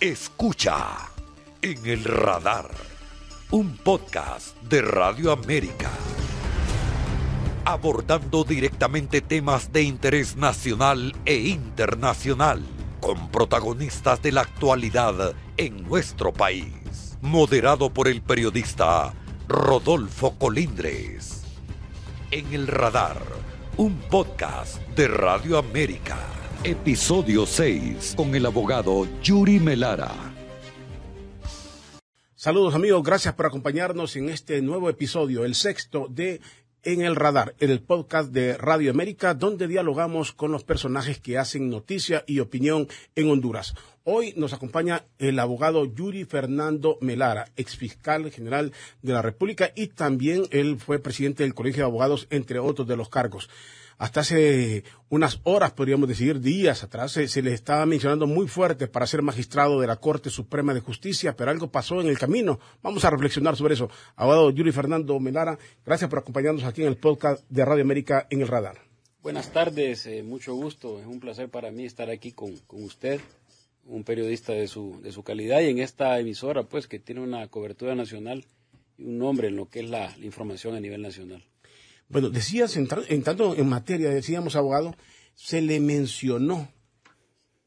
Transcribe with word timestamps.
Escucha 0.00 1.10
en 1.60 1.84
el 1.84 2.04
radar 2.04 2.70
un 3.50 3.76
podcast 3.78 4.56
de 4.62 4.80
Radio 4.80 5.32
América 5.32 5.90
abordando 7.64 8.44
directamente 8.44 9.20
temas 9.20 9.72
de 9.72 9.82
interés 9.82 10.36
nacional 10.36 11.16
e 11.26 11.36
internacional 11.48 12.62
con 13.00 13.28
protagonistas 13.30 14.22
de 14.22 14.30
la 14.30 14.42
actualidad 14.42 15.34
en 15.56 15.82
nuestro 15.82 16.32
país. 16.32 17.18
Moderado 17.20 17.92
por 17.92 18.06
el 18.06 18.22
periodista 18.22 19.12
Rodolfo 19.48 20.38
Colindres. 20.38 21.42
En 22.30 22.54
el 22.54 22.68
radar, 22.68 23.20
un 23.76 23.98
podcast 23.98 24.80
de 24.96 25.08
Radio 25.08 25.58
América. 25.58 26.16
Episodio 26.64 27.46
6 27.46 28.14
con 28.16 28.34
el 28.34 28.44
abogado 28.44 29.06
Yuri 29.22 29.60
Melara. 29.60 30.10
Saludos 32.34 32.74
amigos, 32.74 33.04
gracias 33.04 33.34
por 33.34 33.46
acompañarnos 33.46 34.16
en 34.16 34.28
este 34.28 34.60
nuevo 34.60 34.90
episodio, 34.90 35.44
el 35.44 35.54
sexto 35.54 36.08
de 36.10 36.40
En 36.82 37.02
el 37.02 37.14
Radar, 37.14 37.54
en 37.60 37.70
el 37.70 37.80
podcast 37.80 38.32
de 38.32 38.56
Radio 38.56 38.90
América, 38.90 39.34
donde 39.34 39.68
dialogamos 39.68 40.32
con 40.32 40.50
los 40.50 40.64
personajes 40.64 41.20
que 41.20 41.38
hacen 41.38 41.70
noticia 41.70 42.24
y 42.26 42.40
opinión 42.40 42.88
en 43.14 43.30
Honduras. 43.30 43.76
Hoy 44.02 44.34
nos 44.36 44.52
acompaña 44.52 45.04
el 45.20 45.38
abogado 45.38 45.84
Yuri 45.84 46.24
Fernando 46.24 46.98
Melara, 47.00 47.50
exfiscal 47.56 48.32
general 48.32 48.72
de 49.02 49.12
la 49.12 49.22
República 49.22 49.70
y 49.76 49.86
también 49.88 50.42
él 50.50 50.76
fue 50.80 50.98
presidente 50.98 51.44
del 51.44 51.54
Colegio 51.54 51.84
de 51.84 51.88
Abogados, 51.88 52.26
entre 52.30 52.58
otros 52.58 52.88
de 52.88 52.96
los 52.96 53.08
cargos 53.08 53.48
hasta 53.98 54.20
hace 54.20 54.84
unas 55.08 55.40
horas, 55.42 55.72
podríamos 55.72 56.08
decir, 56.08 56.40
días 56.40 56.84
atrás, 56.84 57.12
se, 57.12 57.42
le 57.42 57.52
estaba 57.52 57.84
mencionando 57.84 58.26
muy 58.26 58.46
fuerte 58.46 58.86
para 58.86 59.06
ser 59.06 59.22
magistrado 59.22 59.80
de 59.80 59.88
la 59.88 59.96
Corte 59.96 60.30
Suprema 60.30 60.72
de 60.72 60.80
Justicia, 60.80 61.36
pero 61.36 61.50
algo 61.50 61.70
pasó 61.70 62.00
en 62.00 62.06
el 62.06 62.18
camino. 62.18 62.60
Vamos 62.80 63.04
a 63.04 63.10
reflexionar 63.10 63.56
sobre 63.56 63.74
eso. 63.74 63.90
Abogado 64.14 64.50
Yuri 64.50 64.70
Fernando 64.70 65.18
Melara, 65.18 65.58
gracias 65.84 66.08
por 66.08 66.20
acompañarnos 66.20 66.64
aquí 66.64 66.82
en 66.82 66.88
el 66.88 66.96
podcast 66.96 67.44
de 67.48 67.64
Radio 67.64 67.82
América 67.82 68.26
en 68.30 68.40
el 68.40 68.48
Radar. 68.48 68.78
Buenas 69.20 69.52
tardes, 69.52 70.06
eh, 70.06 70.22
mucho 70.22 70.54
gusto. 70.54 71.00
Es 71.00 71.06
un 71.06 71.18
placer 71.18 71.48
para 71.48 71.72
mí 71.72 71.84
estar 71.84 72.08
aquí 72.08 72.30
con, 72.30 72.54
usted, 72.68 73.20
un 73.84 74.04
periodista 74.04 74.52
de 74.52 74.68
su, 74.68 75.00
de 75.02 75.10
su 75.10 75.24
calidad 75.24 75.60
y 75.60 75.70
en 75.70 75.80
esta 75.80 76.18
emisora, 76.20 76.62
pues, 76.62 76.86
que 76.86 77.00
tiene 77.00 77.20
una 77.20 77.48
cobertura 77.48 77.96
nacional 77.96 78.44
y 78.96 79.04
un 79.04 79.18
nombre 79.18 79.48
en 79.48 79.56
lo 79.56 79.68
que 79.68 79.80
es 79.80 79.90
la 79.90 80.14
información 80.22 80.76
a 80.76 80.80
nivel 80.80 81.02
nacional. 81.02 81.42
Bueno, 82.08 82.30
decías, 82.30 82.76
entrando 82.76 83.54
en 83.54 83.68
materia, 83.68 84.08
decíamos, 84.08 84.56
abogado, 84.56 84.94
se 85.34 85.60
le 85.60 85.78
mencionó, 85.78 86.68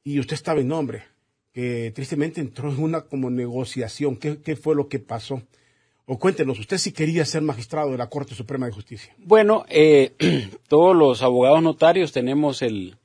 y 0.04 0.20
usted 0.20 0.34
estaba 0.34 0.62
en 0.62 0.68
nombre, 0.68 1.04
que 1.54 1.92
tristemente 1.94 2.42
entró 2.42 2.72
en 2.72 2.82
una 2.82 3.02
como 3.02 3.30
negociación. 3.30 4.18
¿Qué, 4.18 4.56
fue 4.56 4.76
lo 4.76 4.88
que 4.88 5.00
pasó? 5.00 5.44
O 6.06 6.18
cuéntenos, 6.18 6.60
usted 6.60 6.78
sí 6.80 6.92
quería 6.92 7.24
ser 7.24 7.44
magistrado 7.44 7.92
de 7.92 7.98
la 7.98 8.10
Corte 8.10 8.34
Suprema 8.34 8.66
de 8.66 8.72
Justicia. 8.72 9.16
Bueno, 9.20 9.64
eh, 9.70 10.16
todos 10.68 10.96
los 10.96 11.22
abogados 11.22 11.62
notarios 11.62 12.12
tenemos 12.12 12.64
el, 12.64 12.98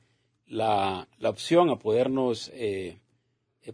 la, 0.47 1.07
la 1.19 1.29
opción 1.29 1.69
a 1.69 1.77
podernos 1.77 2.51
eh, 2.55 2.97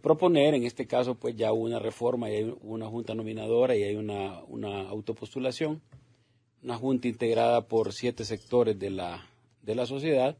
proponer, 0.02 0.54
en 0.54 0.64
este 0.64 0.86
caso, 0.86 1.14
pues 1.14 1.34
ya 1.34 1.52
una 1.52 1.78
reforma, 1.78 2.30
y 2.30 2.34
hay 2.34 2.54
una 2.60 2.88
junta 2.88 3.14
nominadora 3.14 3.74
y 3.74 3.84
hay 3.84 3.96
una, 3.96 4.42
una 4.48 4.82
autopostulación 4.88 5.80
una 6.64 6.76
junta 6.78 7.08
integrada 7.08 7.68
por 7.68 7.92
siete 7.92 8.24
sectores 8.24 8.78
de 8.78 8.90
la, 8.90 9.28
de 9.62 9.74
la 9.74 9.84
sociedad 9.84 10.38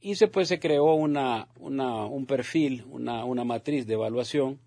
y 0.00 0.14
se, 0.14 0.28
pues, 0.28 0.46
se 0.46 0.60
creó 0.60 0.94
una, 0.94 1.48
una, 1.58 2.06
un 2.06 2.26
perfil, 2.26 2.84
una, 2.88 3.24
una, 3.24 3.42
matriz 3.42 3.84
de 3.84 3.94
evaluación 3.94 4.60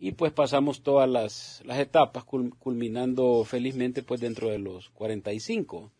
y 0.00 0.12
pues 0.12 0.32
pasamos 0.32 0.82
todas 0.82 1.08
las, 1.08 1.62
las 1.64 1.78
etapas 1.78 2.24
culminando 2.24 3.44
felizmente 3.44 4.02
pues 4.02 4.20
dentro 4.20 4.48
de 4.50 4.58
los 4.58 4.90
45. 4.90 5.92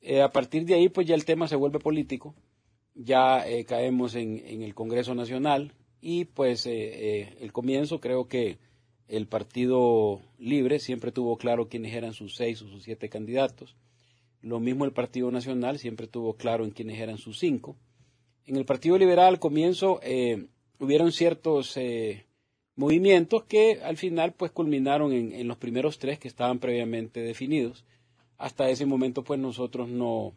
Eh, 0.00 0.22
a 0.22 0.30
partir 0.30 0.64
de 0.66 0.74
ahí 0.74 0.88
pues 0.88 1.08
ya 1.08 1.16
el 1.16 1.24
tema 1.24 1.48
se 1.48 1.56
vuelve 1.56 1.80
político, 1.80 2.36
ya 2.94 3.44
eh, 3.48 3.64
caemos 3.64 4.14
en, 4.14 4.40
en, 4.46 4.62
el 4.62 4.72
Congreso 4.74 5.16
Nacional 5.16 5.72
y 6.00 6.26
pues 6.26 6.64
eh, 6.66 7.36
el 7.40 7.52
comienzo 7.52 7.98
creo 7.98 8.28
que 8.28 8.58
el 9.08 9.26
Partido 9.26 10.20
Libre 10.38 10.78
siempre 10.78 11.12
tuvo 11.12 11.36
claro 11.36 11.68
quiénes 11.68 11.94
eran 11.94 12.14
sus 12.14 12.36
seis 12.36 12.62
o 12.62 12.68
sus 12.68 12.82
siete 12.84 13.08
candidatos. 13.08 13.76
Lo 14.40 14.60
mismo 14.60 14.84
el 14.84 14.92
Partido 14.92 15.30
Nacional 15.30 15.78
siempre 15.78 16.06
tuvo 16.06 16.34
claro 16.34 16.64
en 16.64 16.70
quiénes 16.70 17.00
eran 17.00 17.18
sus 17.18 17.38
cinco. 17.38 17.76
En 18.46 18.56
el 18.56 18.64
Partido 18.64 18.98
Liberal 18.98 19.28
al 19.28 19.38
comienzo 19.38 20.00
eh, 20.02 20.46
hubieron 20.78 21.12
ciertos 21.12 21.76
eh, 21.76 22.26
movimientos 22.76 23.44
que 23.44 23.80
al 23.82 23.96
final 23.96 24.32
pues 24.32 24.52
culminaron 24.52 25.12
en, 25.12 25.48
los 25.48 25.56
primeros 25.56 25.98
tres 25.98 26.18
que 26.18 26.28
estaban 26.28 26.58
previamente 26.58 27.20
definidos. 27.20 27.84
Hasta 28.36 28.68
ese 28.68 28.84
momento 28.84 29.24
pues 29.24 29.40
nosotros 29.40 29.88
no, 29.88 30.34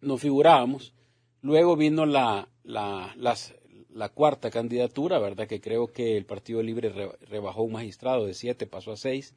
no 0.00 0.18
figurábamos. 0.18 0.94
Luego 1.42 1.76
vino 1.76 2.04
la, 2.04 2.48
la, 2.62 3.14
las, 3.16 3.54
la 3.94 4.08
cuarta 4.08 4.50
candidatura, 4.50 5.18
¿verdad? 5.18 5.46
Que 5.46 5.60
creo 5.60 5.88
que 5.88 6.16
el 6.16 6.24
Partido 6.24 6.62
Libre 6.62 6.90
rebajó 7.28 7.62
un 7.62 7.72
magistrado 7.72 8.26
de 8.26 8.34
siete, 8.34 8.66
pasó 8.66 8.92
a 8.92 8.96
seis. 8.96 9.34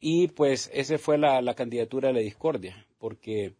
Y 0.00 0.28
pues 0.28 0.70
esa 0.72 0.98
fue 0.98 1.18
la, 1.18 1.54
candidatura 1.54 2.08
de 2.08 2.14
la 2.14 2.20
discordia, 2.20 2.86
porque 2.98 3.54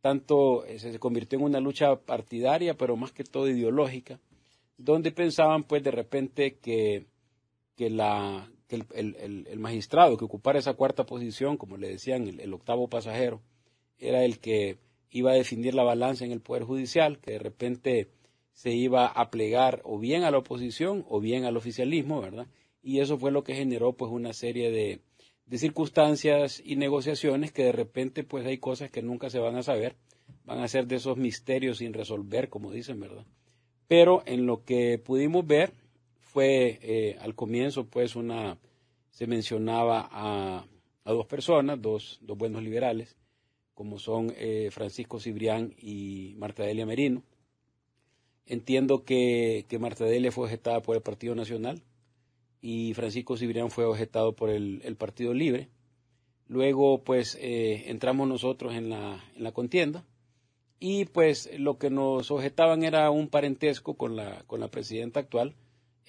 tanto 0.00 0.64
eh, 0.66 0.78
se 0.78 0.98
convirtió 0.98 1.38
en 1.38 1.46
una 1.46 1.60
lucha 1.60 1.96
partidaria, 1.96 2.74
pero 2.74 2.96
más 2.96 3.12
que 3.12 3.24
todo 3.24 3.48
ideológica, 3.48 4.20
donde 4.76 5.12
pensaban 5.12 5.64
pues 5.64 5.82
de 5.82 5.90
repente 5.90 6.58
que, 6.58 7.06
que, 7.74 7.88
la, 7.88 8.50
el, 8.68 9.58
magistrado 9.58 10.18
que 10.18 10.26
ocupara 10.26 10.58
esa 10.58 10.74
cuarta 10.74 11.04
posición, 11.04 11.56
como 11.56 11.78
le 11.78 11.88
decían, 11.88 12.38
el 12.38 12.52
octavo 12.52 12.88
pasajero, 12.88 13.40
era 13.98 14.24
el 14.24 14.38
que 14.38 14.78
iba 15.10 15.32
a 15.32 15.34
definir 15.34 15.74
la 15.74 15.84
balanza 15.84 16.24
en 16.24 16.32
el 16.32 16.40
Poder 16.40 16.64
Judicial, 16.64 17.18
que 17.18 17.32
de 17.32 17.38
repente 17.38 18.08
se 18.58 18.72
iba 18.72 19.06
a 19.06 19.30
plegar 19.30 19.82
o 19.84 20.00
bien 20.00 20.24
a 20.24 20.32
la 20.32 20.38
oposición 20.38 21.06
o 21.08 21.20
bien 21.20 21.44
al 21.44 21.56
oficialismo, 21.56 22.20
¿verdad? 22.20 22.48
Y 22.82 22.98
eso 22.98 23.16
fue 23.16 23.30
lo 23.30 23.44
que 23.44 23.54
generó 23.54 23.92
pues 23.92 24.10
una 24.10 24.32
serie 24.32 24.72
de, 24.72 25.00
circunstancias 25.56 26.60
y 26.64 26.74
negociaciones 26.74 27.52
que 27.52 27.62
de 27.62 27.70
repente 27.70 28.24
pues 28.24 28.44
hay 28.46 28.58
cosas 28.58 28.90
que 28.90 29.00
nunca 29.00 29.30
se 29.30 29.38
van 29.38 29.54
a 29.54 29.62
saber, 29.62 29.94
van 30.44 30.58
a 30.58 30.66
ser 30.66 30.88
de 30.88 30.96
esos 30.96 31.16
misterios 31.16 31.78
sin 31.78 31.92
resolver, 31.92 32.48
como 32.48 32.72
dicen, 32.72 32.98
¿verdad? 32.98 33.24
Pero 33.86 34.24
en 34.26 34.44
lo 34.44 34.64
que 34.64 34.98
pudimos 34.98 35.46
ver 35.46 35.72
fue 36.18 36.80
eh, 36.82 37.16
al 37.20 37.36
comienzo 37.36 37.86
pues 37.86 38.16
una, 38.16 38.58
se 39.10 39.28
mencionaba 39.28 40.08
a, 40.10 40.66
dos 41.04 41.26
personas, 41.26 41.80
dos, 41.80 42.18
dos, 42.22 42.36
buenos 42.36 42.64
liberales, 42.64 43.16
como 43.72 44.00
son 44.00 44.34
eh, 44.36 44.70
Francisco 44.72 45.20
Cibrián 45.20 45.76
y 45.78 46.34
Marta 46.38 46.64
Delia 46.64 46.86
Merino, 46.86 47.22
Entiendo 48.50 49.04
que, 49.04 49.66
que 49.68 49.78
Marta 49.78 50.06
Delia 50.06 50.32
fue 50.32 50.44
objetada 50.44 50.80
por 50.80 50.96
el 50.96 51.02
Partido 51.02 51.34
Nacional 51.34 51.82
y 52.62 52.94
Francisco 52.94 53.36
Cibrián 53.36 53.70
fue 53.70 53.84
objetado 53.84 54.34
por 54.34 54.48
el, 54.48 54.96
Partido 54.96 55.34
Libre. 55.34 55.68
Luego, 56.46 57.04
pues, 57.04 57.36
eh, 57.42 57.90
entramos 57.90 58.26
nosotros 58.26 58.74
en 58.74 58.88
la, 58.88 59.22
en 59.36 59.44
la 59.44 59.52
contienda 59.52 60.06
y, 60.80 61.04
pues, 61.04 61.50
lo 61.58 61.76
que 61.76 61.90
nos 61.90 62.30
objetaban 62.30 62.84
era 62.84 63.10
un 63.10 63.28
parentesco 63.28 63.98
con 63.98 64.16
la, 64.16 64.42
con 64.46 64.60
la 64.60 64.68
presidenta 64.68 65.20
actual, 65.20 65.54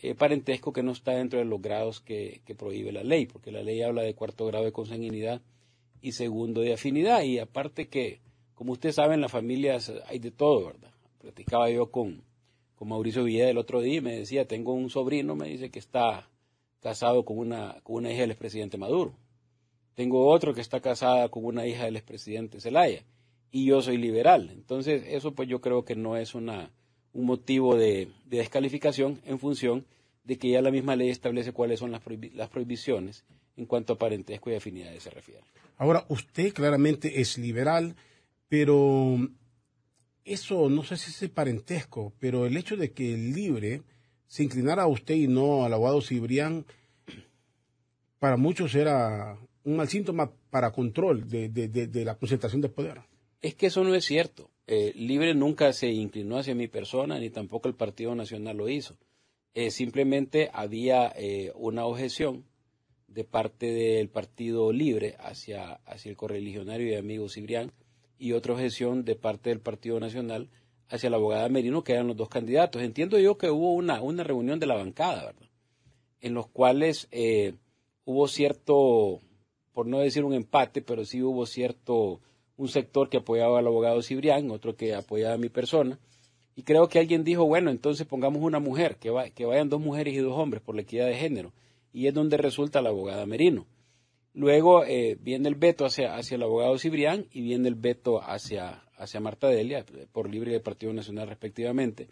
eh, 0.02 0.16
parentesco 0.16 0.72
que 0.72 0.82
no 0.82 0.94
está 0.94 1.12
dentro 1.12 1.40
de 1.40 1.46
los 1.46 1.62
grados 1.62 2.00
que, 2.00 2.40
que 2.46 2.56
prohíbe 2.56 2.94
la 2.94 3.04
ley, 3.04 3.26
porque 3.26 3.52
la 3.52 3.64
ley 3.64 3.82
habla 3.82 4.04
de 4.04 4.16
cuarto 4.16 4.46
grado 4.46 4.64
de 4.64 4.72
consanguinidad 4.72 5.42
y 6.02 6.14
segundo 6.14 6.62
de 6.62 6.72
afinidad. 6.72 7.22
Y 7.24 7.40
aparte 7.40 7.90
que, 7.90 8.22
como 8.56 8.72
usted 8.72 8.94
sabe, 8.94 9.16
en 9.16 9.22
las 9.22 9.32
familias 9.32 9.92
hay 10.08 10.20
de 10.20 10.32
todo, 10.32 10.68
¿verdad? 10.68 10.92
Platicaba 11.20 11.70
yo 11.70 11.92
con, 11.92 12.24
con 12.80 12.88
Mauricio 12.88 13.26
Villa 13.26 13.50
el 13.50 13.58
otro 13.58 13.82
día 13.82 14.02
me 14.02 14.16
decía, 14.16 14.48
tengo 14.48 14.72
un 14.72 14.90
sobrino, 14.90 15.36
me 15.36 15.50
dice 15.50 15.70
que 15.70 15.80
está 15.80 16.30
casado 16.80 17.26
con 17.26 17.38
una, 17.38 17.82
con 17.84 17.98
una 17.98 18.10
hija 18.10 18.22
del 18.22 18.32
expresidente 18.32 18.78
Maduro. 18.78 19.14
Tengo 19.96 20.30
otro 20.30 20.54
que 20.54 20.62
está 20.62 20.80
casada 20.80 21.28
con 21.28 21.44
una 21.44 21.68
hija 21.68 21.84
del 21.84 21.98
expresidente 21.98 22.62
Zelaya. 22.62 23.04
Y 23.52 23.66
yo 23.66 23.82
soy 23.82 23.98
liberal. 23.98 24.50
Entonces, 24.54 25.04
eso 25.08 25.34
pues 25.34 25.50
yo 25.50 25.60
creo 25.60 25.84
que 25.84 25.98
no 25.98 26.16
es 26.16 26.36
una, 26.36 26.72
un 27.12 27.26
motivo 27.26 27.76
de, 27.76 28.08
descalificación 28.28 29.20
en 29.26 29.40
función 29.40 29.86
de 30.24 30.38
que 30.38 30.50
ya 30.52 30.62
la 30.62 30.72
misma 30.72 30.96
ley 30.96 31.10
establece 31.10 31.52
cuáles 31.52 31.82
son 31.82 31.92
las, 31.92 32.02
las 32.34 32.48
prohibiciones 32.48 33.26
en 33.58 33.66
cuanto 33.66 33.92
a 33.92 33.98
parentesco 33.98 34.52
y 34.52 34.56
afinidades 34.56 35.04
se 35.04 35.10
refiere. 35.10 35.44
Ahora, 35.78 36.06
usted 36.08 36.54
claramente 36.54 37.20
es 37.20 37.38
liberal, 37.38 37.98
pero 38.48 39.18
eso 40.26 40.70
no 40.70 40.84
sé 40.84 40.98
si 40.98 41.26
es 41.26 41.32
parentesco, 41.32 42.14
pero 42.20 42.46
el 42.46 42.58
hecho 42.58 42.78
de 42.78 42.92
que 42.92 43.14
el 43.14 43.34
libre 43.34 43.82
se 44.28 44.44
inclinara 44.44 44.84
a 44.84 44.88
usted 44.88 45.16
y 45.16 45.28
no 45.28 45.66
al 45.66 45.74
abogado 45.74 46.02
Cibrián, 46.02 46.66
para 48.20 48.38
muchos 48.38 48.76
era 48.76 49.38
un 49.64 49.78
mal 49.78 49.88
síntoma 49.88 50.32
para 50.50 50.72
control 50.72 51.28
de, 51.30 52.04
la 52.06 52.16
concentración 52.16 52.62
de 52.62 52.70
poder. 52.70 53.02
Es 53.42 53.56
que 53.56 53.68
eso 53.68 53.84
no 53.84 53.96
es 53.96 54.06
cierto. 54.06 54.52
Eh, 54.68 54.92
libre 54.96 55.34
nunca 55.34 55.74
se 55.74 55.90
inclinó 55.90 56.38
hacia 56.38 56.54
mi 56.54 56.68
persona, 56.68 57.20
ni 57.20 57.30
tampoco 57.30 57.68
el 57.68 57.76
Partido 57.76 58.14
Nacional 58.14 58.58
lo 58.58 58.70
hizo. 58.70 58.98
Eh, 59.56 59.72
simplemente 59.72 60.52
había 60.54 61.12
eh, 61.16 61.52
una 61.56 61.86
objeción 61.86 62.46
de 63.08 63.24
parte 63.24 63.66
del 63.68 64.10
Partido 64.10 64.72
Libre 64.72 65.16
hacia, 65.20 65.74
hacia 65.86 66.12
el 66.12 66.18
correligionario 66.18 66.88
y 66.88 66.96
amigo 66.96 67.30
Cibrián 67.30 67.72
y 68.20 68.34
otra 68.34 68.54
objeción 68.54 69.06
de 69.06 69.16
parte 69.16 69.50
del 69.50 69.62
Partido 69.62 70.00
Nacional 70.00 70.50
hacia 70.90 71.10
la 71.10 71.16
abogada 71.16 71.50
Merino, 71.50 71.84
que 71.84 71.94
eran 71.94 72.08
los 72.08 72.18
dos 72.18 72.30
candidatos. 72.30 72.82
Entiendo 72.82 73.18
yo 73.18 73.38
que 73.38 73.50
hubo 73.50 73.74
una, 73.74 74.02
una 74.02 74.24
reunión 74.24 74.60
de 74.60 74.68
la 74.68 74.76
bancada, 74.76 75.26
¿verdad? 75.26 75.50
En 76.20 76.34
los 76.34 76.48
cuales 76.48 77.08
eh, 77.12 77.54
hubo 78.04 78.28
cierto, 78.28 79.22
por 79.72 79.88
no 79.88 80.00
decir 80.00 80.26
un 80.26 80.34
empate, 80.34 80.82
pero 80.82 81.06
sí 81.06 81.24
hubo 81.24 81.46
cierto, 81.46 82.20
un 82.58 82.68
sector 82.68 83.10
que 83.10 83.18
apoyaba 83.18 83.60
al 83.60 83.68
abogado 83.68 84.02
Cibrián, 84.02 84.52
otro 84.52 84.76
que 84.76 84.94
apoyaba 84.94 85.36
a 85.36 85.38
mi 85.38 85.50
persona. 85.50 85.98
Y 86.56 86.64
creo 86.64 86.90
que 86.90 87.00
alguien 87.00 87.24
dijo, 87.24 87.46
bueno, 87.46 87.72
entonces 87.72 88.06
pongamos 88.06 88.42
una 88.44 88.60
mujer, 88.60 88.98
que, 88.98 89.14
que 89.34 89.46
vayan 89.46 89.70
dos 89.70 89.80
mujeres 89.80 90.14
y 90.14 90.18
dos 90.18 90.38
hombres 90.38 90.62
por 90.62 90.76
la 90.76 90.82
equidad 90.82 91.06
de 91.06 91.16
género. 91.16 91.54
Y 91.94 92.08
es 92.08 92.14
donde 92.14 92.36
resulta 92.36 92.82
la 92.82 92.90
abogada 92.90 93.26
Merino. 93.26 93.66
Luego 94.40 94.86
eh, 94.86 95.18
viene 95.20 95.50
el 95.50 95.56
veto 95.56 95.84
hacia, 95.84 96.16
hacia 96.16 96.36
el 96.36 96.44
abogado 96.44 96.78
Cibrián 96.78 97.26
y 97.34 97.42
viene 97.42 97.68
el 97.68 97.76
veto 97.76 98.22
hacia, 98.22 98.86
hacia 98.96 99.20
Marta 99.20 99.50
Delia, 99.50 99.86
por 100.14 100.30
libre 100.30 100.54
del 100.54 100.62
Partido 100.62 100.94
Nacional 100.94 101.28
respectivamente. 101.28 102.08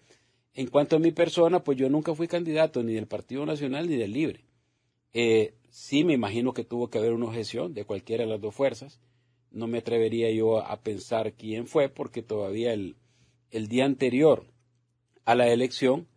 En 0.54 0.68
cuanto 0.68 0.98
a 0.98 1.00
mi 1.00 1.14
persona, 1.14 1.64
pues 1.64 1.78
yo 1.78 1.90
nunca 1.90 2.14
fui 2.14 2.28
candidato 2.28 2.84
ni 2.84 2.94
del 2.94 3.08
Partido 3.08 3.46
Nacional 3.46 3.88
ni 3.88 3.96
del 3.96 4.12
Libre. 4.12 4.44
Eh, 5.14 5.54
sí 5.70 6.04
me 6.04 6.16
imagino 6.16 6.52
que 6.52 6.66
tuvo 6.66 6.90
que 6.90 6.98
haber 6.98 7.14
una 7.14 7.28
objeción 7.28 7.74
de 7.74 7.86
cualquiera 7.86 8.26
de 8.26 8.30
las 8.30 8.42
dos 8.42 8.54
fuerzas. 8.54 9.00
No 9.50 9.68
me 9.68 9.78
atrevería 9.78 10.30
yo 10.30 10.58
a 10.58 10.82
pensar 10.82 11.32
quién 11.32 11.66
fue, 11.66 11.88
porque 11.88 12.24
todavía 12.24 12.74
el, 12.74 12.98
el 13.52 13.70
día 13.70 13.86
anterior 13.86 14.44
a 15.24 15.34
la 15.34 15.48
elección, 15.48 16.10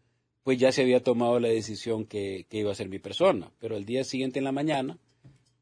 pues 0.43 0.59
ya 0.59 0.73
se 0.73 0.83
había 0.83 1.05
tomado 1.05 1.39
la 1.39 1.51
decisión 1.51 2.05
que, 2.05 2.47
que 2.51 2.59
iba 2.59 2.73
a 2.73 2.75
ser 2.75 2.89
mi 2.89 2.99
persona. 2.99 3.53
Pero 3.61 3.77
el 3.77 3.85
día 3.85 4.03
siguiente 4.03 4.41
en 4.41 4.45
la 4.45 4.51
mañana, 4.51 4.99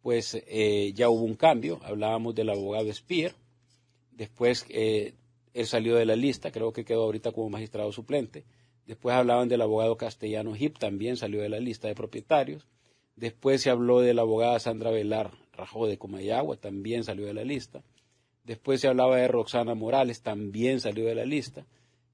pues 0.08 0.43
eh, 0.46 0.94
ya 0.94 1.10
hubo 1.10 1.22
un 1.22 1.34
cambio. 1.34 1.81
Hablábamos 1.84 2.34
del 2.34 2.49
abogado 2.49 2.90
Spear. 2.90 3.34
Después 4.10 4.64
eh, 4.70 5.12
él 5.52 5.66
salió 5.66 5.96
de 5.96 6.06
la 6.06 6.16
lista, 6.16 6.50
creo 6.50 6.72
que 6.72 6.87
quedó 6.87 7.02
ahorita 7.02 7.31
como 7.31 7.50
magistrado 7.50 7.93
suplente. 7.93 8.46
Después 8.87 9.14
hablaban 9.14 9.50
del 9.50 9.60
abogado 9.60 9.99
castellano 9.99 10.56
Hip, 10.56 10.78
también 10.78 11.19
salió 11.19 11.43
de 11.43 11.50
la 11.50 11.60
lista 11.60 11.88
de 11.88 11.94
propietarios. 11.94 12.66
Después 13.16 13.60
se 13.60 13.69
habló 13.69 14.00
de 14.00 14.14
la 14.14 14.22
abogada 14.22 14.58
Sandra 14.60 14.90
Velar 14.90 15.32
Rajó 15.52 15.87
de 15.87 15.99
Comayagua, 15.99 16.56
también 16.56 17.05
salió 17.05 17.26
de 17.26 17.34
la 17.34 17.44
lista. 17.44 17.84
Después 18.44 18.81
se 18.81 18.88
hablaba 18.88 19.19
de 19.19 19.28
Roxana 19.28 19.75
Morales, 19.75 20.22
también 20.22 20.81
salió 20.81 21.05
de 21.05 21.16
la 21.16 21.26
lista. 21.26 21.66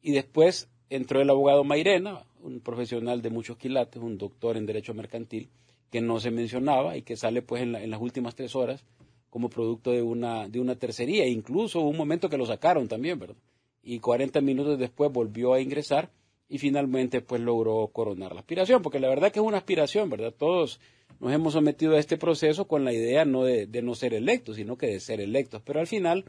Y 0.02 0.11
después 0.11 0.69
entró 0.91 1.20
el 1.20 1.31
abogado 1.31 1.62
Mairena, 1.62 2.25
un 2.43 2.58
profesional 2.58 3.23
de 3.23 3.31
muchos 3.31 3.56
quilates, 3.56 4.02
un 4.02 4.19
doctor 4.19 4.56
en 4.56 4.67
Derecho 4.67 4.94
Mercantil, 4.94 5.49
que 5.94 6.00
no 6.00 6.19
se 6.19 6.32
mencionaba 6.32 6.96
y 6.96 7.02
que 7.02 7.17
sale 7.17 7.41
pues 7.41 7.62
en, 7.62 7.70
las 7.88 8.00
últimas 8.00 8.35
tres 8.35 8.56
horas 8.56 8.82
como 9.31 9.49
producto 9.49 9.93
de 9.93 10.02
una, 10.02 10.49
de 10.49 10.58
una 10.58 10.75
tercería. 10.75 11.25
Incluso 11.29 11.82
un 11.82 11.96
momento 11.96 12.29
que 12.29 12.37
lo 12.37 12.46
sacaron 12.46 12.88
también, 12.88 13.20
¿verdad? 13.20 13.37
Y 13.81 14.00
40 14.00 14.41
minutos 14.41 14.76
después 14.76 15.12
volvió 15.12 15.55
a 15.55 15.61
ingresar 15.61 16.11
y 16.49 16.58
finalmente 16.58 17.20
pues 17.20 17.41
logró 17.41 17.87
coronar 17.93 18.35
la 18.35 18.41
aspiración, 18.41 18.82
porque 18.82 18.99
la 18.99 19.08
verdad 19.08 19.31
que 19.31 19.38
es 19.38 19.44
una 19.44 19.58
aspiración, 19.58 20.11
¿verdad? 20.11 20.35
Todos 20.37 20.81
nos 21.20 21.32
hemos 21.32 21.52
sometido 21.52 21.94
a 21.94 22.00
este 22.00 22.17
proceso 22.17 22.67
con 22.67 22.85
la 22.85 22.93
idea 22.93 23.25
no 23.25 23.44
de, 23.44 23.69
de, 23.69 23.81
no 23.81 23.94
ser 23.94 24.14
electos, 24.14 24.56
sino 24.56 24.76
que 24.76 24.88
de 24.88 24.99
ser 24.99 25.20
electos, 25.20 25.62
pero 25.64 25.79
al 25.79 25.87
final 25.87 26.25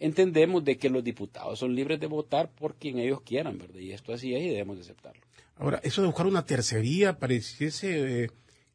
entendemos 0.00 0.64
de 0.64 0.76
que 0.76 0.90
los 0.90 1.04
diputados 1.04 1.60
son 1.60 1.76
libres 1.76 2.00
de 2.00 2.08
votar 2.08 2.50
por 2.50 2.74
quien 2.74 2.98
ellos 2.98 3.20
quieran, 3.20 3.58
¿verdad? 3.58 3.78
Y 3.78 3.92
esto 3.92 4.12
así 4.12 4.34
es 4.34 4.42
y 4.42 4.48
debemos 4.48 4.74
de 4.74 4.82
aceptarlo. 4.82 5.22
Ahora, 5.54 5.78
eso 5.84 6.02
de 6.02 6.08
buscar 6.08 6.26
una 6.26 6.44
tercería 6.44 7.16
pareciese... 7.16 8.24
Eh 8.24 8.30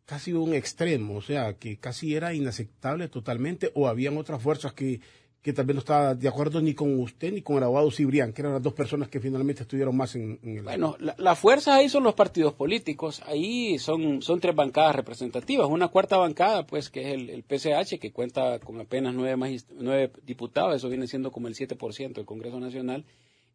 casi 0.10 0.34
un 0.34 0.56
extremo, 0.56 1.18
o 1.18 1.22
sea, 1.22 1.54
que 1.54 1.78
casi 1.78 2.16
era 2.16 2.34
inaceptable 2.34 3.08
totalmente, 3.10 3.72
o 3.76 3.88
habían 3.88 4.18
otras 4.18 4.42
fuerzas 4.42 4.74
que, 4.74 5.02
que 5.44 5.54
tal 5.54 5.68
no 5.68 5.78
estaba 5.78 6.16
de 6.16 6.28
acuerdo 6.28 6.62
ni 6.62 6.74
con 6.74 7.00
usted 7.00 7.32
ni 7.32 7.44
con 7.44 7.58
el 7.58 7.64
abogado 7.66 7.92
Cibrián, 7.92 8.34
que 8.34 8.42
eran 8.42 8.54
las 8.54 8.64
dos 8.64 8.74
personas 8.74 9.08
que 9.08 9.20
finalmente 9.20 9.62
estuvieron 9.62 9.96
más 9.96 10.16
en, 10.16 10.40
el... 10.42 10.64
Bueno, 10.64 10.98
las 11.00 11.38
fuerzas 11.38 11.76
ahí 11.76 11.90
son 11.90 12.04
los 12.06 12.16
partidos 12.16 12.56
políticos, 12.56 13.22
ahí 13.28 13.78
son, 13.78 14.24
son 14.24 14.40
tres 14.40 14.56
bancadas 14.56 14.96
representativas, 14.96 15.68
una 15.70 15.90
cuarta 15.90 16.18
bancada, 16.18 16.66
pues, 16.66 16.90
que 16.90 17.02
es 17.02 17.14
el, 17.14 17.30
el 17.30 17.44
PCH, 17.44 18.00
que 18.00 18.12
cuenta 18.12 18.58
con 18.58 18.82
apenas 18.82 19.14
nueve, 19.14 19.60
nueve 19.76 20.12
diputados, 20.24 20.76
eso 20.76 20.90
viene 20.90 21.06
siendo 21.06 21.32
como 21.32 21.48
el 21.48 21.54
7% 21.54 22.14
del 22.14 22.26
Congreso 22.26 22.60
Nacional, 22.60 23.06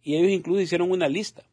y 0.04 0.14
ellos 0.14 0.30
incluso 0.30 0.60
hicieron 0.60 0.92
una 0.92 1.08
lista 1.08 1.44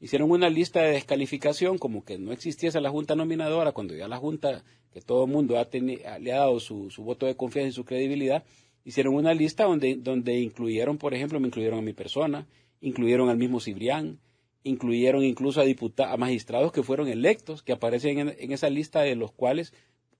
hicieron 0.00 0.30
una 0.30 0.50
lista 0.50 0.82
de 0.82 0.92
descalificación 0.92 1.78
como 1.78 2.04
que 2.04 2.18
no 2.18 2.32
existiese 2.32 2.80
la 2.80 2.90
Junta 2.90 3.16
Nominadora, 3.16 3.72
cuando 3.72 3.94
ya 3.94 4.08
la 4.08 4.18
Junta, 4.18 4.64
que 4.92 5.00
todo 5.00 5.24
el 5.24 5.30
mundo 5.30 5.58
ha 5.58 5.68
le 5.72 6.32
ha 6.32 6.36
dado 6.36 6.60
su, 6.60 6.90
voto 6.98 7.26
de 7.26 7.36
confianza 7.36 7.68
y 7.68 7.72
su 7.72 7.84
credibilidad, 7.84 8.44
hicieron 8.84 9.14
una 9.14 9.34
lista 9.34 9.64
donde, 9.64 9.96
donde 9.96 10.38
incluyeron, 10.38 10.98
por 10.98 11.14
ejemplo, 11.14 11.40
me 11.40 11.48
incluyeron 11.48 11.78
a 11.78 11.82
mi 11.82 11.92
persona, 11.92 12.46
incluyeron 12.80 13.28
al 13.28 13.38
mismo 13.38 13.60
Cibrián, 13.60 14.20
incluyeron 14.62 15.24
incluso 15.24 15.60
a, 15.60 15.64
diputados, 15.64 16.12
a 16.12 16.16
magistrados 16.16 16.72
que 16.72 16.82
fueron 16.82 17.08
electos, 17.08 17.62
que 17.62 17.72
aparecen 17.72 18.18
en, 18.18 18.34
en, 18.38 18.52
esa 18.52 18.68
lista 18.68 19.00
de 19.00 19.16
los 19.16 19.32
cuales, 19.32 19.72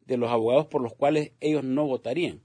de 0.06 0.16
los 0.16 0.30
abogados 0.30 0.66
por 0.66 0.82
los 0.82 0.94
cuales 0.94 1.32
ellos 1.40 1.64
no 1.64 1.86
votarían. 1.86 2.40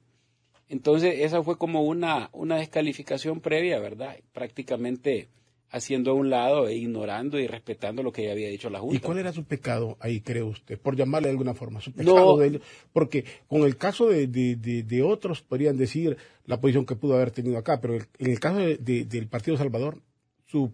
Entonces, 0.68 1.20
esa 1.20 1.44
fue 1.44 1.58
como 1.58 1.84
una, 1.84 2.30
una 2.32 2.58
descalificación 2.58 3.42
previa, 3.42 3.80
¿verdad? 3.80 4.18
Prácticamente 4.32 5.28
haciendo 5.72 6.12
a 6.12 6.14
un 6.14 6.30
lado 6.30 6.68
e 6.68 6.76
ignorando 6.76 7.40
y 7.40 7.48
respetando 7.48 8.04
lo 8.04 8.12
que 8.12 8.26
ya 8.26 8.32
había 8.34 8.50
dicho 8.50 8.70
la 8.70 8.80
Junta. 8.80 8.98
¿Y 8.98 9.00
cuál 9.00 9.20
era 9.20 9.32
su 9.32 9.46
pecado 9.46 9.98
ahí, 10.00 10.20
cree 10.22 10.44
usted? 10.44 10.78
Por 10.78 10.96
llamarle 10.96 11.30
de 11.30 11.32
alguna 11.32 11.54
forma, 11.54 11.80
su 11.80 11.94
pecado 11.94 12.38
de 12.38 12.60
Porque 12.92 13.26
con 13.48 13.62
el 13.62 13.78
caso 13.78 14.08
de, 14.08 14.28
de, 14.28 15.04
otros 15.04 15.42
podrían 15.42 15.78
decir 15.78 16.18
la 16.46 16.60
posición 16.60 16.86
que 16.86 16.96
pudo 16.96 17.16
haber 17.16 17.32
tenido 17.32 17.58
acá, 17.58 17.80
pero 17.80 17.96
en 17.96 18.32
el 18.32 18.40
caso 18.40 18.60
del 18.60 19.28
Partido 19.30 19.56
Salvador, 19.56 20.02
su, 20.46 20.74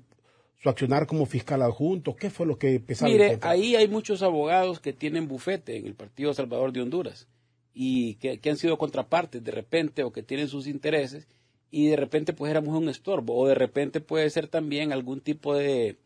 su 0.58 0.70
accionar 0.70 1.06
como 1.06 1.28
fiscal 1.28 1.62
adjunto, 1.62 2.16
¿qué 2.16 2.32
fue 2.32 2.48
lo 2.48 2.58
que 2.58 2.80
pesaba? 2.80 3.12
Mire, 3.12 3.38
ahí 3.42 3.76
hay 3.76 3.88
muchos 3.88 4.24
abogados 4.24 4.80
que 4.80 4.94
tienen 4.94 5.28
bufete 5.28 5.78
en 5.78 5.86
el 5.86 5.94
Partido 5.94 6.34
Salvador 6.34 6.72
de 6.72 6.82
Honduras 6.82 7.28
y 7.74 8.16
que, 8.16 8.40
que 8.40 8.50
han 8.50 8.58
sido 8.58 8.80
contrapartes 8.80 9.44
de 9.44 9.52
repente 9.52 10.04
o 10.04 10.12
que 10.12 10.24
tienen 10.24 10.48
sus 10.48 10.66
intereses 10.66 11.28
y 11.72 11.88
de 11.88 11.96
repente 11.96 12.34
pues 12.34 12.50
éramos 12.50 12.76
un 12.76 12.90
estorbo 12.90 13.36
o 13.38 13.48
de 13.48 13.56
repente 13.56 14.02
puede 14.02 14.30
ser 14.30 14.48
también 14.48 14.94
algún 14.94 15.22
tipo 15.22 15.56
de, 15.56 15.98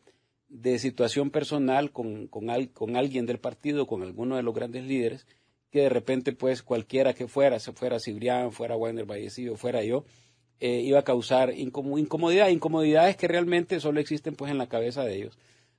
de 0.48 0.78
situación 0.78 1.30
personal 1.30 1.92
con, 1.92 2.26
con, 2.26 2.46
con, 2.72 2.96
alguien 2.96 3.26
del 3.26 3.38
partido, 3.38 3.86
con 3.86 4.02
alguno 4.02 4.36
de 4.36 4.42
los 4.42 4.54
grandes 4.54 4.84
líderes, 4.84 5.26
que 5.70 5.80
de 5.80 5.88
repente 5.88 6.32
pues 6.32 6.62
cualquiera 6.62 7.14
que 7.14 7.28
fuera, 7.28 7.58
se 7.58 7.72
fuera 7.72 8.00
Cibrián, 8.00 8.52
fuera 8.52 8.76
Wagner 8.76 9.06
Vallecillo, 9.06 9.56
fuera 9.56 9.82
yo, 9.82 10.04
eh, 10.60 10.80
iba 10.80 11.00
a 11.00 11.04
causar 11.04 11.54
incomodidad, 11.56 12.48
incomodidades 12.48 13.16
que 13.16 13.26
realmente 13.28 13.80
solo 13.80 13.98
existen 13.98 14.34
pues 14.34 14.50
en 14.50 14.58
la 14.58 14.68
cabeza 14.68 15.02
de 15.04 15.16
ellos. 15.16 15.38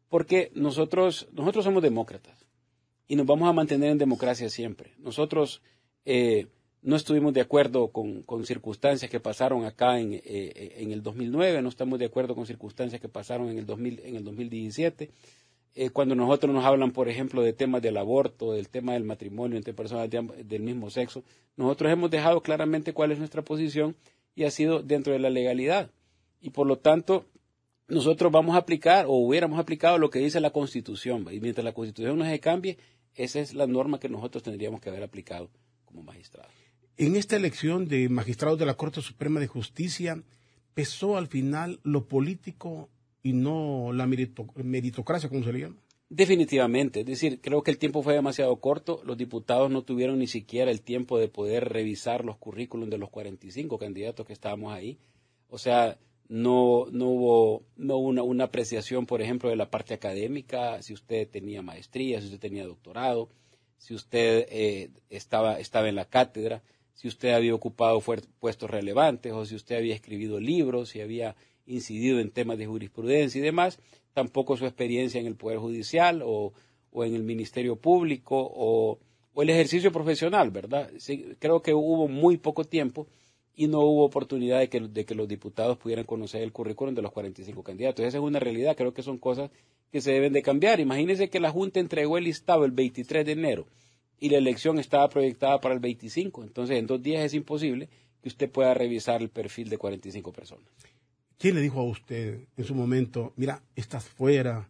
Porque 0.10 0.52
nosotros, 0.56 1.28
nosotros 1.32 1.64
somos 1.66 1.82
demócratas 1.84 2.46
y 3.08 3.16
nos 3.16 3.26
vamos 3.26 3.48
a 3.48 3.54
mantener 3.54 3.92
en 3.92 3.98
democracia 3.98 4.50
siempre. 4.50 4.94
Nosotros 4.98 5.62
eh, 6.06 6.48
no 6.84 6.96
estuvimos 6.96 7.34
de 7.34 7.42
acuerdo 7.42 7.88
con, 7.88 8.24
circunstancias 8.46 9.10
que 9.10 9.20
pasaron 9.20 9.66
acá 9.66 10.00
en, 10.00 10.14
eh, 10.14 10.76
en, 10.78 10.92
el 10.92 11.02
2009, 11.02 11.62
no 11.62 11.70
estamos 11.70 11.98
de 11.98 12.06
acuerdo 12.06 12.36
con 12.36 12.46
circunstancias 12.46 13.02
que 13.02 13.10
pasaron 13.10 13.50
en 13.50 13.58
el, 13.58 13.66
2000, 13.66 14.02
en 14.04 14.16
el 14.18 14.24
2017. 14.24 15.10
Eh, 15.76 15.90
cuando 15.90 16.14
nosotros 16.14 16.54
nos 16.54 16.66
hablan, 16.66 16.92
por 16.92 17.10
ejemplo, 17.10 17.42
de 17.42 17.54
temas 17.54 17.82
del 17.82 17.98
aborto, 17.98 18.54
del 18.54 18.70
tema 18.70 18.94
del 18.94 19.06
matrimonio 19.06 19.58
entre 19.58 19.74
personas 19.74 20.10
del 20.10 20.62
mismo 20.62 20.90
sexo, 20.92 21.24
nosotros 21.56 21.92
hemos 21.92 22.12
dejado 22.12 22.42
claramente 22.42 22.94
cuál 22.94 23.12
es 23.12 23.18
nuestra 23.18 23.42
posición 23.42 23.96
y 24.36 24.44
ha 24.44 24.52
sido 24.52 24.84
dentro 24.84 25.14
de 25.14 25.20
la 25.20 25.30
legalidad. 25.30 25.90
Y 26.42 26.52
por 26.52 26.68
lo 26.68 26.78
tanto, 26.78 27.26
nosotros 27.88 28.32
vamos 28.32 28.56
a 28.56 28.60
aplicar 28.60 29.06
o 29.08 29.14
hubiéramos 29.14 29.58
aplicado 29.58 29.98
lo 29.98 30.10
que 30.10 30.20
dice 30.20 30.40
la 30.40 30.52
Constitución. 30.52 31.26
Y 31.32 31.40
mientras 31.40 31.64
la 31.64 31.74
Constitución 31.74 32.20
no 32.20 32.26
se 32.26 32.40
cambie, 32.40 32.78
esa 33.16 33.40
es 33.40 33.54
la 33.54 33.66
norma 33.66 34.00
que 34.00 34.10
nosotros 34.10 34.44
tendríamos 34.44 34.82
que 34.82 34.90
haber 34.90 35.04
aplicado 35.04 35.50
como 35.86 36.04
magistrados. 36.04 36.52
En 36.98 37.16
esta 37.16 37.36
elección 37.36 37.88
de 37.88 38.08
magistrados 38.08 38.60
de 38.60 38.68
la 38.68 38.76
Corte 38.76 39.02
Suprema 39.02 39.40
de 39.40 39.48
Justicia, 39.48 40.22
pesó 40.76 41.18
al 41.18 41.28
final 41.28 41.80
lo 41.84 42.08
político 42.08 42.90
y 43.24 43.34
no 43.34 43.92
la 43.94 44.06
meritocracia, 44.06 45.30
como 45.30 45.44
se 45.44 45.54
le 45.54 45.60
llama. 45.62 45.78
Definitivamente, 46.10 47.00
es 47.00 47.06
decir, 47.08 47.42
creo 47.42 47.64
que 47.64 47.72
el 47.72 47.80
tiempo 47.80 48.04
fue 48.04 48.14
demasiado 48.14 48.56
corto, 48.58 49.02
los 49.04 49.18
diputados 49.18 49.72
no 49.72 49.82
tuvieron 49.82 50.20
ni 50.20 50.28
siquiera 50.28 50.70
el 50.70 50.82
tiempo 50.82 51.18
de 51.18 51.28
poder 51.28 51.70
revisar 51.70 52.24
los 52.24 52.38
currículums 52.38 52.92
de 52.92 53.00
los 53.00 53.10
45 53.10 53.80
candidatos 53.80 54.28
que 54.28 54.34
estábamos 54.34 54.74
ahí, 54.74 55.00
o 55.50 55.58
sea, 55.58 55.98
no, 56.28 56.86
no 56.92 57.08
hubo, 57.08 57.64
no 57.78 57.98
una, 57.98 58.22
una, 58.22 58.44
apreciación, 58.44 59.08
por 59.08 59.24
ejemplo, 59.24 59.50
de 59.50 59.56
la 59.56 59.72
parte 59.72 59.96
académica, 59.96 60.82
si 60.84 60.94
usted 60.94 61.28
tenía 61.28 61.64
maestría, 61.64 62.20
si 62.20 62.28
usted 62.28 62.40
tenía 62.40 62.66
doctorado, 62.66 63.30
si 63.78 63.96
usted 63.96 64.46
eh, 64.50 64.92
estaba, 65.10 65.60
estaba 65.60 65.90
en 65.90 65.96
la 65.96 66.06
cátedra, 66.06 66.62
si 66.94 67.08
usted 67.08 67.34
había 67.34 67.56
ocupado 67.56 68.02
puestos 68.40 68.70
relevantes 68.70 69.34
o 69.34 69.46
si 69.46 69.56
usted 69.56 69.78
había 69.78 69.96
escribido 69.96 70.40
libros, 70.40 70.90
si 70.90 71.02
había 71.02 71.36
incidido 71.66 72.20
en 72.20 72.32
temas 72.32 72.58
de 72.58 72.68
jurisprudencia 72.68 73.40
y 73.40 73.42
demás, 73.42 73.80
tampoco 74.14 74.58
su 74.58 74.66
experiencia 74.66 75.20
en 75.20 75.28
el 75.28 75.36
Poder 75.36 75.58
Judicial 75.60 76.22
o, 76.24 76.54
en 76.96 77.16
el 77.16 77.24
Ministerio 77.24 77.76
Público 77.76 78.36
o, 78.56 79.00
el 79.36 79.50
ejercicio 79.50 79.92
profesional, 79.92 80.52
¿verdad? 80.52 80.92
creo 81.40 81.64
que 81.64 81.74
hubo 81.74 82.08
muy 82.08 82.38
poco 82.38 82.66
tiempo 82.66 83.08
y 83.56 83.68
no 83.68 83.80
hubo 83.80 84.06
oportunidad 84.06 84.60
de 84.60 84.70
que, 84.70 84.80
de 84.80 85.06
que 85.06 85.16
los 85.16 85.28
diputados 85.28 85.78
pudieran 85.78 86.06
conocer 86.06 86.44
el 86.44 86.52
currículum 86.52 86.94
de 86.94 87.02
los 87.02 87.12
45 87.12 87.64
candidatos. 87.64 88.06
Esa 88.06 88.18
es 88.18 88.24
una 88.24 88.40
realidad, 88.40 88.76
creo 88.76 88.94
que 88.94 89.02
son 89.02 89.18
cosas 89.18 89.50
que 89.92 90.02
se 90.02 90.12
deben 90.12 90.34
de 90.34 90.44
cambiar. 90.44 90.80
Imagínense 90.80 91.30
que 91.30 91.40
la 91.40 91.50
Junta 91.50 91.80
entregó 91.80 92.20
el 92.20 92.26
listado 92.26 92.66
el 92.66 92.72
23 92.72 93.26
de 93.26 93.32
enero 93.32 93.66
y 94.24 94.30
la 94.30 94.38
elección 94.38 94.80
estaba 94.80 95.10
proyectada 95.10 95.60
para 95.60 95.76
el 95.76 95.82
25. 95.82 96.44
Entonces, 96.44 96.78
en 96.78 96.88
dos 96.88 97.04
días 97.04 97.26
es 97.26 97.34
imposible 97.34 97.90
que 98.22 98.30
usted 98.30 98.50
pueda 98.50 98.74
revisar 98.74 99.22
el 99.22 99.28
perfil 99.28 99.68
de 99.68 99.78
45 99.78 100.32
personas. 100.32 100.66
¿Quién 101.38 101.56
le 101.56 101.62
dijo 101.62 101.82
a 101.82 101.84
usted 101.84 102.48
en 102.56 102.64
su 102.64 102.74
momento, 102.74 103.34
mira, 103.36 103.62
estás 103.76 104.06
fuera, 104.06 104.70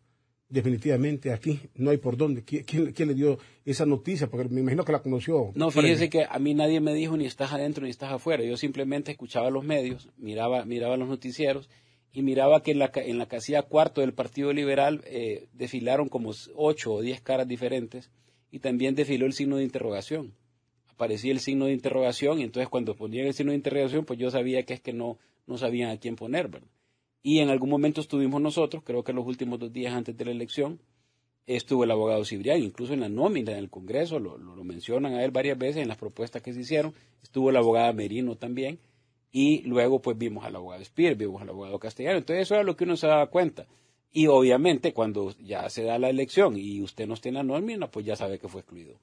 definitivamente 0.50 1.32
aquí 1.32 1.60
no 1.76 1.92
hay 1.92 1.98
por 1.98 2.18
dónde? 2.18 2.44
¿Quién, 2.44 3.08
le 3.08 3.14
dio 3.14 3.38
esa 3.64 3.86
noticia? 3.86 4.26
Porque 4.26 4.50
me 4.50 4.62
imagino 4.62 4.84
que 4.84 4.92
la 4.92 5.04
conoció. 5.04 5.52
No, 5.54 5.70
fíjese 5.70 6.10
que 6.10 6.26
a 6.28 6.40
mí 6.40 6.56
nadie 6.56 6.82
me 6.82 6.96
dijo 6.96 7.16
ni 7.16 7.28
estás 7.28 7.54
adentro 7.54 7.84
ni 7.84 7.92
estás 7.92 8.12
afuera. 8.12 8.44
Yo 8.44 8.58
simplemente 8.58 9.12
escuchaba 9.12 9.52
los 9.52 9.64
medios, 9.64 10.10
miraba, 10.18 10.66
miraba 10.66 10.98
los 10.98 11.08
noticieros 11.08 11.70
y 12.12 12.24
miraba 12.24 12.64
que 12.64 12.72
en 12.72 12.80
la, 12.80 12.92
en 12.96 13.20
la 13.20 13.28
casilla 13.28 13.62
cuarto 13.62 14.02
del 14.02 14.14
Partido 14.14 14.52
Liberal 14.52 15.04
eh, 15.06 15.46
desfilaron 15.54 16.10
como 16.10 16.32
ocho 16.56 16.94
o 16.94 17.02
diez 17.04 17.22
caras 17.22 17.48
diferentes 17.48 18.10
y 18.54 18.60
también 18.60 18.94
desfiló 18.94 19.26
el 19.26 19.34
signo 19.34 19.58
de 19.58 19.64
interrogación. 19.64 20.32
Aparecía 20.88 21.32
el 21.32 21.40
signo 21.40 21.66
de 21.66 21.74
interrogación 21.74 22.40
y 22.40 22.44
entonces 22.44 22.70
cuando 22.70 22.96
ponían 22.96 23.26
el 23.26 23.34
signo 23.34 23.52
de 23.52 23.56
interrogación, 23.56 24.06
pues 24.06 24.20
yo 24.20 24.30
sabía 24.30 24.62
que 24.62 24.76
es 24.76 24.80
que 24.80 24.94
no, 24.94 25.18
no 25.48 25.58
sabían 25.58 25.90
a 25.90 25.98
quién 25.98 26.16
poner, 26.16 26.50
¿verdad? 26.50 26.68
Y 27.24 27.40
en 27.40 27.50
algún 27.50 27.72
momento 27.72 28.00
estuvimos 28.00 28.40
nosotros, 28.40 28.84
creo 28.86 29.04
que 29.04 29.12
los 29.12 29.26
últimos 29.26 29.58
dos 29.58 29.74
días 29.74 29.96
antes 29.96 30.16
de 30.16 30.26
la 30.26 30.30
elección, 30.30 30.80
estuvo 31.48 31.84
el 31.84 31.90
abogado 31.90 32.24
Cibrián, 32.26 32.62
incluso 32.62 32.94
en 32.94 33.00
la 33.00 33.10
nómina 33.10 33.54
del 33.54 33.72
Congreso, 33.72 34.20
lo, 34.20 34.38
lo, 34.38 34.64
mencionan 34.64 35.16
a 35.16 35.24
él 35.24 35.32
varias 35.32 35.58
veces 35.58 35.82
en 35.82 35.88
las 35.88 35.98
propuestas 35.98 36.44
que 36.44 36.54
se 36.54 36.60
hicieron, 36.60 36.94
estuvo 37.24 37.52
la 37.52 37.58
abogada 37.58 37.92
Merino 37.92 38.36
también, 38.36 38.78
y 39.32 39.64
luego 39.64 40.00
pues 40.00 40.16
vimos 40.16 40.46
al 40.46 40.56
abogado 40.56 40.86
Spear, 40.86 41.16
vimos 41.16 41.42
al 41.42 41.50
abogado 41.50 41.80
Castellano, 41.80 42.20
entonces 42.20 42.44
eso 42.44 42.54
era 42.54 42.64
lo 42.64 42.76
que 42.76 42.84
uno 42.84 42.98
se 42.98 43.08
daba 43.08 43.26
cuenta. 43.32 43.66
Y 44.16 44.28
obviamente 44.28 44.94
cuando 44.94 45.36
ya 45.40 45.70
se 45.70 45.84
da 45.84 45.98
la 45.98 46.10
elección 46.10 46.56
y 46.56 46.82
usted 46.82 47.08
no 47.08 47.18
tiene 47.18 47.40
la 47.40 47.44
nómina, 47.44 47.90
pues 47.90 48.06
ya 48.06 48.16
sabe 48.16 48.38
que 48.38 48.48
fue 48.48 48.62
excluido. 48.62 49.00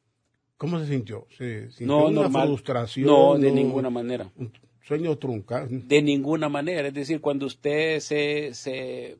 ¿Cómo 0.56 0.78
se 0.78 0.86
sintió? 0.86 1.26
¿Se 1.36 1.68
sintió 1.72 1.86
no, 1.86 2.06
una 2.06 2.22
normal. 2.22 2.46
frustración? 2.46 3.06
No, 3.06 3.36
de 3.36 3.50
ninguna 3.50 3.90
manera. 3.90 4.30
Un 4.36 4.52
sueño 4.82 5.18
trunca. 5.18 5.66
De 5.68 6.00
ninguna 6.00 6.48
manera. 6.48 6.86
Es 6.86 6.94
decir, 6.94 7.20
cuando 7.20 7.46
usted 7.46 7.98
se, 7.98 8.54
se, 8.54 9.16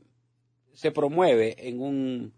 se 0.75 0.91
promueve 0.93 1.57
en 1.69 1.81
un, 1.81 2.33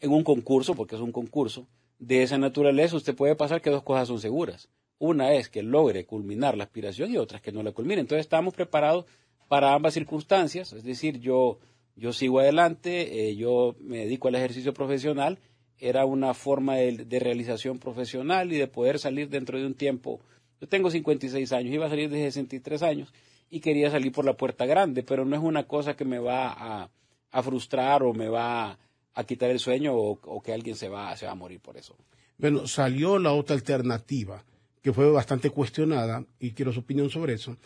en 0.00 0.10
un 0.10 0.24
concurso, 0.24 0.74
porque 0.74 0.94
es 0.94 1.02
un 1.02 1.12
concurso, 1.12 1.66
de 1.98 2.22
esa 2.22 2.38
naturaleza, 2.38 2.96
usted 2.96 3.14
puede 3.14 3.36
pasar 3.36 3.60
que 3.60 3.70
dos 3.70 3.82
cosas 3.82 4.08
son 4.08 4.18
seguras. 4.18 4.68
Una 4.98 5.34
es 5.34 5.50
que 5.50 5.62
logre 5.62 6.06
culminar 6.06 6.56
la 6.56 6.64
aspiración 6.64 7.10
y 7.12 7.18
otra 7.18 7.38
es 7.38 7.42
que 7.42 7.52
no 7.52 7.62
la 7.62 7.72
culmine. 7.72 8.00
Entonces 8.00 8.24
estamos 8.24 8.54
preparados 8.54 9.04
para 9.48 9.74
ambas 9.74 9.94
circunstancias. 9.94 10.72
Es 10.72 10.84
decir, 10.84 11.18
yo 11.18 11.58
yo 11.96 12.12
sigo 12.12 12.40
adelante, 12.40 13.28
eh, 13.28 13.36
yo 13.36 13.76
me 13.80 13.98
dedico 13.98 14.28
al 14.28 14.34
ejercicio 14.34 14.74
profesional, 14.74 15.38
era 15.78 16.04
una 16.06 16.34
forma 16.34 16.76
de, 16.76 17.18
realización 17.20 17.78
profesional 17.78 18.52
y 18.52 18.58
de 18.58 18.68
poder 18.68 18.98
salir 18.98 19.28
dentro 19.28 19.58
de 19.58 19.66
un 19.66 19.74
tiempo. 19.74 20.20
Yo 20.60 20.68
tengo 20.68 20.90
56 20.90 21.52
años, 21.52 21.74
iba 21.74 21.86
a 21.86 21.90
salir 21.90 22.10
de 22.10 22.18
63 22.18 22.82
años 22.82 23.12
y 23.50 23.60
quería 23.60 23.90
salir 23.90 24.12
por 24.12 24.24
la 24.24 24.36
puerta 24.36 24.66
grande, 24.66 25.02
pero 25.02 25.24
no 25.24 25.36
es 25.36 25.42
una 25.42 25.64
cosa 25.66 25.94
que 25.94 26.04
me 26.04 26.18
va 26.18 26.88
a, 27.30 27.42
frustrar 27.42 28.04
o 28.04 28.14
me 28.14 28.28
va 28.28 28.78
a 29.12 29.24
quitar 29.24 29.50
el 29.50 29.58
sueño 29.58 29.94
o, 29.94 30.42
que 30.42 30.52
alguien 30.52 30.76
se 30.76 30.88
va, 30.88 31.16
se 31.16 31.26
va 31.26 31.32
a 31.32 31.36
morir 31.36 31.60
por 31.60 31.76
eso. 31.76 31.96
Bueno, 32.38 32.66
salió 32.66 33.18
la 33.18 33.32
otra 33.32 33.56
alternativa 33.56 34.44
que 34.80 34.92
fue 34.92 35.10
bastante 35.10 35.50
cuestionada 35.50 36.24
y 36.38 36.52
quiero 36.52 36.72
su 36.72 36.80
opinión 36.80 37.10
sobre 37.10 37.34
eso, 37.34 37.56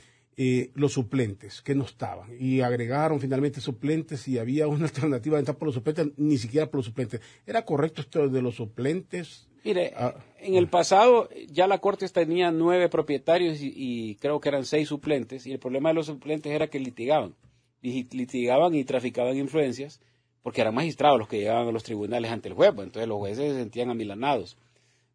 eh, 0.40 0.71
los 0.75 0.92
suplentes 0.92 1.62
que 1.62 1.75
no 1.75 1.83
estaban 1.83 2.30
y 2.38 2.61
agregaron 2.61 3.18
finalmente 3.18 3.61
suplentes 3.61 4.28
y 4.28 4.38
había 4.38 4.68
una 4.68 4.85
alternativa 4.85 5.35
de 5.35 5.40
entrar 5.40 5.59
por 5.59 5.66
los 5.66 5.75
suplentes, 5.75 6.12
ni 6.16 6.38
siquiera 6.38 6.71
por 6.71 6.76
los 6.78 6.87
suplentes. 6.87 7.21
¿Era 7.45 7.64
correcto 7.64 8.02
esto 8.02 8.28
de 8.28 8.40
los 8.40 8.54
suplentes? 8.54 9.49
Mire, 9.64 9.92
ah, 9.97 10.14
en 10.38 10.54
el 10.54 10.68
pasado 10.68 11.28
ya 11.49 11.66
la 11.66 11.78
Corte 11.78 12.09
tenía 12.09 12.52
nueve 12.52 12.88
propietarios 12.88 13.59
y, 13.61 14.16
creo 14.21 14.38
que 14.38 14.49
eran 14.49 14.64
seis 14.64 14.87
suplentes 14.87 15.45
y 15.45 15.50
el 15.50 15.59
problema 15.59 15.88
de 15.88 15.97
los 15.97 16.07
suplentes 16.07 16.52
era 16.52 16.68
que 16.68 16.78
litigaban, 16.78 17.35
litigaban 17.83 18.76
y 18.76 18.85
traficaban 18.85 19.37
influencias 19.37 20.00
porque 20.45 20.61
eran 20.61 20.76
magistrados 20.76 21.18
los 21.18 21.26
que 21.26 21.38
llegaban 21.38 21.66
a 21.66 21.73
los 21.73 21.83
tribunales 21.83 22.30
ante 22.30 22.49
el 22.49 22.54
juez, 22.54 22.71
pues, 22.76 22.87
entonces 22.87 23.09
los 23.09 23.18
jueces 23.18 23.54
se 23.54 23.59
sentían 23.59 23.90
amilanados. 23.90 24.57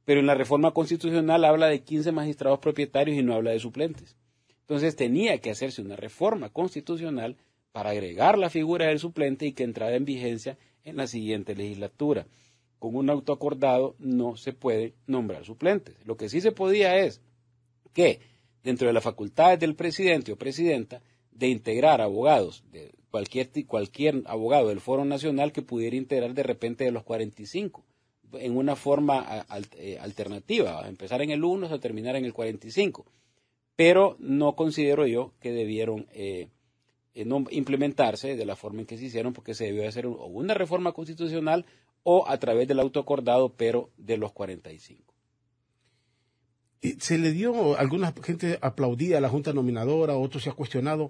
Pero 0.04 0.20
en 0.20 0.26
la 0.26 0.36
reforma 0.36 0.72
constitucional 0.72 1.46
habla 1.46 1.68
de 1.68 1.82
15 1.82 2.12
magistrados 2.12 2.60
propietarios 2.60 3.18
y 3.18 3.24
no 3.24 3.36
habla 3.36 3.52
de 3.52 3.60
suplentes. 3.60 4.18
Entonces 4.64 4.96
tenía 4.96 5.40
que 5.40 5.52
hacerse 5.52 5.82
una 5.82 5.98
reforma 5.98 6.50
constitucional 6.50 7.36
para 7.74 7.90
agregar 7.90 8.38
la 8.38 8.50
figura 8.50 8.88
del 8.88 9.00
suplente 9.00 9.46
y 9.46 9.52
que 9.52 9.64
entrara 9.64 9.96
en 9.96 10.06
vigencia 10.06 10.58
en 10.86 10.96
la 10.96 11.08
siguiente 11.08 11.54
legislatura. 11.54 12.28
Con 12.80 12.96
un 12.96 13.10
auto 13.10 13.34
acordado 13.34 13.96
no 14.00 14.38
se 14.38 14.54
puede 14.54 14.94
nombrar 15.06 15.44
suplentes. 15.44 15.96
Lo 16.06 16.16
que 16.16 16.30
sí 16.30 16.40
se 16.40 16.54
podía 16.54 16.98
es 16.98 17.22
que 17.94 18.22
dentro 18.64 18.88
de 18.88 18.94
las 18.94 19.04
facultades 19.04 19.60
del 19.60 19.76
presidente 19.76 20.32
o 20.32 20.38
presidenta 20.38 21.02
de 21.32 21.50
integrar 21.50 22.00
abogados, 22.00 22.64
de 22.72 22.94
cualquier, 23.12 23.50
cualquier 23.66 24.22
abogado 24.26 24.70
del 24.70 24.80
Foro 24.80 25.04
Nacional 25.04 25.52
que 25.52 25.62
pudiera 25.62 25.98
integrar 25.98 26.34
de 26.34 26.44
repente 26.44 26.86
de 26.86 26.92
los 26.92 27.04
45, 27.04 27.84
en 28.34 28.56
una 28.56 28.78
forma 28.78 29.46
eh, 29.78 29.98
alternativa, 30.00 30.88
empezar 30.88 31.22
en 31.22 31.32
el 31.32 31.44
1 31.44 31.66
hasta 31.66 31.80
terminar 31.80 32.16
en 32.16 32.24
el 32.24 32.34
45 32.34 33.06
pero 33.76 34.16
no 34.20 34.56
considero 34.56 35.08
yo 35.08 35.34
que 35.40 35.52
debieron 35.52 36.08
eh, 36.14 36.50
eh, 37.14 37.26
implementarse 37.52 38.36
de 38.36 38.46
la 38.46 38.56
forma 38.56 38.82
en 38.82 38.86
que 38.86 38.98
se 38.98 39.06
hicieron, 39.06 39.34
porque 39.34 39.54
se 39.54 39.66
debió 39.66 39.88
hacer 39.88 40.08
una 40.08 40.54
reforma 40.54 40.92
constitucional 40.94 41.66
o 42.04 42.28
a 42.28 42.38
través 42.38 42.68
del 42.68 42.80
autoacordado, 42.80 43.54
pero 43.54 43.92
de 43.98 44.18
los 44.18 44.32
45. 44.34 45.14
Se 47.00 47.18
le 47.18 47.32
dio, 47.32 47.78
alguna 47.78 48.14
gente 48.24 48.60
aplaudía 48.62 49.18
a 49.18 49.22
la 49.22 49.30
Junta 49.30 49.54
Nominadora, 49.54 50.16
otros 50.16 50.44
se 50.44 50.50
ha 50.50 50.54
cuestionado. 50.54 51.10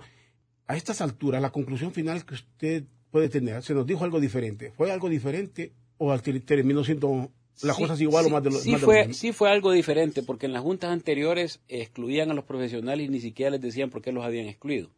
A 0.67 0.77
estas 0.77 1.01
alturas, 1.01 1.41
la 1.41 1.51
conclusión 1.51 1.91
final 1.91 2.23
que 2.25 2.35
usted 2.35 2.83
puede 3.09 3.27
tener, 3.27 3.63
se 3.63 3.73
nos 3.73 3.85
dijo 3.85 4.03
algo 4.03 4.19
diferente. 4.19 4.71
¿Fue 4.71 4.91
algo 4.91 5.09
diferente 5.09 5.73
o 5.97 6.15
terminó 6.19 6.83
siendo 6.83 7.31
las 7.61 7.77
cosas 7.77 8.01
igual 8.01 8.25
o 8.25 8.29
más 8.29 8.43
de 8.43 8.51
lo, 8.51 8.57
sí 8.57 8.75
fue, 8.75 9.13
Sí 9.13 9.31
fue 9.31 9.49
algo 9.49 9.71
diferente, 9.71 10.23
porque 10.23 10.47
en 10.47 10.53
las 10.53 10.63
juntas 10.63 10.91
anteriores 10.91 11.61
excluían 11.67 12.31
a 12.31 12.33
los 12.33 12.45
profesionales 12.45 13.07
y 13.07 13.09
ni 13.09 13.19
siquiera 13.19 13.51
les 13.51 13.61
decían 13.61 13.89
por 13.89 14.01
qué 14.01 14.11
los 14.11 14.25
habían 14.25 14.47
excluido. 14.47 14.89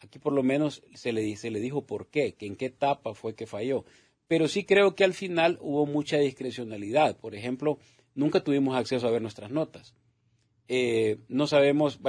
Aquí 0.00 0.18
por 0.18 0.32
lo 0.32 0.42
menos 0.42 0.82
se 0.94 1.12
le, 1.12 1.36
se 1.36 1.50
le 1.50 1.60
dijo 1.60 1.86
por 1.86 2.08
qué, 2.08 2.34
que 2.34 2.46
en 2.46 2.56
qué 2.56 2.66
etapa 2.66 3.14
fue 3.14 3.34
que 3.34 3.46
falló. 3.46 3.84
Pero 4.28 4.48
sí 4.48 4.64
creo 4.64 4.94
que 4.94 5.04
al 5.04 5.14
final 5.14 5.58
hubo 5.60 5.86
mucha 5.86 6.18
discrecionalidad. 6.18 7.16
Por 7.16 7.34
ejemplo, 7.34 7.78
nunca 8.14 8.42
tuvimos 8.42 8.76
acceso 8.76 9.06
a 9.06 9.10
ver 9.10 9.22
nuestras 9.22 9.50
notas. 9.50 9.94
Eh, 10.68 11.18
no 11.28 11.46
sabemos 11.46 12.00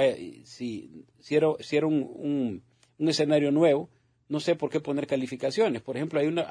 si, 0.44 1.04
si 1.18 1.34
era, 1.34 1.48
si 1.60 1.76
era 1.76 1.86
un, 1.86 2.62
un 2.98 3.08
escenario 3.08 3.50
nuevo, 3.50 3.90
no 4.28 4.40
sé 4.40 4.56
por 4.56 4.70
qué 4.70 4.80
poner 4.80 5.06
calificaciones. 5.06 5.82
Por 5.82 5.96
ejemplo, 5.96 6.20
hay, 6.20 6.26
una, 6.26 6.48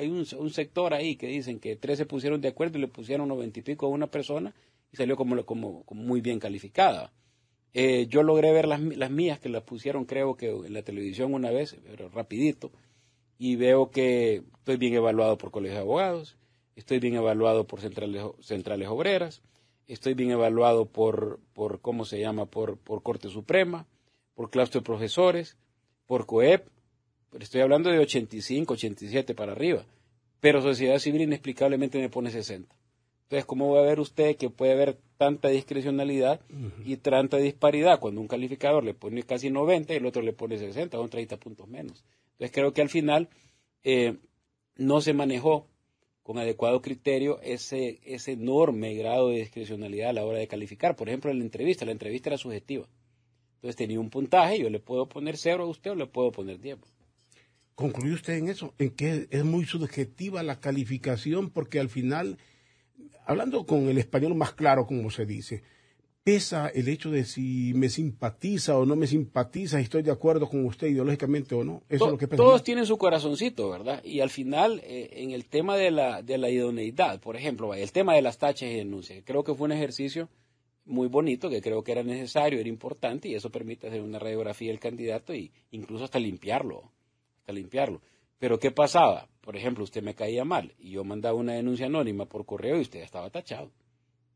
un, 0.00 0.50
sector 0.50 0.94
ahí 0.94 1.16
que 1.16 1.26
dicen 1.26 1.58
que 1.58 1.76
tres 1.76 1.98
se 1.98 2.06
pusieron 2.06 2.40
de 2.40 2.48
acuerdo 2.48 2.78
y 2.78 2.82
le 2.82 2.88
pusieron 2.88 3.28
noventa 3.28 3.58
y 3.58 3.62
pico 3.62 3.86
a 3.86 3.90
una 3.90 4.06
persona 4.06 4.54
y 4.92 4.96
salió 4.96 5.16
como, 5.16 5.84
muy 5.90 6.20
bien 6.20 6.38
calificada. 6.38 7.12
Eh, 7.74 8.06
yo 8.08 8.22
logré 8.22 8.52
ver 8.52 8.66
las, 8.66 9.10
mías 9.10 9.38
que 9.38 9.48
las 9.48 9.62
pusieron 9.62 10.04
creo 10.04 10.36
que 10.36 10.48
en 10.48 10.72
la 10.72 10.82
televisión 10.82 11.34
una 11.34 11.50
vez, 11.50 11.76
pero 11.84 12.08
rapidito, 12.08 12.70
y 13.38 13.56
veo 13.56 13.90
que 13.90 14.44
estoy 14.58 14.76
bien 14.76 14.94
evaluado 14.94 15.36
por 15.36 15.50
colegios 15.50 15.76
de 15.76 15.82
abogados, 15.82 16.38
estoy 16.74 17.00
bien 17.00 17.16
evaluado 17.16 17.66
por 17.66 17.80
centrales, 17.80 18.88
obreras, 18.88 19.42
estoy 19.88 20.14
bien 20.14 20.30
evaluado 20.30 20.86
por, 20.86 21.40
por 21.52 21.80
¿cómo 21.80 22.06
se 22.06 22.18
llama?, 22.18 22.46
por, 22.46 22.78
por 22.78 23.02
Corte 23.02 23.28
Suprema, 23.28 23.86
por 24.34 24.48
claustro 24.48 24.80
de 24.80 24.86
profesores, 24.86 25.58
por 26.06 26.24
COEP, 26.24 26.68
estoy 27.40 27.60
hablando 27.60 27.90
de 27.90 27.98
85, 27.98 28.74
87 28.74 29.34
para 29.34 29.52
arriba. 29.52 29.84
Pero 30.40 30.62
sociedad 30.62 30.98
civil 30.98 31.22
inexplicablemente 31.22 31.98
me 31.98 32.08
pone 32.08 32.30
60. 32.30 32.74
Entonces, 33.24 33.44
¿cómo 33.44 33.72
va 33.72 33.80
a 33.80 33.84
ver 33.84 33.98
usted 33.98 34.36
que 34.36 34.50
puede 34.50 34.72
haber 34.72 34.98
tanta 35.16 35.48
discrecionalidad 35.48 36.40
y 36.84 36.96
tanta 36.98 37.38
disparidad 37.38 37.98
cuando 37.98 38.20
un 38.20 38.28
calificador 38.28 38.84
le 38.84 38.94
pone 38.94 39.22
casi 39.24 39.50
90 39.50 39.94
y 39.94 39.96
el 39.96 40.06
otro 40.06 40.22
le 40.22 40.32
pone 40.32 40.58
60, 40.58 40.96
son 40.96 41.08
30 41.10 41.36
puntos 41.38 41.66
menos? 41.66 42.04
Entonces, 42.32 42.52
creo 42.52 42.72
que 42.72 42.82
al 42.82 42.88
final 42.88 43.28
eh, 43.82 44.16
no 44.76 45.00
se 45.00 45.12
manejó 45.12 45.66
con 46.22 46.38
adecuado 46.38 46.82
criterio 46.82 47.40
ese, 47.42 48.00
ese 48.04 48.32
enorme 48.32 48.94
grado 48.94 49.30
de 49.30 49.38
discrecionalidad 49.38 50.10
a 50.10 50.12
la 50.12 50.24
hora 50.24 50.38
de 50.38 50.48
calificar. 50.48 50.94
Por 50.94 51.08
ejemplo, 51.08 51.30
en 51.30 51.38
la 51.38 51.44
entrevista, 51.44 51.84
la 51.84 51.92
entrevista 51.92 52.30
era 52.30 52.38
subjetiva. 52.38 52.86
Entonces 53.56 53.76
tenía 53.76 53.98
un 53.98 54.10
puntaje, 54.10 54.58
yo 54.58 54.70
le 54.70 54.78
puedo 54.78 55.08
poner 55.08 55.36
0 55.36 55.64
a 55.64 55.66
usted 55.66 55.92
o 55.92 55.94
le 55.94 56.06
puedo 56.06 56.30
poner 56.30 56.60
10 56.60 56.78
concluyó 57.76 58.14
usted 58.14 58.34
en 58.34 58.48
eso, 58.48 58.74
en 58.78 58.90
que 58.90 59.28
es 59.30 59.44
muy 59.44 59.64
subjetiva 59.64 60.42
la 60.42 60.58
calificación 60.58 61.50
porque 61.50 61.78
al 61.78 61.88
final 61.88 62.38
Hablando 63.26 63.66
con 63.66 63.88
el 63.88 63.98
español 63.98 64.36
más 64.36 64.52
claro, 64.52 64.86
como 64.86 65.10
se 65.10 65.26
dice, 65.26 65.64
pesa 66.22 66.68
el 66.68 66.88
hecho 66.88 67.10
de 67.10 67.24
si 67.24 67.72
me 67.74 67.88
simpatiza 67.88 68.78
o 68.78 68.86
no 68.86 68.94
me 68.94 69.08
simpatiza, 69.08 69.80
estoy 69.80 70.02
de 70.02 70.12
acuerdo 70.12 70.48
con 70.48 70.64
usted 70.64 70.86
ideológicamente 70.86 71.56
o 71.56 71.64
no. 71.64 71.82
Eso 71.88 72.04
es 72.04 72.10
lo 72.12 72.18
que 72.18 72.28
pesa 72.28 72.40
todos 72.40 72.62
tienen 72.62 72.86
su 72.86 72.96
corazoncito, 72.96 73.68
¿verdad? 73.68 74.00
Y 74.04 74.20
al 74.20 74.30
final, 74.30 74.80
eh, 74.84 75.10
en 75.14 75.32
el 75.32 75.46
tema 75.46 75.76
de 75.76 75.90
la, 75.90 76.22
de 76.22 76.38
la 76.38 76.50
idoneidad, 76.50 77.18
por 77.18 77.34
ejemplo, 77.34 77.74
el 77.74 77.90
tema 77.90 78.14
de 78.14 78.22
las 78.22 78.38
tachas 78.38 78.70
y 78.70 78.76
denuncias, 78.76 79.24
creo 79.24 79.42
que 79.42 79.54
fue 79.54 79.64
un 79.64 79.72
ejercicio 79.72 80.28
muy 80.84 81.08
bonito, 81.08 81.50
que 81.50 81.60
creo 81.60 81.82
que 81.82 81.90
era 81.90 82.04
necesario, 82.04 82.60
era 82.60 82.68
importante, 82.68 83.28
y 83.28 83.34
eso 83.34 83.50
permite 83.50 83.88
hacer 83.88 84.02
una 84.02 84.20
radiografía 84.20 84.70
del 84.70 84.78
candidato 84.78 85.32
e 85.32 85.50
incluso 85.72 86.04
hasta 86.04 86.20
limpiarlo, 86.20 86.92
hasta 87.46 87.52
limpiarlo. 87.52 88.02
Pero 88.40 88.58
¿qué 88.58 88.72
pasaba? 88.72 89.28
Por 89.40 89.56
ejemplo, 89.56 89.84
usted 89.84 90.02
me 90.02 90.16
caía 90.16 90.44
mal 90.44 90.74
y 90.78 90.90
yo 90.90 91.04
mandaba 91.04 91.38
una 91.38 91.54
denuncia 91.54 91.86
anónima 91.86 92.26
por 92.26 92.44
correo 92.44 92.76
y 92.76 92.80
usted 92.80 93.00
estaba 93.00 93.30
tachado. 93.30 93.70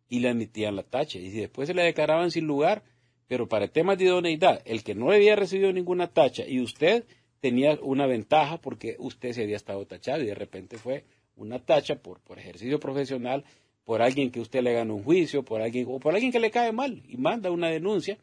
Y 0.08 0.20
le 0.20 0.28
admitían 0.28 0.76
la 0.76 0.84
tacha. 0.84 1.18
Y 1.18 1.28
después 1.30 1.66
se 1.66 1.74
le 1.74 1.82
declaraban 1.82 2.30
sin 2.30 2.46
lugar, 2.46 2.84
pero 3.26 3.48
para 3.48 3.66
temas 3.66 3.98
de 3.98 4.04
idoneidad, 4.04 4.62
el 4.64 4.84
que 4.84 4.94
no 4.94 5.10
había 5.10 5.34
recibido 5.34 5.72
ninguna 5.72 6.06
tacha 6.06 6.46
y 6.46 6.60
usted 6.60 7.04
tenía 7.40 7.78
una 7.82 8.06
ventaja 8.06 8.58
porque 8.58 8.94
usted 9.00 9.32
se 9.32 9.42
había 9.42 9.56
estado 9.56 9.84
tachado 9.86 10.22
y 10.22 10.26
de 10.26 10.34
repente 10.34 10.78
fue 10.78 11.04
una 11.34 11.58
tacha 11.58 11.96
por, 11.96 12.20
por 12.20 12.38
ejercicio 12.38 12.78
profesional, 12.78 13.44
por 13.84 14.02
alguien 14.02 14.30
que 14.30 14.40
usted 14.40 14.62
le 14.62 14.72
gana 14.72 14.94
un 14.94 15.02
juicio, 15.02 15.44
por 15.44 15.62
alguien, 15.62 15.86
o 15.88 15.98
por 15.98 16.14
alguien 16.14 16.30
que 16.30 16.38
le 16.38 16.50
cae 16.52 16.70
mal 16.70 17.02
y 17.08 17.16
manda 17.16 17.50
una 17.50 17.70
denuncia 17.70 18.18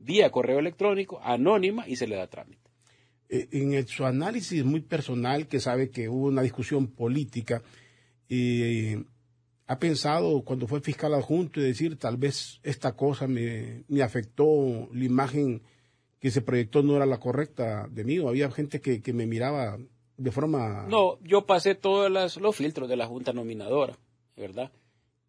vía 0.00 0.30
correo 0.30 0.58
electrónico, 0.58 1.20
anónima 1.22 1.86
y 1.86 1.94
se 1.94 2.08
le 2.08 2.16
da 2.16 2.26
trámite. 2.26 2.61
Eh, 3.34 3.48
en 3.52 3.88
su 3.88 4.04
análisis 4.04 4.62
muy 4.62 4.82
personal, 4.82 5.48
que 5.48 5.58
sabe 5.58 5.90
que 5.90 6.06
hubo 6.06 6.26
una 6.26 6.42
discusión 6.42 6.88
política, 6.88 7.62
eh, 8.28 9.02
ha 9.66 9.78
pensado 9.78 10.42
cuando 10.42 10.66
fue 10.66 10.82
fiscal 10.82 11.14
adjunto 11.14 11.58
y 11.58 11.62
decir 11.62 11.98
tal 11.98 12.18
vez 12.18 12.60
esta 12.62 12.94
cosa 12.94 13.26
me, 13.26 13.84
afectó, 14.02 14.86
la 14.92 15.04
imagen 15.04 15.62
que 16.20 16.30
se 16.30 16.42
proyectó 16.42 16.82
no 16.82 16.94
era 16.94 17.06
la 17.06 17.20
correcta 17.20 17.88
de 17.90 18.04
mí, 18.04 18.18
o 18.18 18.28
había 18.28 18.50
gente 18.50 18.82
que, 18.82 19.12
me 19.14 19.26
miraba 19.26 19.78
de 20.18 20.30
forma... 20.30 20.86
No, 20.90 21.18
yo 21.22 21.46
pasé 21.46 21.74
todos 21.74 22.10
los 22.10 22.56
filtros 22.56 22.86
de 22.86 22.96
la 22.96 23.06
Junta 23.06 23.32
Nominadora, 23.32 23.98
¿verdad? 24.36 24.70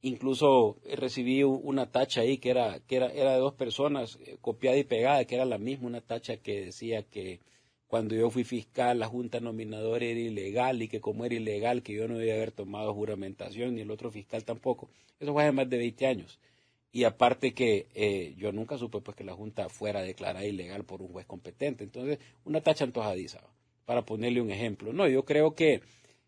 Incluso 0.01 0.75
recibí 0.97 1.43
una 1.43 1.89
tacha 1.89 2.19
ahí 2.19 2.37
que 2.37 2.49
era, 2.49 2.81
que 2.81 2.97
era, 2.97 3.07
era 3.13 3.31
de 3.31 3.39
dos 3.39 3.53
personas, 3.53 4.19
eh, 4.25 4.35
copiada 4.41 4.75
y 4.75 4.83
pegada, 4.83 5.23
que 5.23 5.35
era 5.35 5.45
la 5.45 5.57
misma, 5.57 5.87
una 5.87 6.01
tacha 6.01 6.35
que 6.35 6.65
decía 6.65 7.03
que 7.03 7.39
cuando 7.93 8.15
yo 8.15 8.31
fui 8.31 8.43
fiscal, 8.43 8.97
la 8.97 9.05
Junta 9.05 9.39
Nominadora 9.39 10.03
era 10.03 10.19
ilegal 10.19 10.81
y 10.81 10.87
que 10.87 10.99
como 10.99 11.25
era 11.25 11.35
ilegal, 11.35 11.83
que 11.83 11.93
yo 11.93 12.07
no 12.07 12.17
debía 12.17 12.33
haber 12.33 12.51
tomado 12.51 12.91
juramentación, 12.91 13.75
ni 13.75 13.81
el 13.81 13.91
otro 13.91 14.09
fiscal 14.09 14.43
tampoco. 14.43 14.89
Eso 15.19 15.31
fue 15.31 15.43
hace 15.43 15.51
más 15.51 15.69
de 15.69 15.77
20 15.77 16.07
años. 16.07 16.39
Y 16.91 17.03
aparte 17.03 17.53
que 17.53 17.85
eh, 17.93 18.33
yo 18.35 18.51
nunca 18.51 18.79
supe 18.79 18.99
pues 18.99 19.15
que 19.15 19.23
la 19.23 19.35
Junta 19.35 19.69
fuera 19.69 20.01
declarada 20.01 20.43
ilegal 20.43 20.85
por 20.85 21.03
un 21.03 21.09
juez 21.09 21.27
competente. 21.27 21.83
Entonces, 21.83 22.17
una 22.45 22.61
tacha 22.61 22.83
antojadiza, 22.83 23.41
para 23.85 24.01
ponerle 24.01 24.41
un 24.41 24.49
ejemplo. 24.49 24.91
No, 24.91 25.07
yo 25.07 25.23
creo 25.23 25.53
que, 25.53 25.81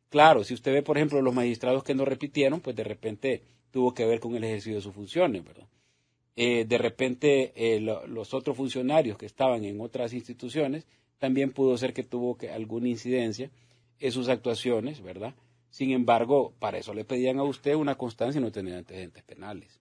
claro, 0.10 0.44
si 0.44 0.54
usted 0.54 0.72
ve, 0.72 0.84
por 0.84 0.98
ejemplo, 0.98 1.20
los 1.24 1.34
magistrados 1.34 1.84
que 1.84 1.96
no 1.96 2.06
repitieron, 2.06 2.62
pues 2.62 2.76
de 2.76 2.84
repente 2.84 3.42
tuvo 3.72 3.92
que 3.92 4.06
ver 4.06 4.20
con 4.20 4.36
el 4.36 4.44
ejercicio 4.44 4.76
de 4.76 4.82
sus 4.82 4.94
funciones, 4.94 5.44
¿verdad? 5.44 5.66
Eh, 6.36 6.66
de 6.66 6.78
repente, 6.78 7.54
eh, 7.56 7.80
los 7.80 8.36
otros 8.36 8.56
funcionarios 8.56 9.18
que 9.18 9.26
estaban 9.26 9.66
en 9.66 9.82
otras 9.82 10.14
instituciones 10.14 10.86
también 11.18 11.52
pudo 11.52 11.78
ser 11.78 11.94
que 11.94 12.04
tuvo 12.04 12.38
que, 12.38 12.50
alguna 12.50 12.90
incidencia 12.90 13.52
en 14.00 14.12
sus 14.12 14.30
actuaciones, 14.30 15.02
¿verdad? 15.02 15.34
Sin 15.70 15.92
embargo, 15.92 16.54
para 16.60 16.78
eso 16.78 16.94
le 16.94 17.06
pedían 17.06 17.40
a 17.40 17.44
usted 17.44 17.76
una 17.76 17.96
constancia 17.96 18.40
y 18.40 18.42
no 18.42 18.52
tener 18.52 18.76
antecedentes 18.76 19.24
penales. 19.24 19.80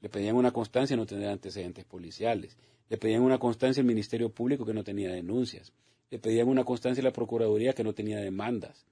Le 0.00 0.08
pedían 0.08 0.36
una 0.36 0.50
constancia 0.50 0.94
y 0.94 0.96
no 0.96 1.06
tener 1.06 1.28
antecedentes 1.28 1.84
policiales. 1.84 2.56
Le 2.88 2.98
pedían 2.98 3.22
una 3.22 3.38
constancia 3.38 3.80
al 3.80 3.86
Ministerio 3.86 4.30
Público 4.30 4.66
que 4.66 4.74
no 4.74 4.84
tenía 4.84 5.10
denuncias. 5.10 5.72
Le 6.10 6.18
pedían 6.18 6.48
una 6.48 6.64
constancia 6.64 7.00
a 7.00 7.04
la 7.04 7.12
Procuraduría 7.12 7.72
que 7.72 7.84
no 7.84 7.94
tenía 7.94 8.18
demandas. 8.18 8.84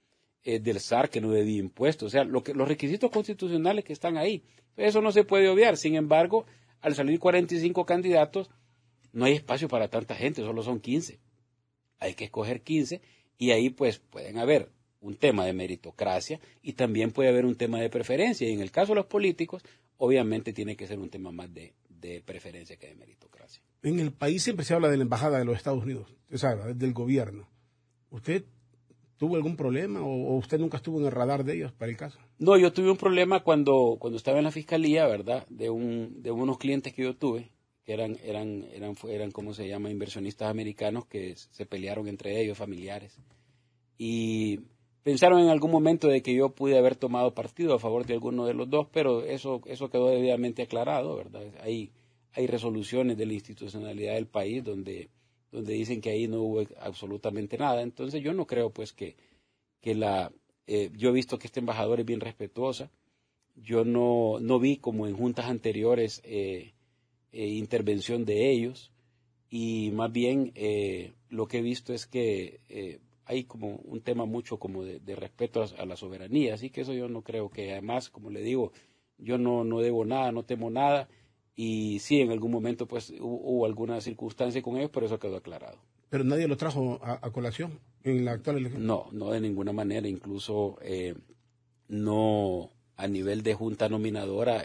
Eh, 0.42 0.58
del 0.58 0.80
SAR 0.80 1.10
que 1.10 1.20
no 1.20 1.30
debía 1.30 1.58
impuestos. 1.58 2.06
O 2.06 2.10
sea, 2.10 2.24
lo 2.24 2.42
que, 2.42 2.54
los 2.54 2.66
requisitos 2.66 3.10
constitucionales 3.10 3.84
que 3.84 3.92
están 3.92 4.16
ahí. 4.16 4.42
Eso 4.76 5.02
no 5.02 5.12
se 5.12 5.24
puede 5.24 5.48
obviar. 5.48 5.76
Sin 5.76 5.96
embargo, 5.96 6.46
al 6.80 6.94
salir 6.94 7.18
45 7.18 7.84
candidatos, 7.84 8.48
no 9.12 9.26
hay 9.26 9.34
espacio 9.34 9.68
para 9.68 9.88
tanta 9.88 10.14
gente, 10.14 10.40
solo 10.40 10.62
son 10.62 10.80
15 10.80 11.18
hay 12.00 12.14
que 12.14 12.24
escoger 12.24 12.62
15 12.62 13.00
y 13.38 13.52
ahí 13.52 13.70
pues 13.70 13.98
pueden 13.98 14.38
haber 14.38 14.70
un 15.00 15.16
tema 15.16 15.44
de 15.46 15.52
meritocracia 15.52 16.40
y 16.62 16.74
también 16.74 17.10
puede 17.10 17.28
haber 17.28 17.46
un 17.46 17.56
tema 17.56 17.80
de 17.80 17.88
preferencia. 17.88 18.48
Y 18.48 18.52
en 18.52 18.60
el 18.60 18.70
caso 18.70 18.92
de 18.92 18.96
los 18.96 19.06
políticos, 19.06 19.62
obviamente 19.96 20.52
tiene 20.52 20.76
que 20.76 20.86
ser 20.86 20.98
un 20.98 21.10
tema 21.10 21.30
más 21.30 21.48
de, 21.52 21.74
preferencia 22.24 22.76
que 22.76 22.88
de 22.88 22.94
meritocracia. 22.94 23.62
En 23.82 23.98
el 24.00 24.12
país 24.12 24.42
siempre 24.42 24.64
se 24.64 24.74
habla 24.74 24.88
de 24.88 24.96
la 24.96 25.02
embajada 25.04 25.38
de 25.38 25.44
los 25.44 25.56
Estados 25.56 25.84
Unidos, 25.84 26.14
o 26.30 26.74
del 26.74 26.92
gobierno. 26.92 27.48
¿Usted 28.10 28.44
tuvo 29.16 29.36
algún 29.36 29.56
problema 29.56 30.00
o, 30.02 30.36
usted 30.36 30.58
nunca 30.58 30.78
estuvo 30.78 30.98
en 30.98 31.06
el 31.06 31.12
radar 31.12 31.44
de 31.44 31.54
ellos 31.54 31.72
para 31.72 31.90
el 31.90 31.96
caso? 31.96 32.18
No, 32.38 32.56
yo 32.56 32.72
tuve 32.72 32.90
un 32.90 32.96
problema 32.96 33.40
cuando, 33.40 33.96
cuando 33.98 34.16
estaba 34.16 34.38
en 34.38 34.44
la 34.44 34.50
fiscalía, 34.50 35.06
¿verdad? 35.06 35.46
De, 35.48 35.70
un, 35.70 36.22
de 36.22 36.30
unos 36.30 36.58
clientes 36.58 36.92
que 36.92 37.02
yo 37.02 37.16
tuve 37.16 37.50
eran, 37.86 38.18
eran, 38.22 38.64
eran, 38.72 38.94
eran, 39.08 39.30
¿cómo 39.30 39.54
se 39.54 39.68
llama?, 39.68 39.90
inversionistas 39.90 40.48
americanos 40.50 41.06
que 41.06 41.34
se 41.36 41.66
pelearon 41.66 42.08
entre 42.08 42.40
ellos, 42.40 42.58
familiares. 42.58 43.18
Y 43.98 44.60
pensaron 45.02 45.40
en 45.40 45.48
algún 45.48 45.70
momento 45.70 46.08
de 46.08 46.22
que 46.22 46.34
yo 46.34 46.50
pude 46.54 46.78
haber 46.78 46.96
tomado 46.96 47.34
partido 47.34 47.74
a 47.74 47.78
favor 47.78 48.06
de 48.06 48.14
alguno 48.14 48.46
de 48.46 48.54
los 48.54 48.68
dos, 48.68 48.86
pero 48.92 49.24
eso, 49.24 49.60
eso 49.66 49.90
quedó 49.90 50.08
debidamente 50.08 50.62
aclarado, 50.62 51.16
¿verdad? 51.16 51.42
Hay, 51.62 51.90
hay 52.32 52.46
resoluciones 52.46 53.16
de 53.16 53.26
la 53.26 53.34
institucionalidad 53.34 54.14
del 54.14 54.26
país 54.26 54.62
donde, 54.62 55.10
donde 55.50 55.74
dicen 55.74 56.00
que 56.00 56.10
ahí 56.10 56.28
no 56.28 56.42
hubo 56.42 56.62
absolutamente 56.80 57.58
nada. 57.58 57.82
Entonces 57.82 58.22
yo 58.22 58.32
no 58.34 58.46
creo, 58.46 58.70
pues, 58.70 58.92
que, 58.92 59.16
que 59.80 59.94
la... 59.94 60.32
Eh, 60.66 60.90
yo 60.96 61.08
he 61.08 61.12
visto 61.12 61.38
que 61.38 61.48
este 61.48 61.60
embajador 61.60 62.00
es 62.00 62.06
bien 62.06 62.20
respetuosa. 62.20 62.90
Yo 63.56 63.84
no, 63.84 64.38
no 64.40 64.60
vi 64.60 64.76
como 64.76 65.06
en 65.06 65.16
juntas 65.16 65.46
anteriores... 65.46 66.22
Eh, 66.24 66.74
eh, 67.32 67.46
intervención 67.46 68.24
de 68.24 68.50
ellos. 68.50 68.90
Y 69.48 69.90
más 69.94 70.10
bien 70.12 70.52
eh, 70.54 71.12
lo 71.28 71.46
que 71.46 71.58
he 71.58 71.62
visto 71.62 71.92
es 71.92 72.06
que 72.06 72.60
eh, 72.68 72.98
hay 73.24 73.44
como 73.44 73.76
un 73.76 74.00
tema 74.00 74.24
mucho 74.24 74.58
como 74.58 74.84
de, 74.84 75.16
respeto 75.16 75.64
a, 75.78 75.86
la 75.86 75.96
soberanía, 75.96 76.54
así 76.54 76.70
que 76.70 76.80
eso 76.80 76.92
yo 76.92 77.08
no 77.08 77.22
creo 77.22 77.48
que 77.50 77.72
además, 77.72 78.10
como 78.10 78.30
le 78.30 78.42
digo, 78.42 78.72
yo 79.18 79.38
no, 79.38 79.62
no 79.64 79.80
debo 79.80 80.04
nada, 80.04 80.32
no 80.32 80.44
temo 80.44 80.70
nada. 80.70 81.08
Y 81.54 81.98
sí, 82.00 82.20
en 82.20 82.30
algún 82.30 82.50
momento 82.50 82.86
pues 82.86 83.12
hubo, 83.20 83.66
alguna 83.66 84.00
circunstancia 84.00 84.62
con 84.62 84.76
ellos, 84.76 84.90
pero 84.92 85.06
eso 85.06 85.18
quedó 85.18 85.36
aclarado. 85.36 85.78
Pero 86.08 86.24
nadie 86.24 86.48
lo 86.48 86.56
trajo 86.56 86.98
a, 87.02 87.30
colación 87.30 87.78
en 88.02 88.24
la 88.24 88.32
actual 88.32 88.58
elección. 88.58 88.86
No, 88.86 89.08
no 89.12 89.30
de 89.30 89.40
ninguna 89.40 89.72
manera, 89.72 90.08
incluso 90.08 90.78
no 91.88 92.70
a 92.96 93.06
nivel 93.06 93.42
de 93.42 93.54
junta 93.54 93.88
nominadora 93.88 94.64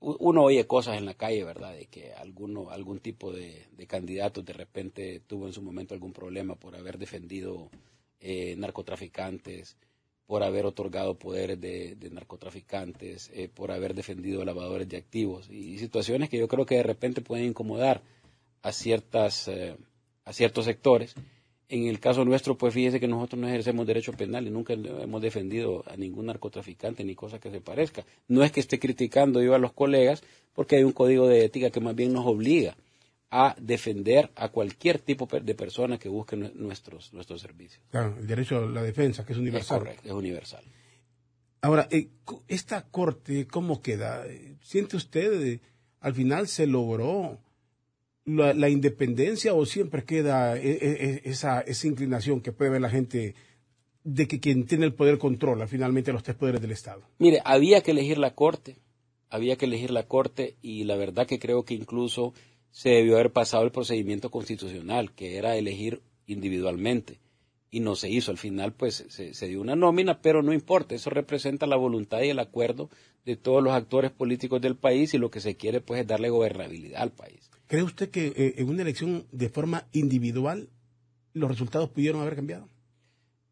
uno 0.00 0.42
oye 0.42 0.66
cosas 0.66 0.96
en 0.96 1.04
la 1.04 1.14
calle, 1.14 1.44
¿verdad? 1.44 1.74
De 1.74 1.86
que 1.86 2.12
alguno, 2.14 2.70
algún 2.70 3.00
tipo 3.00 3.32
de, 3.32 3.66
candidato 3.86 4.42
de 4.42 4.52
repente 4.52 5.20
tuvo 5.26 5.46
en 5.46 5.52
su 5.52 5.62
momento 5.62 5.94
algún 5.94 6.12
problema 6.12 6.54
por 6.54 6.74
haber 6.74 6.96
defendido 6.96 7.70
eh, 8.20 8.54
narcotraficantes, 8.56 9.76
por 10.26 10.42
haber 10.42 10.64
otorgado 10.64 11.18
poderes 11.18 11.60
de, 11.60 11.96
narcotraficantes, 12.10 13.30
eh, 13.34 13.48
por 13.48 13.72
haber 13.72 13.94
defendido 13.94 14.44
lavadores 14.44 14.88
de 14.88 14.96
activos 14.96 15.50
y, 15.50 15.78
situaciones 15.78 16.28
que 16.28 16.38
yo 16.38 16.48
creo 16.48 16.66
que 16.66 16.76
de 16.76 16.82
repente 16.82 17.20
pueden 17.20 17.46
incomodar 17.46 18.02
a 18.62 18.72
ciertas 18.72 19.48
eh, 19.48 19.76
a 20.24 20.32
ciertos 20.32 20.66
sectores 20.66 21.14
en 21.70 21.86
el 21.86 22.00
caso 22.00 22.24
nuestro, 22.24 22.58
pues 22.58 22.74
fíjese 22.74 22.98
que 22.98 23.06
nosotros 23.06 23.40
no 23.40 23.48
ejercemos 23.48 23.86
derecho 23.86 24.12
penal 24.12 24.46
y 24.46 24.50
nunca 24.50 24.72
hemos 24.74 25.22
defendido 25.22 25.84
a 25.86 25.96
ningún 25.96 26.26
narcotraficante 26.26 27.04
ni 27.04 27.14
cosa 27.14 27.38
que 27.38 27.50
se 27.50 27.60
parezca. 27.60 28.04
No 28.26 28.42
es 28.42 28.50
que 28.50 28.58
esté 28.58 28.80
criticando 28.80 29.40
yo 29.40 29.54
a 29.54 29.58
los 29.58 29.72
colegas, 29.72 30.22
porque 30.52 30.76
hay 30.76 30.82
un 30.82 30.92
código 30.92 31.28
de 31.28 31.44
ética 31.44 31.70
que 31.70 31.80
más 31.80 31.94
bien 31.94 32.12
nos 32.12 32.26
obliga 32.26 32.76
a 33.30 33.54
defender 33.60 34.32
a 34.34 34.48
cualquier 34.48 34.98
tipo 34.98 35.28
de 35.40 35.54
persona 35.54 35.96
que 35.96 36.08
busque 36.08 36.36
nuestros, 36.36 37.12
nuestros 37.12 37.40
servicios. 37.40 37.80
Claro, 37.88 38.16
el 38.18 38.26
derecho 38.26 38.58
a 38.58 38.66
la 38.66 38.82
defensa, 38.82 39.24
que 39.24 39.32
es 39.32 39.38
universal. 39.38 39.76
Es 39.76 39.82
correcto, 39.84 40.08
es 40.08 40.12
universal. 40.12 40.64
Ahora, 41.62 41.86
eh, 41.92 42.08
esta 42.48 42.82
corte, 42.82 43.46
¿cómo 43.46 43.80
queda? 43.80 44.24
¿Siente 44.60 44.96
usted, 44.96 45.40
eh, 45.46 45.60
al 46.00 46.14
final 46.14 46.48
se 46.48 46.66
logró 46.66 47.38
la, 48.24 48.68
independencia 48.68 49.54
o 49.54 49.64
siempre 49.66 50.04
queda 50.04 50.56
e, 50.56 50.70
e, 50.70 50.76
e, 50.80 51.22
esa, 51.24 51.60
esa 51.60 51.86
inclinación 51.86 52.40
que 52.40 52.52
puede 52.52 52.70
ver 52.70 52.80
la 52.80 52.90
gente 52.90 53.34
de 54.04 54.28
que 54.28 54.40
quien 54.40 54.66
tiene 54.66 54.86
el 54.86 54.94
poder 54.94 55.18
controla 55.18 55.66
finalmente 55.66 56.12
los 56.12 56.22
tres 56.22 56.36
poderes 56.36 56.60
del 56.60 56.72
Estado? 56.72 57.02
Mire, 57.18 57.40
había 57.44 57.82
que 57.82 57.90
elegir 57.90 58.18
la 58.18 58.34
Corte, 58.34 58.78
había 59.28 59.56
que 59.56 59.66
elegir 59.66 59.90
la 59.90 60.06
Corte 60.06 60.56
y 60.62 60.84
la 60.84 60.96
verdad 60.96 61.26
que 61.26 61.38
creo 61.38 61.64
que 61.64 61.74
incluso 61.74 62.34
se 62.70 62.90
debió 62.90 63.14
haber 63.14 63.32
pasado 63.32 63.64
el 63.64 63.72
procedimiento 63.72 64.30
constitucional, 64.30 65.12
que 65.12 65.36
era 65.36 65.56
elegir 65.56 66.02
individualmente. 66.26 67.20
Y 67.70 67.80
no 67.80 67.96
se 67.96 68.10
hizo. 68.10 68.30
Al 68.30 68.38
final, 68.38 68.72
pues 68.72 69.04
se, 69.08 69.48
dio 69.48 69.60
una 69.60 69.76
nómina, 69.76 70.20
pero 70.20 70.42
no 70.42 70.52
importa, 70.52 70.94
eso 70.94 71.10
representa 71.10 71.66
la 71.66 71.76
voluntad 71.76 72.20
y 72.22 72.28
el 72.28 72.38
acuerdo 72.38 72.90
de 73.24 73.36
todos 73.36 73.62
los 73.62 73.72
actores 73.72 74.10
políticos 74.10 74.60
del 74.60 74.76
país 74.76 75.14
y 75.14 75.18
lo 75.18 75.30
que 75.30 75.40
se 75.40 75.56
quiere, 75.56 75.80
pues, 75.80 76.00
es 76.00 76.06
darle 76.06 76.30
gobernabilidad 76.30 77.02
al 77.02 77.12
país. 77.12 77.50
¿Cree 77.66 77.82
usted 77.82 78.10
que 78.10 78.32
eh, 78.36 78.54
en 78.56 78.68
una 78.68 78.82
elección 78.82 79.26
de 79.30 79.48
forma 79.48 79.86
individual 79.92 80.68
los 81.32 81.50
resultados 81.50 81.88
pudieron 81.90 82.20
haber 82.20 82.36
cambiado? 82.36 82.68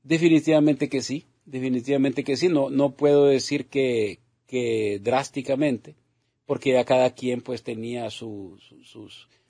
Definitivamente 0.02 0.88
que 0.88 1.02
sí, 1.02 1.24
definitivamente 1.44 2.24
que 2.24 2.36
sí. 2.36 2.48
No, 2.48 2.70
no 2.70 2.92
puedo 2.92 3.26
decir 3.26 3.66
que, 3.66 4.20
que 4.46 5.00
drásticamente, 5.02 5.94
porque 6.46 6.78
a 6.78 6.84
cada 6.84 7.14
quien 7.14 7.42
pues 7.42 7.62
tenía 7.62 8.10
sus... 8.10 8.72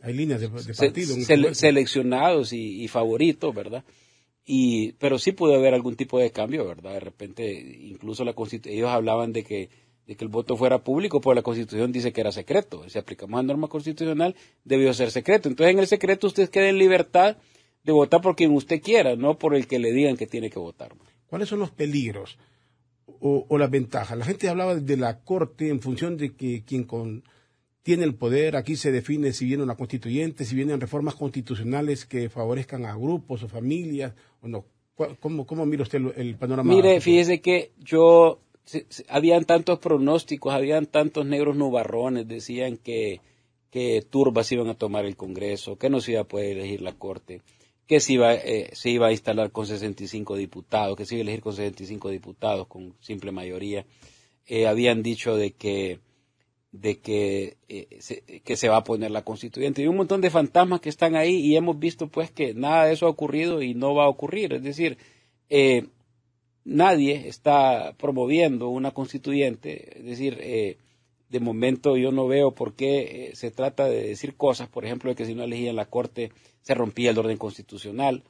Hay 0.00 0.14
líneas 0.14 0.40
de, 0.40 0.48
partido. 0.48 1.54
seleccionados 1.54 2.52
y, 2.52 2.87
favoritos, 2.88 3.54
¿verdad? 3.54 3.85
Y, 4.51 4.93
pero 4.93 5.19
sí 5.19 5.33
pudo 5.33 5.57
haber 5.57 5.75
algún 5.75 5.95
tipo 5.95 6.19
de 6.19 6.31
cambio, 6.31 6.67
¿verdad? 6.67 6.95
De 6.95 7.01
repente, 7.01 7.53
incluso 7.83 8.25
la 8.25 8.35
ellos 8.65 8.89
hablaban 8.89 9.31
de 9.31 9.45
que, 9.45 9.69
de 10.07 10.17
que 10.17 10.25
el 10.25 10.31
voto 10.31 10.57
fuera 10.57 10.83
público, 10.83 11.21
pues 11.21 11.37
la 11.37 11.43
Constitución 11.43 11.93
dice 11.93 12.15
que 12.15 12.23
era 12.23 12.33
secreto. 12.33 12.89
Si 12.89 12.99
aplicamos 12.99 13.37
la 13.41 13.43
norma 13.43 13.69
constitucional, 13.69 14.35
debió 14.65 14.95
ser 14.95 15.11
secreto. 15.11 15.51
Entonces, 15.51 15.75
en 15.75 15.81
el 15.81 15.87
secreto 15.87 16.29
usted 16.29 16.49
queda 16.49 16.71
en 16.71 16.79
libertad 16.79 17.37
de 17.85 17.93
votar 17.93 18.23
por 18.23 18.37
quien 18.37 18.53
usted 18.53 18.81
quiera, 18.81 19.17
no 19.17 19.39
por 19.39 19.55
el 19.55 19.67
que 19.67 19.79
le 19.79 19.93
digan 19.93 20.17
que 20.17 20.27
tiene 20.27 20.49
que 20.49 20.59
votar. 20.59 20.95
¿Cuáles 21.27 21.51
son 21.51 21.59
los 21.59 21.71
peligros 21.71 22.39
o, 23.21 23.59
las 23.59 23.71
ventajas? 23.71 24.17
La 24.17 24.25
gente 24.25 24.49
hablaba 24.49 24.77
de 24.77 24.97
la 24.97 25.21
Corte 25.21 25.69
en 25.69 25.83
función 25.83 26.17
de 26.17 26.35
que 26.35 26.65
quien 26.65 26.85
tiene 27.88 28.05
el 28.05 28.14
poder, 28.14 28.55
aquí 28.55 28.77
se 28.77 28.92
define 28.92 29.33
si 29.33 29.46
viene 29.46 29.62
una 29.62 29.74
constituyente, 29.74 30.44
si 30.44 30.55
vienen 30.55 30.79
reformas 30.79 31.14
constitucionales 31.14 32.05
que 32.05 32.29
favorezcan 32.29 32.85
a 32.85 32.94
grupos 32.94 33.44
o 33.44 33.48
familias 33.48 34.12
o 34.42 34.48
no. 34.48 34.66
¿Cómo, 35.20 35.46
cómo 35.46 35.64
mira 35.64 35.85
usted 35.85 35.98
el, 36.18 36.37
panorama? 36.37 36.70
Mire, 36.70 37.01
fíjese 37.01 37.40
que 37.40 37.72
yo, 37.79 38.40
habían 39.09 39.46
tantos 39.46 39.79
pronósticos, 39.79 40.53
habían 40.53 40.85
tantos 40.85 41.24
negros 41.24 41.57
nubarrones, 41.57 42.29
decían 42.29 42.77
que, 42.77 43.22
que 43.70 44.03
turbas 44.03 44.53
iban 44.53 44.68
a 44.68 44.74
tomar 44.74 45.07
el 45.07 45.16
Congreso, 45.16 45.79
que 45.79 45.88
no 45.88 46.03
se 46.03 46.12
iba 46.12 46.20
a 46.20 46.29
poder 46.29 46.59
elegir 46.59 46.83
la 46.83 46.92
Corte 46.92 47.40
que 47.87 48.01
se 48.01 48.12
iba, 48.12 48.35
eh, 48.35 48.68
se 48.74 48.90
iba 48.90 49.07
a 49.07 49.12
instalar 49.12 49.51
con 49.51 49.66
65 49.66 50.37
diputados, 50.37 50.94
que 50.94 51.07
se 51.07 51.14
iba 51.14 51.20
a 51.20 51.22
elegir 51.22 51.40
con 51.40 51.55
65 51.55 52.11
diputados 52.11 52.66
con 52.66 52.94
simple 53.01 53.33
mayoría. 53.33 53.87
Eh, 54.44 54.66
habían 54.66 55.03
dicho 55.03 55.37
de 55.37 55.53
que 55.53 56.01
de 56.81 56.99
que, 57.01 57.57
eh, 57.69 57.99
se, 58.01 58.23
que 58.23 58.57
se 58.57 58.69
va 58.69 58.79
a 58.79 58.85
poner 58.85 59.11
la 59.11 59.25
constituyente. 59.25 59.83
Y 59.83 59.87
un 59.87 59.97
montón 59.97 60.21
de 60.21 60.31
fantasmas 60.31 60.81
que 60.81 60.88
están 60.88 61.17
ahí 61.17 61.37
y 61.37 61.57
hemos 61.57 61.79
visto 61.79 62.09
pues 62.09 62.31
que 62.31 62.55
nada 62.55 62.87
de 62.87 62.93
eso 62.95 63.07
ha 63.07 63.11
ocurrido 63.11 63.62
y 63.62 63.75
no 63.75 63.95
va 63.95 64.05
a 64.05 64.09
ocurrir. 64.09 64.53
Es 64.55 64.62
decir, 64.62 64.99
nadie 66.64 67.29
está 67.29 67.95
promoviendo 67.99 68.69
una 68.69 68.93
constituyente. 68.93 69.99
Es 69.99 70.05
decir, 70.05 70.38
de 71.29 71.41
momento 71.41 71.97
yo 71.97 72.12
no 72.12 72.27
veo 72.27 72.53
por 72.53 72.75
qué 72.75 73.33
se 73.35 73.51
trata 73.51 73.87
de 73.87 74.09
decir 74.09 74.37
cosas, 74.37 74.69
por 74.69 74.85
ejemplo, 74.85 75.11
de 75.11 75.17
que 75.17 75.27
si 75.27 75.35
no 75.35 75.45
elegían 75.45 75.77
la 75.77 75.87
Corte 75.87 76.33
se 76.62 76.75
rompía 76.75 77.11
el 77.11 77.19
orden 77.19 77.38
constitucional 77.38 78.23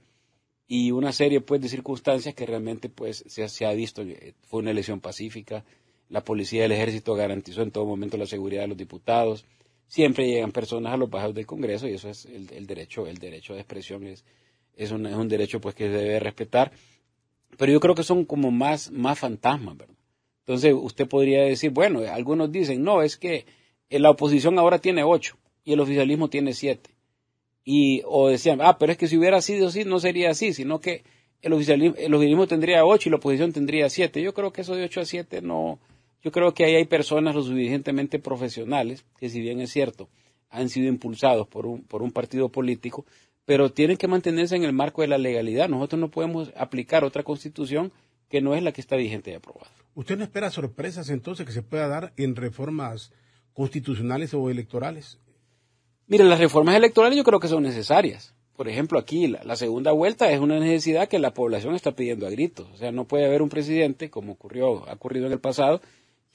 y 0.69 0.93
una 0.93 1.13
serie 1.13 1.41
pues 1.41 1.63
de 1.63 1.69
circunstancias 1.69 2.35
que 2.35 2.47
realmente 2.47 2.91
pues 2.91 3.25
se, 3.27 3.67
ha 3.67 3.73
visto 3.73 4.03
eh, 4.03 4.35
fue 4.43 4.61
una 4.61 4.71
elección 4.71 5.01
pacífica 5.01 5.65
la 6.09 6.25
policía 6.25 6.62
del 6.62 6.73
ejército 6.73 7.14
garantizó 7.14 7.62
en 7.62 7.71
todo 7.71 7.85
momento 7.85 8.16
la 8.16 8.27
seguridad 8.27 8.62
de 8.62 8.68
los 8.68 8.77
diputados. 8.77 9.44
Siempre 9.87 10.27
llegan 10.27 10.53
personas 10.53 10.92
a 10.92 10.97
los 10.97 11.11
bajos 11.11 11.35
del 11.35 11.47
Congreso 11.47 11.88
y 11.88 11.94
eso 11.94 12.09
es 12.09 12.27
el, 12.27 12.66
derecho 12.66 13.07
el 13.07 13.18
derecho 13.18 13.55
de 13.55 13.61
expresión 13.61 14.07
es 14.07 14.25
es 14.75 14.92
un, 14.92 15.07
es 15.07 15.14
un 15.14 15.29
derecho 15.29 15.61
pues 15.61 15.75
que 15.75 15.85
se 15.85 15.90
debe 15.90 16.21
respetar. 16.21 16.73
Pero 17.57 17.73
yo 17.73 17.81
creo 17.81 17.94
que 17.94 18.03
son 18.03 18.25
como 18.25 18.51
más 18.51 18.90
más 18.90 19.18
fantasmas 19.18 19.77
verdad 19.77 19.94
entonces 20.40 20.75
usted 20.75 21.07
podría 21.09 21.42
decir 21.42 21.71
bueno 21.71 22.01
algunos 22.11 22.53
dicen 22.53 22.83
no 22.83 23.03
es 23.03 23.16
que 23.16 23.47
la 23.90 24.11
oposición 24.11 24.59
ahora 24.59 24.79
tiene 24.79 25.03
ocho 25.03 25.37
y 25.68 25.73
el 25.75 25.81
oficialismo 25.81 26.31
tiene 26.31 26.55
siete. 26.55 26.90
Y 27.62 28.01
o 28.07 28.29
decían, 28.29 28.61
ah, 28.62 28.79
pero 28.79 28.92
es 28.92 28.97
que 28.97 29.07
si 29.07 29.18
hubiera 29.18 29.42
sido 29.42 29.68
así 29.68 29.85
no 29.85 30.01
sería 30.01 30.31
así, 30.31 30.55
sino 30.55 30.81
que 30.81 31.05
el 31.42 31.53
oficialismo, 31.53 31.94
el 31.99 32.14
oficialismo 32.14 32.47
tendría 32.47 32.87
ocho 32.87 33.09
y 33.09 33.11
la 33.11 33.16
oposición 33.16 33.53
tendría 33.53 33.90
siete. 33.90 34.23
Yo 34.23 34.33
creo 34.33 34.51
que 34.51 34.62
eso 34.62 34.75
de 34.75 34.85
ocho 34.85 35.03
a 35.03 35.05
siete 35.05 35.42
no, 35.42 35.79
yo 36.23 36.33
creo 36.33 36.55
que 36.55 36.65
ahí 36.65 36.75
hay 36.75 36.85
personas 36.85 37.35
lo 37.35 37.43
suficientemente 37.43 38.19
profesionales, 38.19 39.05
que 39.19 39.29
si 39.29 39.41
bien 39.41 39.61
es 39.61 39.71
cierto, 39.71 40.09
han 40.51 40.69
sido 40.69 40.89
impulsados 40.89 41.47
por 41.49 41.67
un, 41.67 41.83
por 41.83 42.03
un 42.03 42.11
partido 42.11 42.49
político, 42.49 43.05
pero 43.45 43.71
tienen 43.71 43.97
que 43.97 44.09
mantenerse 44.09 44.57
en 44.57 44.65
el 44.65 44.73
marco 44.73 45.03
de 45.03 45.09
la 45.09 45.19
legalidad. 45.19 45.69
Nosotros 45.69 46.01
no 46.01 46.11
podemos 46.11 46.53
aplicar 46.57 47.05
otra 47.05 47.23
constitución 47.23 47.93
que 48.29 48.41
no 48.41 48.55
es 48.55 48.63
la 48.63 48.73
que 48.73 48.81
está 48.81 48.97
vigente 48.97 49.31
y 49.31 49.35
aprobada. 49.35 49.71
¿Usted 49.95 50.17
no 50.17 50.25
espera 50.25 50.51
sorpresas 50.51 51.09
entonces 51.11 51.47
que 51.47 51.53
se 51.53 51.63
pueda 51.63 51.89
dar 51.89 52.13
en 52.17 52.37
reformas 52.37 53.11
constitucionales 53.53 54.35
o 54.35 54.51
electorales? 54.51 55.19
Mire, 56.07 56.25
las 56.25 56.39
reformas 56.39 56.77
electorales 56.77 57.17
yo 57.17 57.25
creo 57.25 57.41
que 57.41 57.49
son 57.49 57.63
necesarias. 57.63 58.35
Por 58.57 58.69
ejemplo, 58.69 58.99
aquí 58.99 59.29
la, 59.29 59.57
segunda 59.57 59.93
vuelta 59.93 60.31
es 60.31 60.41
una 60.41 60.59
necesidad 60.59 61.09
que 61.09 61.19
la 61.19 61.33
población 61.33 61.75
está 61.75 61.93
pidiendo 61.93 62.27
a 62.27 62.31
gritos. 62.31 62.69
O 62.73 62.77
sea, 62.77 62.91
no 62.91 63.05
puede 63.05 63.25
haber 63.25 63.41
un 63.41 63.49
presidente, 63.49 64.11
como 64.11 64.33
ocurrió, 64.33 64.89
ha 64.89 64.95
ocurrido 64.95 65.27
en 65.27 65.33
el 65.33 65.39
pasado, 65.39 65.81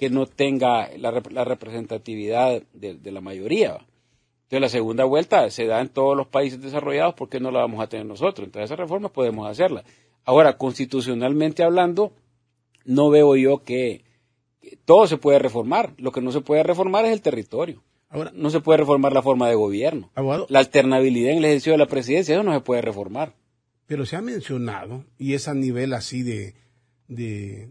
que 0.04 0.10
no 0.10 0.26
tenga 0.26 0.90
la, 0.98 1.12
representatividad 1.46 2.62
de, 2.74 3.12
la 3.12 3.22
mayoría. 3.22 3.78
Entonces, 4.44 4.60
la 4.60 4.68
segunda 4.68 5.06
vuelta 5.06 5.50
se 5.50 5.66
da 5.66 5.80
en 5.80 5.88
todos 5.88 6.18
los 6.18 6.28
países 6.28 6.62
desarrollados, 6.62 7.14
¿por 7.14 7.30
qué 7.30 7.40
no 7.40 7.52
la 7.52 7.62
vamos 7.62 7.82
a 7.82 7.88
tener 7.88 8.06
nosotros? 8.06 8.46
Entonces, 8.46 8.66
esas 8.66 8.80
reformas 8.80 9.12
podemos 9.12 9.50
hacerlas. 9.50 9.86
Ahora, 10.26 10.58
constitucionalmente 10.58 11.64
hablando, 11.64 12.12
no 12.84 13.10
veo 13.12 13.38
yo 13.38 13.64
que 13.64 14.04
todo 14.84 15.08
se 15.08 15.16
puede 15.16 15.40
reformar. 15.40 15.94
Lo 15.98 16.12
que 16.12 16.20
no 16.20 16.34
se 16.34 16.42
puede 16.42 16.64
reformar 16.64 17.06
es 17.06 17.14
el 17.14 17.22
territorio. 17.22 17.82
Ahora, 18.10 18.34
no 18.36 18.50
se 18.50 18.60
puede 18.60 18.80
reformar 18.80 19.14
la 19.14 19.22
forma 19.22 19.48
de 19.48 19.56
gobierno. 19.56 20.12
la 20.50 20.60
alternabilidad 20.60 21.32
en 21.32 21.38
el 21.38 21.46
ejercicio 21.46 21.72
de 21.72 21.78
la 21.78 21.88
presidencia, 21.88 22.36
eso 22.36 22.44
no 22.44 22.54
se 22.54 22.60
puede 22.60 22.82
reformar. 22.82 23.36
Pero 23.86 24.06
se 24.06 24.18
ha 24.18 24.22
mencionado, 24.22 25.06
y 25.18 25.34
es 25.34 25.48
a 25.48 25.54
nivel 25.54 25.94
así 25.94 26.24
de, 26.24 26.56
de, 27.08 27.70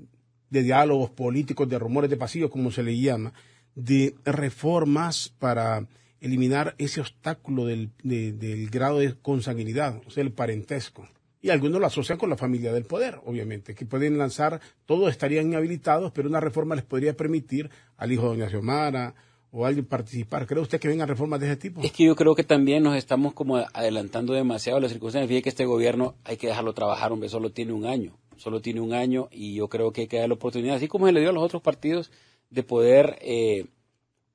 diálogos 0.61 1.11
políticos, 1.11 1.69
de 1.69 1.79
rumores 1.79 2.11
de 2.11 2.19
pasillo, 2.19 2.51
como 2.51 2.71
se 2.71 2.83
le 2.83 2.99
llama, 3.01 3.33
de 3.75 4.15
reformas 4.25 5.33
para 5.39 5.87
eliminar 6.21 6.75
ese 6.79 7.01
obstáculo 7.01 7.65
del, 7.65 7.91
del 8.03 8.69
grado 8.69 8.99
de 8.99 9.15
consanguinidad, 9.15 10.03
o 10.07 10.11
sea, 10.11 10.23
el 10.23 10.33
parentesco. 10.33 11.09
Y 11.41 11.51
algunos 11.51 11.81
lo 11.81 11.87
asocian 11.87 12.19
con 12.19 12.31
la 12.31 12.37
familia 12.37 12.73
del 12.73 12.85
poder, 12.85 13.21
obviamente, 13.25 13.75
que 13.75 13.87
pueden 13.87 14.19
lanzar, 14.19 14.61
todos 14.85 15.11
estarían 15.11 15.47
inhabilitados, 15.47 16.13
pero 16.13 16.29
una 16.29 16.39
reforma 16.39 16.77
les 16.77 16.85
podría 16.85 17.17
permitir 17.17 17.71
al 17.97 18.13
hijo 18.13 18.25
de 18.25 18.29
Doña 18.37 18.51
Xiomara, 18.51 19.15
o 19.53 19.67
alguien 19.67 19.85
participar. 19.85 20.47
¿Cree 20.47 20.63
usted 20.63 20.81
que 20.81 20.89
vengan 20.89 21.07
reformas 21.07 21.39
de 21.39 21.47
ese 21.47 21.57
tipo? 21.57 21.83
Es 21.83 21.93
que 21.93 22.05
yo 22.05 22.17
creo 22.17 22.35
que 22.35 22.43
también 22.43 22.83
nos 22.83 22.97
estamos 22.97 23.35
como 23.35 23.59
adelantando 23.59 24.33
demasiado 24.33 24.81
las 24.81 24.91
circunstancias. 24.91 25.29
Fíjate 25.29 25.43
que 25.43 25.49
este 25.51 25.67
gobierno 25.67 26.15
hay 26.25 26.39
que 26.39 26.47
dejarlo 26.47 26.73
trabajar, 26.73 27.13
hombre, 27.13 27.29
solo 27.29 27.53
tiene 27.53 27.73
un 27.73 27.85
año. 27.85 28.17
Solo 28.43 28.61
tiene 28.61 28.81
un 28.81 28.93
año 28.93 29.29
y 29.31 29.55
yo 29.55 29.69
creo 29.69 29.93
que 29.93 30.01
hay 30.01 30.07
que 30.09 30.19
dar 30.19 30.27
la 30.27 30.35
oportunidad, 30.35 30.75
así 30.75 30.89
como 30.89 31.07
se 31.07 31.13
le 31.13 31.21
dio 31.21 31.31
a 31.31 31.33
los 31.33 31.45
otros 31.45 31.63
partidos, 31.63 32.11
de 32.51 32.65
poder 32.65 33.17
eh, 33.21 33.67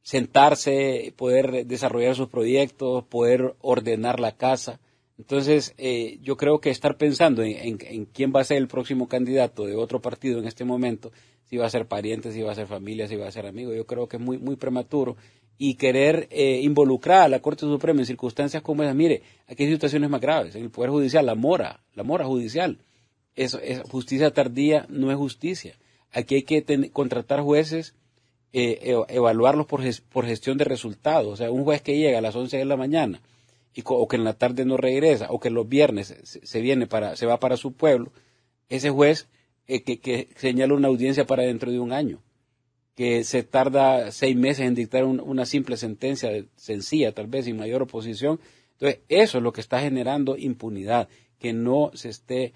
sentarse, 0.01 1.13
poder 1.17 1.65
desarrollar 1.65 2.15
sus 2.15 2.29
proyectos, 2.29 3.03
poder 3.03 3.55
ordenar 3.59 4.21
la 4.21 4.37
casa. 4.37 4.79
Entonces, 5.17 5.73
eh, 5.77 6.19
yo 6.21 6.37
creo 6.37 6.61
que 6.61 6.69
estar 6.69 6.95
pensando 6.95 7.43
en, 7.43 8.05
quién 8.13 8.31
va 8.33 8.39
a 8.39 8.45
ser 8.45 8.57
el 8.57 8.69
próximo 8.69 9.09
candidato 9.09 9.65
de 9.65 9.75
otro 9.75 9.99
partido 9.99 10.39
en 10.39 10.47
este 10.47 10.63
momento 10.63 11.11
si 11.43 11.57
va 11.57 11.65
a 11.65 11.69
ser 11.69 11.85
pariente, 11.85 12.31
si 12.31 12.41
va 12.41 12.53
a 12.53 12.55
ser 12.55 12.67
familia, 12.67 13.09
si 13.09 13.17
va 13.17 13.27
a 13.27 13.31
ser 13.31 13.45
amigo. 13.45 13.73
Yo 13.73 13.85
creo 13.85 14.07
que 14.07 14.15
es 14.15 14.23
muy, 14.23 14.37
muy 14.37 14.55
prematuro. 14.55 15.17
Y 15.57 15.75
querer 15.75 16.29
eh, 16.31 16.61
involucrar 16.63 17.23
a 17.23 17.27
la 17.27 17.41
Corte 17.41 17.61
Suprema 17.61 17.99
en 17.99 18.05
circunstancias 18.05 18.63
como 18.63 18.83
esas, 18.83 18.95
mire, 18.95 19.21
aquí 19.47 19.63
hay 19.63 19.71
situaciones 19.71 20.09
más 20.09 20.21
graves. 20.21 20.55
En 20.55 20.63
el 20.63 20.69
Poder 20.69 20.91
Judicial, 20.91 21.25
la 21.25 21.35
mora, 21.35 21.83
la 21.93 22.03
mora 22.03 22.23
judicial. 22.23 22.77
Eso, 23.37 23.59
es, 23.59 23.81
justicia 23.83 24.31
tardía 24.31 24.85
no 24.89 25.11
es 25.11 25.17
justicia. 25.17 25.75
Aquí 26.11 26.35
hay 26.35 26.43
que 26.43 26.91
contratar 26.91 27.41
jueces, 27.41 27.93
eh, 28.51 28.95
evaluarlos 29.09 29.67
por, 29.67 29.81
por 30.09 30.25
gestión 30.25 30.57
de 30.57 30.65
resultados. 30.65 31.27
O 31.27 31.35
sea, 31.35 31.51
un 31.51 31.63
juez 31.63 31.81
que 31.81 31.97
llega 31.97 32.17
a 32.17 32.21
las 32.21 32.35
11 32.35 32.57
de 32.57 32.65
la 32.65 32.75
mañana 32.75 33.21
y, 33.75 33.83
o 33.85 34.07
que 34.07 34.15
en 34.15 34.23
la 34.23 34.33
tarde 34.33 34.65
no 34.65 34.75
regresa, 34.75 35.27
o 35.29 35.39
que 35.39 35.51
los 35.51 35.69
viernes 35.69 36.15
se, 36.23 36.61
viene 36.61 36.87
para, 36.87 37.15
se 37.15 37.27
va 37.27 37.39
para 37.39 37.57
su 37.57 37.73
pueblo, 37.73 38.11
ese 38.69 38.89
juez 38.89 39.27
eh, 39.67 39.83
que, 39.83 40.29
señala 40.35 40.73
una 40.73 40.87
audiencia 40.87 41.27
para 41.27 41.43
dentro 41.43 41.71
de 41.71 41.79
un 41.79 41.93
año, 41.93 42.23
que 42.95 43.23
se 43.23 43.43
tarda 43.43 44.11
seis 44.11 44.35
meses 44.35 44.65
en 44.65 44.73
dictar 44.73 45.05
una 45.05 45.45
simple 45.45 45.77
sentencia 45.77 46.31
sencilla, 46.55 47.11
tal 47.11 47.27
vez 47.27 47.45
sin 47.45 47.55
mayor 47.55 47.83
oposición. 47.83 48.39
Entonces, 48.73 49.01
eso 49.09 49.37
es 49.37 49.43
lo 49.43 49.53
que 49.53 49.61
está 49.61 49.79
generando 49.79 50.35
impunidad, 50.35 51.07
que 51.37 51.53
no 51.53 51.91
se 51.93 52.09
esté 52.09 52.53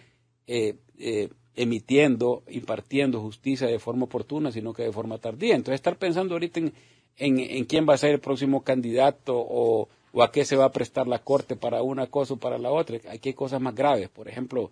eh, 0.54 0.76
eh, 1.00 1.30
emitiendo, 1.56 2.44
impartiendo 2.50 3.22
justicia 3.22 3.68
de 3.68 3.80
forma 3.80 4.04
oportuna, 4.04 4.52
sino 4.52 4.74
que 4.74 4.84
de 4.84 4.92
forma 4.92 5.18
tardía. 5.18 5.56
Entonces, 5.56 5.76
estar 5.76 5.96
pensando 5.96 6.34
ahorita 6.34 6.60
en, 6.60 6.74
en, 7.18 7.64
quién 7.64 7.88
va 7.88 7.94
a 7.94 7.98
ser 7.98 8.12
el 8.12 8.20
próximo 8.20 8.62
candidato 8.62 9.34
o, 9.34 9.88
a 10.22 10.30
qué 10.30 10.44
se 10.44 10.58
va 10.58 10.66
a 10.66 10.72
prestar 10.74 11.08
la 11.08 11.20
Corte 11.20 11.56
para 11.56 11.82
una 11.84 12.08
cosa 12.08 12.34
o 12.34 12.38
para 12.38 12.58
la 12.58 12.70
otra, 12.70 12.98
aquí 13.10 13.30
hay 13.30 13.34
cosas 13.34 13.62
más 13.62 13.74
graves. 13.74 14.10
Por 14.10 14.28
ejemplo, 14.28 14.72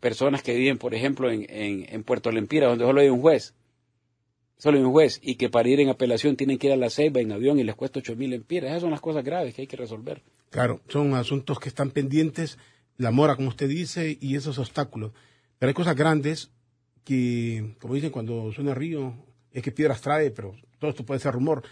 personas 0.00 0.42
que 0.42 0.54
viven, 0.54 0.78
por 0.78 0.94
ejemplo, 0.94 1.30
en, 1.30 1.44
en, 1.50 2.02
Puerto 2.02 2.32
Lempira, 2.32 2.68
donde 2.68 2.86
solo 2.86 3.02
hay 3.02 3.10
un 3.10 3.20
juez, 3.20 3.52
solo 4.56 4.78
hay 4.78 4.84
un 4.84 4.92
juez, 4.92 5.20
y 5.22 5.34
que 5.34 5.50
para 5.50 5.68
ir 5.68 5.80
en 5.80 5.90
apelación 5.90 6.34
tienen 6.34 6.56
que 6.56 6.68
ir 6.68 6.72
a 6.72 6.76
la 6.76 6.88
Ceiba 6.88 7.20
en 7.20 7.30
avión 7.32 7.58
y 7.58 7.64
les 7.64 7.74
cuesta 7.74 7.98
ocho 7.98 8.16
mil 8.16 8.32
empiras. 8.32 8.70
Esas 8.70 8.80
son 8.80 8.90
las 8.90 9.02
cosas 9.02 9.22
graves 9.22 9.52
que 9.52 9.60
hay 9.60 9.68
que 9.68 9.76
resolver. 9.76 10.22
Claro, 10.48 10.80
son 10.88 11.12
asuntos 11.12 11.60
que 11.60 11.68
están 11.68 11.90
pendientes, 11.90 12.56
la 13.00 13.10
mora, 13.10 13.34
como 13.34 13.48
usted 13.48 13.66
dice, 13.66 14.18
y 14.20 14.36
esos 14.36 14.58
obstáculos. 14.58 15.12
Pero 15.58 15.68
hay 15.68 15.74
cosas 15.74 15.96
grandes 15.96 16.50
que, 17.02 17.74
como 17.80 17.94
dicen, 17.94 18.10
cuando 18.10 18.52
suena 18.52 18.74
río, 18.74 19.14
es 19.52 19.62
que 19.62 19.72
piedras 19.72 20.02
trae, 20.02 20.30
pero 20.30 20.54
todo 20.78 20.90
esto 20.90 21.06
puede 21.06 21.18
ser 21.18 21.32
rumor. 21.32 21.62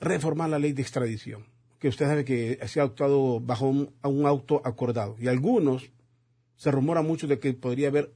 Reformar 0.00 0.50
la 0.50 0.60
ley 0.60 0.72
de 0.72 0.82
extradición, 0.82 1.46
que 1.80 1.88
usted 1.88 2.06
sabe 2.06 2.24
que 2.24 2.60
se 2.68 2.78
ha 2.78 2.84
actuado 2.84 3.40
bajo 3.40 3.66
un, 3.66 3.92
un 4.04 4.24
auto 4.24 4.62
acordado. 4.64 5.16
Y 5.18 5.26
algunos 5.26 5.90
se 6.54 6.70
rumora 6.70 7.02
mucho 7.02 7.26
de 7.26 7.40
que 7.40 7.52
podría 7.54 7.88
haber 7.88 8.12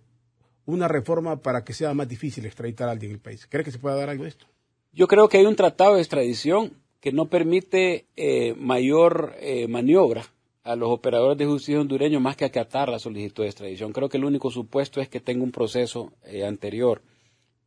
una 0.66 0.86
reforma 0.86 1.42
para 1.42 1.64
que 1.64 1.72
sea 1.72 1.94
más 1.94 2.08
difícil 2.08 2.46
extraditar 2.46 2.88
a 2.88 2.92
alguien 2.92 3.10
en 3.10 3.16
el 3.16 3.20
país. 3.20 3.48
¿Cree 3.48 3.64
que 3.64 3.72
se 3.72 3.80
pueda 3.80 3.96
dar 3.96 4.08
algo 4.08 4.22
de 4.22 4.30
esto? 4.30 4.46
Yo 4.92 5.08
creo 5.08 5.28
que 5.28 5.38
hay 5.38 5.46
un 5.46 5.56
tratado 5.56 5.96
de 5.96 6.00
extradición 6.00 6.74
que 7.00 7.10
no 7.10 7.26
permite 7.26 8.06
eh, 8.14 8.54
mayor 8.54 9.34
eh, 9.40 9.66
maniobra 9.66 10.26
a 10.66 10.74
los 10.74 10.90
operadores 10.90 11.38
de 11.38 11.46
justicia 11.46 11.80
hondureños 11.80 12.20
más 12.20 12.36
que 12.36 12.44
acatar 12.44 12.88
la 12.88 12.98
solicitud 12.98 13.44
de 13.44 13.50
extradición. 13.50 13.92
Creo 13.92 14.08
que 14.08 14.16
el 14.16 14.24
único 14.24 14.50
supuesto 14.50 15.00
es 15.00 15.08
que 15.08 15.20
tenga 15.20 15.44
un 15.44 15.52
proceso 15.52 16.12
eh, 16.24 16.44
anterior 16.44 17.02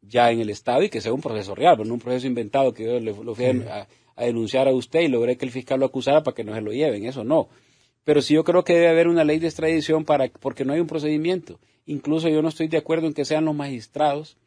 ya 0.02 0.32
en 0.32 0.42
el 0.42 0.50
Estado 0.50 0.84
y 0.84 0.90
que 0.90 1.00
sea 1.00 1.14
un 1.14 1.22
proceso 1.22 1.56
real, 1.56 1.78
no 1.86 1.94
un 1.94 2.00
proceso 2.02 2.28
inventado 2.28 2.74
que 2.74 2.84
yo 2.84 3.00
le, 3.00 3.14
lo 3.14 3.36
fui 3.36 3.46
a, 3.46 3.88
denunciar 4.18 4.68
a 4.68 4.74
usted 4.74 5.02
y 5.02 5.08
logré 5.08 5.38
que 5.38 5.46
el 5.46 5.52
fiscal 5.52 5.80
lo 5.80 5.86
acusara 5.86 6.24
para 6.24 6.36
que 6.36 6.44
no 6.44 6.54
se 6.54 6.60
lo 6.60 6.74
lleven. 6.74 7.06
Eso 7.06 7.24
no. 7.24 7.48
Pero 8.04 8.22
sí 8.22 8.34
yo 8.34 8.44
creo 8.44 8.66
que 8.66 8.74
debe 8.74 8.90
haber 8.90 9.08
una 9.08 9.24
ley 9.24 9.40
de 9.40 9.48
extradición 9.48 10.04
para, 10.04 10.28
porque 10.28 10.66
no 10.66 10.74
hay 10.74 10.82
un 10.82 10.88
procedimiento. 10.88 11.58
Incluso 11.86 12.28
yo 12.28 12.42
no 12.42 12.50
estoy 12.50 12.68
de 12.68 12.78
acuerdo 12.78 13.08
en 13.08 13.14
que 13.14 13.24
sean 13.24 13.46
los 13.46 13.56
magistrados 13.56 14.38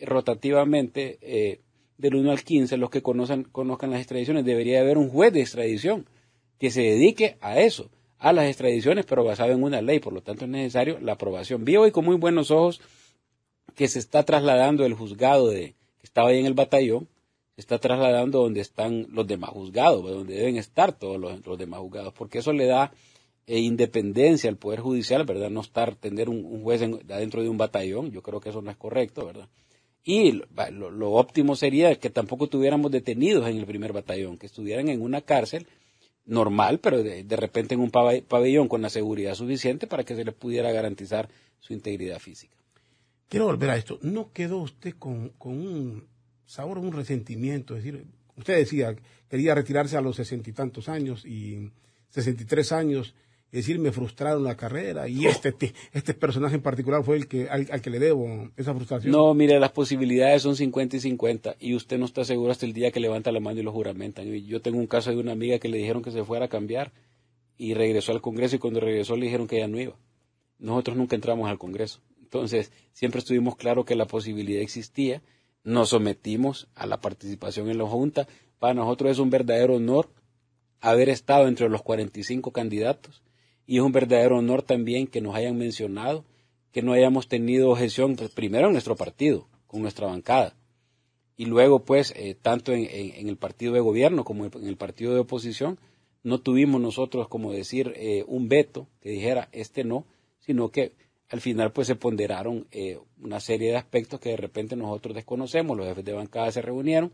rotativamente 0.00 1.18
eh, 1.22 1.60
del 1.96 2.16
1 2.16 2.32
al 2.32 2.42
15 2.42 2.76
los 2.76 2.90
que 2.90 3.02
conozcan, 3.02 3.44
conozcan 3.44 3.92
las 3.92 4.00
extradiciones. 4.00 4.44
Debería 4.44 4.80
haber 4.80 4.98
un 4.98 5.10
juez 5.10 5.32
de 5.32 5.42
extradición 5.42 6.06
que 6.58 6.72
se 6.72 6.82
dedique 6.82 7.36
a 7.40 7.60
eso 7.60 7.88
a 8.20 8.34
las 8.34 8.46
extradiciones, 8.46 9.06
pero 9.06 9.24
basado 9.24 9.50
en 9.50 9.62
una 9.62 9.80
ley, 9.80 9.98
por 9.98 10.12
lo 10.12 10.22
tanto 10.22 10.44
es 10.44 10.50
necesario 10.50 11.00
la 11.00 11.12
aprobación. 11.12 11.64
Vi 11.64 11.76
hoy 11.76 11.90
con 11.90 12.04
muy 12.04 12.16
buenos 12.16 12.50
ojos 12.50 12.80
que 13.74 13.88
se 13.88 13.98
está 13.98 14.24
trasladando 14.24 14.84
el 14.84 14.92
juzgado 14.92 15.48
de, 15.48 15.74
que 15.98 16.04
estaba 16.04 16.28
ahí 16.28 16.38
en 16.38 16.46
el 16.46 16.52
batallón, 16.52 17.08
se 17.54 17.62
está 17.62 17.78
trasladando 17.78 18.42
donde 18.42 18.60
están 18.60 19.06
los 19.10 19.26
demás 19.26 19.50
juzgados, 19.50 20.02
donde 20.02 20.34
deben 20.34 20.56
estar 20.56 20.92
todos 20.92 21.18
los, 21.18 21.58
demás 21.58 21.80
juzgados, 21.80 22.12
porque 22.12 22.38
eso 22.38 22.52
le 22.52 22.66
da 22.66 22.92
eh, 23.46 23.58
independencia 23.58 24.50
al 24.50 24.56
Poder 24.56 24.80
Judicial, 24.80 25.24
¿verdad? 25.24 25.48
No 25.48 25.62
estar, 25.62 25.96
tener 25.96 26.28
un, 26.28 26.62
juez 26.62 26.82
dentro 27.06 27.42
de 27.42 27.48
un 27.48 27.56
batallón, 27.56 28.10
yo 28.10 28.22
creo 28.22 28.38
que 28.40 28.50
eso 28.50 28.60
no 28.60 28.70
es 28.70 28.76
correcto, 28.76 29.24
¿verdad? 29.24 29.48
Y 30.04 30.32
lo, 30.32 30.90
lo, 30.90 31.12
óptimo 31.12 31.56
sería 31.56 31.94
que 31.94 32.10
tampoco 32.10 32.48
tuviéramos 32.48 32.90
detenidos 32.90 33.48
en 33.48 33.56
el 33.56 33.66
primer 33.66 33.94
batallón, 33.94 34.36
que 34.36 34.46
estuvieran 34.46 34.88
en 34.88 35.00
una 35.00 35.22
cárcel 35.22 35.66
normal, 36.30 36.78
pero 36.78 37.02
de, 37.02 37.36
repente 37.36 37.74
en 37.74 37.80
un 37.80 37.90
pabellón 37.90 38.68
con 38.68 38.82
la 38.82 38.88
seguridad 38.88 39.34
suficiente 39.34 39.88
para 39.88 40.04
que 40.04 40.14
se 40.14 40.24
le 40.24 40.30
pudiera 40.30 40.70
garantizar 40.70 41.28
su 41.58 41.72
integridad 41.72 42.20
física. 42.20 42.56
Quiero 43.28 43.46
volver 43.46 43.70
a 43.70 43.76
esto. 43.76 43.98
¿No 44.02 44.32
quedó 44.32 44.58
usted 44.58 44.94
con, 44.96 45.32
un 45.40 46.06
sabor, 46.46 46.78
un 46.78 46.92
resentimiento? 46.92 47.76
Es 47.76 47.82
decir, 47.82 48.04
usted 48.36 48.58
decía, 48.58 48.94
quería 49.28 49.56
retirarse 49.56 49.96
a 49.96 50.00
los 50.00 50.16
sesenta 50.16 50.48
y 50.48 50.52
tantos 50.52 50.88
años 50.88 51.26
y 51.26 51.72
sesenta 52.10 52.44
y 52.44 52.46
tres 52.46 52.70
años 52.70 53.14
es 53.52 53.66
decir, 53.66 53.80
me 53.80 53.90
frustraron 53.90 54.44
la 54.44 54.56
carrera 54.56 55.08
y 55.08 55.26
este, 55.26 55.52
este 55.92 56.14
personaje 56.14 56.54
en 56.54 56.62
particular 56.62 57.02
fue 57.02 57.16
el 57.16 57.26
que 57.26 57.48
al, 57.48 57.66
que 57.82 57.90
le 57.90 57.98
debo 57.98 58.48
esa 58.56 58.72
frustración. 58.72 59.10
No, 59.10 59.34
mire, 59.34 59.58
las 59.58 59.72
posibilidades 59.72 60.42
son 60.42 60.54
50 60.54 60.96
y 60.96 61.00
50 61.00 61.56
y 61.58 61.74
usted 61.74 61.98
no 61.98 62.04
está 62.04 62.24
seguro 62.24 62.52
hasta 62.52 62.64
el 62.64 62.72
día 62.72 62.92
que 62.92 63.00
levanta 63.00 63.32
la 63.32 63.40
mano 63.40 63.58
y 63.58 63.64
lo 63.64 63.72
juramentan. 63.72 64.32
Yo 64.32 64.62
tengo 64.62 64.78
un 64.78 64.86
caso 64.86 65.10
de 65.10 65.16
una 65.16 65.32
amiga 65.32 65.58
que 65.58 65.68
le 65.68 65.78
dijeron 65.78 66.00
que 66.00 66.12
se 66.12 66.22
fuera 66.22 66.44
a 66.44 66.48
cambiar 66.48 66.92
y 67.58 67.74
regresó 67.74 68.12
al 68.12 68.20
Congreso 68.20 68.54
y 68.54 68.60
cuando 68.60 68.78
regresó 68.78 69.16
le 69.16 69.26
dijeron 69.26 69.48
que 69.48 69.58
ya 69.58 69.66
no 69.66 69.80
iba. 69.80 69.96
Nosotros 70.60 70.96
nunca 70.96 71.16
entramos 71.16 71.50
al 71.50 71.58
Congreso. 71.58 72.00
Entonces, 72.22 72.70
siempre 72.92 73.18
estuvimos 73.18 73.56
claros 73.56 73.84
que 73.84 73.96
la 73.96 74.04
posibilidad 74.04 74.62
existía. 74.62 75.22
Nos 75.64 75.88
sometimos 75.88 76.68
a 76.76 76.86
la 76.86 77.00
participación 77.00 77.68
en 77.68 77.78
la 77.78 77.86
Junta. 77.86 78.28
Para 78.60 78.74
nosotros 78.74 79.10
es 79.10 79.18
un 79.18 79.30
verdadero 79.30 79.74
honor 79.74 80.08
haber 80.80 81.08
estado 81.08 81.48
entre 81.48 81.68
los 81.68 81.82
45 81.82 82.52
candidatos 82.52 83.24
y 83.70 83.76
es 83.76 83.84
un 83.84 83.92
verdadero 83.92 84.38
honor 84.38 84.62
también 84.62 85.06
que 85.06 85.20
nos 85.20 85.36
hayan 85.36 85.56
mencionado, 85.56 86.24
que 86.72 86.82
no 86.82 86.92
hayamos 86.92 87.28
tenido 87.28 87.70
objeción, 87.70 88.16
pues, 88.16 88.30
primero 88.30 88.66
en 88.66 88.72
nuestro 88.72 88.96
partido, 88.96 89.46
con 89.68 89.80
nuestra 89.80 90.08
bancada, 90.08 90.56
y 91.36 91.44
luego 91.44 91.84
pues 91.84 92.12
eh, 92.16 92.34
tanto 92.34 92.72
en, 92.72 93.28
el 93.28 93.36
partido 93.36 93.72
de 93.72 93.78
gobierno 93.78 94.24
como 94.24 94.44
en 94.46 94.66
el 94.66 94.76
partido 94.76 95.14
de 95.14 95.20
oposición, 95.20 95.78
no 96.24 96.40
tuvimos 96.40 96.80
nosotros 96.80 97.28
como 97.28 97.52
decir 97.52 97.92
eh, 97.94 98.24
un 98.26 98.48
veto 98.48 98.88
que 99.00 99.10
dijera 99.10 99.48
este 99.52 99.84
no, 99.84 100.04
sino 100.40 100.70
que 100.70 100.90
al 101.28 101.40
final 101.40 101.70
pues 101.70 101.86
se 101.86 101.94
ponderaron 101.94 102.66
eh, 102.72 102.98
una 103.22 103.38
serie 103.38 103.70
de 103.70 103.76
aspectos 103.76 104.18
que 104.18 104.30
de 104.30 104.36
repente 104.36 104.74
nosotros 104.74 105.14
desconocemos, 105.14 105.76
los 105.76 105.86
jefes 105.86 106.04
de 106.04 106.12
bancada 106.12 106.50
se 106.50 106.60
reunieron 106.60 107.12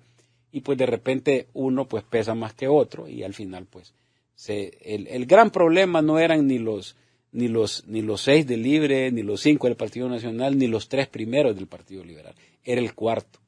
y 0.50 0.62
pues 0.62 0.78
de 0.78 0.86
repente 0.86 1.48
uno 1.52 1.86
pues 1.86 2.02
pesa 2.02 2.34
más 2.34 2.54
que 2.54 2.66
otro 2.66 3.08
y 3.08 3.24
al 3.24 3.34
final 3.34 3.66
pues 3.66 3.92
el, 4.48 5.26
gran 5.26 5.50
problema 5.50 6.02
no 6.02 6.18
eran 6.18 6.46
ni 6.46 6.58
los, 6.58 6.96
ni 7.32 7.48
los, 7.48 7.84
ni 7.86 8.02
los 8.02 8.20
seis 8.20 8.46
del 8.46 8.62
Libre, 8.62 9.10
ni 9.10 9.22
los 9.22 9.40
cinco 9.40 9.66
del 9.66 9.76
Partido 9.76 10.08
Nacional, 10.08 10.58
ni 10.58 10.66
los 10.66 10.88
tres 10.88 11.08
primeros 11.08 11.56
del 11.56 11.66
Partido 11.66 12.04
Liberal. 12.04 12.34
Era 12.64 12.80
el 12.80 12.94
cuarto. 12.94 13.40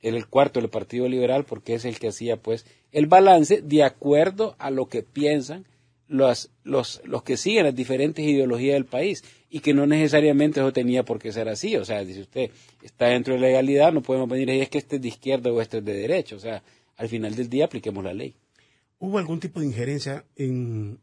Era 0.00 0.16
el 0.16 0.26
cuarto 0.26 0.60
del 0.60 0.68
Partido 0.68 1.08
Liberal 1.08 1.44
porque 1.44 1.74
es 1.74 1.86
el 1.86 1.98
que 1.98 2.08
hacía 2.08 2.36
pues 2.36 2.66
el 2.92 3.06
balance 3.06 3.62
de 3.62 3.82
acuerdo 3.82 4.54
a 4.58 4.70
lo 4.70 4.86
que 4.86 5.02
piensan 5.02 5.64
los, 6.08 6.50
los, 6.62 7.00
los 7.04 7.22
que 7.22 7.38
siguen 7.38 7.64
las 7.64 7.74
diferentes 7.74 8.24
ideologías 8.24 8.74
del 8.74 8.84
país 8.84 9.24
y 9.48 9.60
que 9.60 9.72
no 9.72 9.86
necesariamente 9.86 10.60
eso 10.60 10.72
tenía 10.72 11.04
por 11.04 11.18
qué 11.18 11.32
ser 11.32 11.48
así. 11.48 11.76
O 11.76 11.84
sea, 11.84 12.04
dice 12.04 12.20
usted, 12.20 12.50
está 12.82 13.06
dentro 13.06 13.34
de 13.34 13.40
legalidad, 13.40 13.92
no 13.92 14.02
podemos 14.02 14.28
venir 14.28 14.50
ahí 14.50 14.60
es 14.60 14.68
que 14.68 14.78
este 14.78 14.96
es 14.96 15.02
de 15.02 15.08
izquierda 15.08 15.50
o 15.50 15.60
este 15.60 15.78
es 15.78 15.84
de 15.84 15.94
derecha. 15.94 16.36
O 16.36 16.40
sea, 16.40 16.62
al 16.96 17.08
final 17.08 17.34
del 17.34 17.48
día 17.48 17.64
apliquemos 17.64 18.04
la 18.04 18.12
ley. 18.12 18.34
¿Hubo 18.98 19.18
algún 19.18 19.40
tipo 19.40 19.60
de 19.60 19.66
injerencia 19.66 20.24
en, 20.36 21.00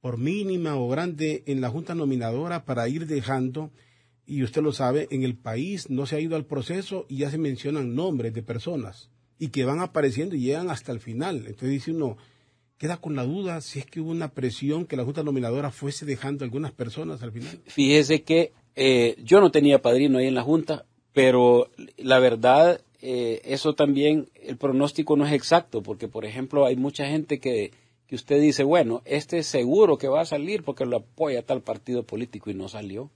por 0.00 0.18
mínima 0.18 0.76
o 0.76 0.88
grande 0.88 1.42
en 1.46 1.60
la 1.60 1.70
Junta 1.70 1.94
Nominadora 1.94 2.64
para 2.64 2.88
ir 2.88 3.06
dejando, 3.06 3.70
y 4.26 4.42
usted 4.42 4.62
lo 4.62 4.72
sabe, 4.72 5.08
en 5.10 5.22
el 5.22 5.36
país 5.36 5.88
no 5.88 6.04
se 6.04 6.16
ha 6.16 6.20
ido 6.20 6.36
al 6.36 6.44
proceso 6.44 7.06
y 7.08 7.18
ya 7.18 7.30
se 7.30 7.38
mencionan 7.38 7.94
nombres 7.94 8.34
de 8.34 8.42
personas 8.42 9.10
y 9.38 9.48
que 9.48 9.64
van 9.64 9.80
apareciendo 9.80 10.34
y 10.34 10.40
llegan 10.40 10.70
hasta 10.70 10.92
el 10.92 11.00
final? 11.00 11.38
Entonces 11.46 11.70
dice 11.70 11.92
uno, 11.92 12.18
queda 12.76 12.98
con 12.98 13.16
la 13.16 13.24
duda 13.24 13.60
si 13.60 13.78
es 13.78 13.86
que 13.86 14.00
hubo 14.00 14.10
una 14.10 14.32
presión 14.32 14.86
que 14.86 14.96
la 14.96 15.04
Junta 15.04 15.22
Nominadora 15.22 15.70
fuese 15.70 16.04
dejando 16.04 16.44
algunas 16.44 16.72
personas 16.72 17.22
al 17.22 17.32
final. 17.32 17.60
Fíjese 17.66 18.22
que 18.22 18.52
eh, 18.76 19.16
yo 19.24 19.40
no 19.40 19.50
tenía 19.50 19.82
padrino 19.82 20.18
ahí 20.18 20.26
en 20.26 20.34
la 20.34 20.42
Junta, 20.42 20.86
pero 21.12 21.70
la 21.96 22.18
verdad 22.18 22.80
eh, 23.00 23.40
eso 23.44 23.74
también, 23.74 24.28
el 24.42 24.56
pronóstico 24.56 25.16
no 25.16 25.26
es 25.26 25.32
exacto, 25.32 25.82
porque 25.82 26.08
por 26.08 26.24
ejemplo 26.24 26.66
hay 26.66 26.76
mucha 26.76 27.06
gente 27.06 27.38
que, 27.38 27.72
que 28.06 28.14
usted 28.14 28.40
dice, 28.40 28.64
bueno, 28.64 29.02
este 29.04 29.38
es 29.38 29.46
seguro 29.46 29.98
que 29.98 30.08
va 30.08 30.22
a 30.22 30.26
salir 30.26 30.64
porque 30.64 30.86
lo 30.86 30.96
apoya 30.96 31.44
tal 31.44 31.62
partido 31.62 32.04
político 32.04 32.50
y 32.50 32.54
no 32.54 32.68
salió. 32.68 33.10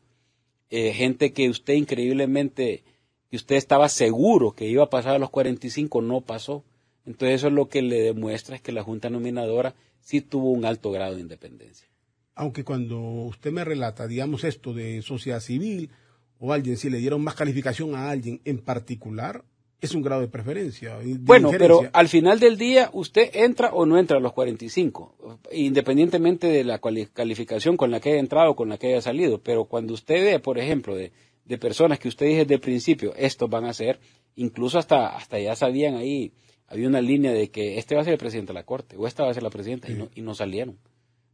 Eh, 0.71 0.93
gente 0.93 1.33
que 1.33 1.49
usted 1.49 1.75
increíblemente, 1.75 2.85
que 3.31 3.37
usted 3.37 3.57
estaba 3.57 3.89
seguro 3.89 4.53
que 4.53 4.69
iba 4.69 4.85
a 4.85 4.91
pasar 4.91 5.17
a 5.17 5.19
los 5.19 5.31
45, 5.31 6.01
no 6.03 6.21
pasó. 6.21 6.65
Entonces 7.05 7.37
eso 7.37 7.49
es 7.49 7.53
lo 7.53 7.69
que 7.69 7.83
le 7.83 8.01
demuestra 8.03 8.57
es 8.57 8.63
que 8.63 8.73
la 8.73 8.83
Junta 8.83 9.11
Nominadora 9.11 9.75
sí 10.01 10.21
tuvo 10.21 10.51
un 10.51 10.65
alto 10.65 10.91
grado 10.91 11.17
de 11.17 11.23
independencia. 11.23 11.89
Aunque 12.35 12.65
cuando 12.65 13.01
usted 13.01 13.51
me 13.51 13.65
relata, 13.65 14.07
digamos, 14.07 14.45
esto 14.45 14.73
de 14.73 15.03
sociedad 15.03 15.41
civil 15.41 15.91
o 16.39 16.53
alguien, 16.53 16.77
si 16.77 16.89
le 16.89 16.99
dieron 16.99 17.23
más 17.23 17.35
calificación 17.35 17.95
a 17.95 18.11
alguien 18.11 18.41
en 18.45 18.59
particular, 18.59 19.45
es 19.83 19.97
un 19.97 20.03
grado 20.03 20.21
de 20.21 20.29
preferencia. 20.29 20.97
bueno, 21.19 21.51
pero 21.59 21.91
al 21.93 22.09
final 22.09 22.39
del 22.39 22.57
día 22.57 22.89
usted 22.93 23.31
entra 23.35 23.71
o 23.75 23.85
no 23.85 23.99
entra 23.99 24.17
a 24.17 24.21
los 24.21 24.33
45, 24.33 25.41
independientemente 25.51 26.47
de 26.47 26.63
la 26.63 26.79
calificación 26.79 27.77
con 27.77 27.91
la 27.91 27.99
que 27.99 28.11
haya 28.13 28.21
entrado 28.21 28.53
o 28.53 28.57
con 28.57 28.69
la 28.69 28.79
que 28.79 28.87
haya 28.87 29.03
salido. 29.03 29.43
Pero 29.43 29.65
cuando 29.65 29.93
usted 29.93 30.25
ve, 30.25 30.39
por 30.39 30.61
ejemplo, 30.61 30.95
de, 30.95 31.11
personas 31.59 31.99
que 31.99 32.07
usted 32.07 32.27
dice 32.27 32.39
desde 32.43 32.55
el 32.55 32.61
principio, 32.61 33.13
estos 33.17 33.51
van 33.51 33.65
a 33.65 33.75
ser, 33.75 33.99
incluso 34.37 34.79
hasta, 34.79 35.17
hasta 35.17 35.41
ya 35.41 35.57
sabían 35.57 35.97
ahí, 35.97 36.33
había 36.69 36.87
una 36.87 37.01
línea 37.01 37.33
de 37.33 37.51
que 37.51 37.77
este 37.77 37.97
va 37.97 38.03
a 38.03 38.05
ser 38.05 38.13
el 38.13 38.21
presidente 38.21 38.53
de 38.53 38.61
la 38.61 38.65
Corte 38.65 38.97
o 38.97 39.09
esta 39.09 39.25
va 39.25 39.31
a 39.33 39.35
ser 39.35 39.43
la 39.43 39.51
presidenta 39.51 39.91
y, 39.91 39.95
no, 39.95 40.09
y 40.15 40.23
no 40.23 40.35
salieron. 40.37 40.79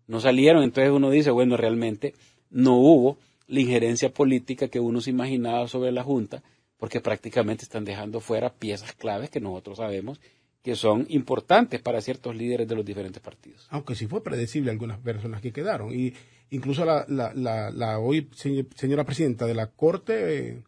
No 0.06 0.20
salieron, 0.20 0.62
entonces 0.62 0.90
uno 0.90 1.10
dice, 1.10 1.30
bueno, 1.30 1.58
realmente 1.58 2.14
no 2.50 2.78
hubo 2.78 3.18
la 3.46 3.60
injerencia 3.60 4.08
política 4.08 4.68
que 4.68 4.80
uno 4.80 5.02
se 5.02 5.10
imaginaba 5.10 5.68
sobre 5.68 5.92
la 5.92 6.02
Junta 6.02 6.42
porque 6.78 7.00
prácticamente 7.00 7.64
están 7.64 7.84
dejando 7.84 8.20
fuera 8.20 8.54
piezas 8.54 8.92
claves 8.94 9.30
que 9.30 9.40
nosotros 9.40 9.78
sabemos 9.78 10.20
que 10.62 10.76
son 10.76 11.06
importantes 11.08 11.80
para 11.80 12.00
ciertos 12.00 12.34
líderes 12.36 12.68
de 12.68 12.74
los 12.74 12.84
diferentes 12.84 13.22
partidos. 13.22 13.66
Aunque 13.70 13.94
sí 13.94 14.06
fue 14.06 14.22
predecible 14.22 14.70
algunas 14.70 14.98
personas 14.98 15.40
que 15.40 15.52
quedaron. 15.52 15.94
Y 15.94 16.14
incluso 16.50 16.84
la, 16.84 17.06
la, 17.08 17.98
hoy 17.98 18.28
señora 18.34 19.04
presidenta 19.04 19.46
de 19.46 19.54
la 19.54 19.68
Corte 19.68 20.62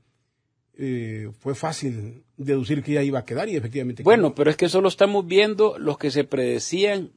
eh, 0.78 1.30
fue 1.40 1.54
fácil 1.54 2.24
deducir 2.36 2.82
que 2.82 2.92
ella 2.92 3.02
iba 3.02 3.18
a 3.18 3.24
quedar 3.24 3.48
y 3.48 3.56
efectivamente. 3.56 4.02
Bueno, 4.02 4.34
pero 4.34 4.50
es 4.50 4.56
que 4.56 4.68
solo 4.68 4.88
estamos 4.88 5.26
viendo 5.26 5.78
los 5.78 5.98
que 5.98 6.10
se 6.10 6.24
predecían 6.24 7.10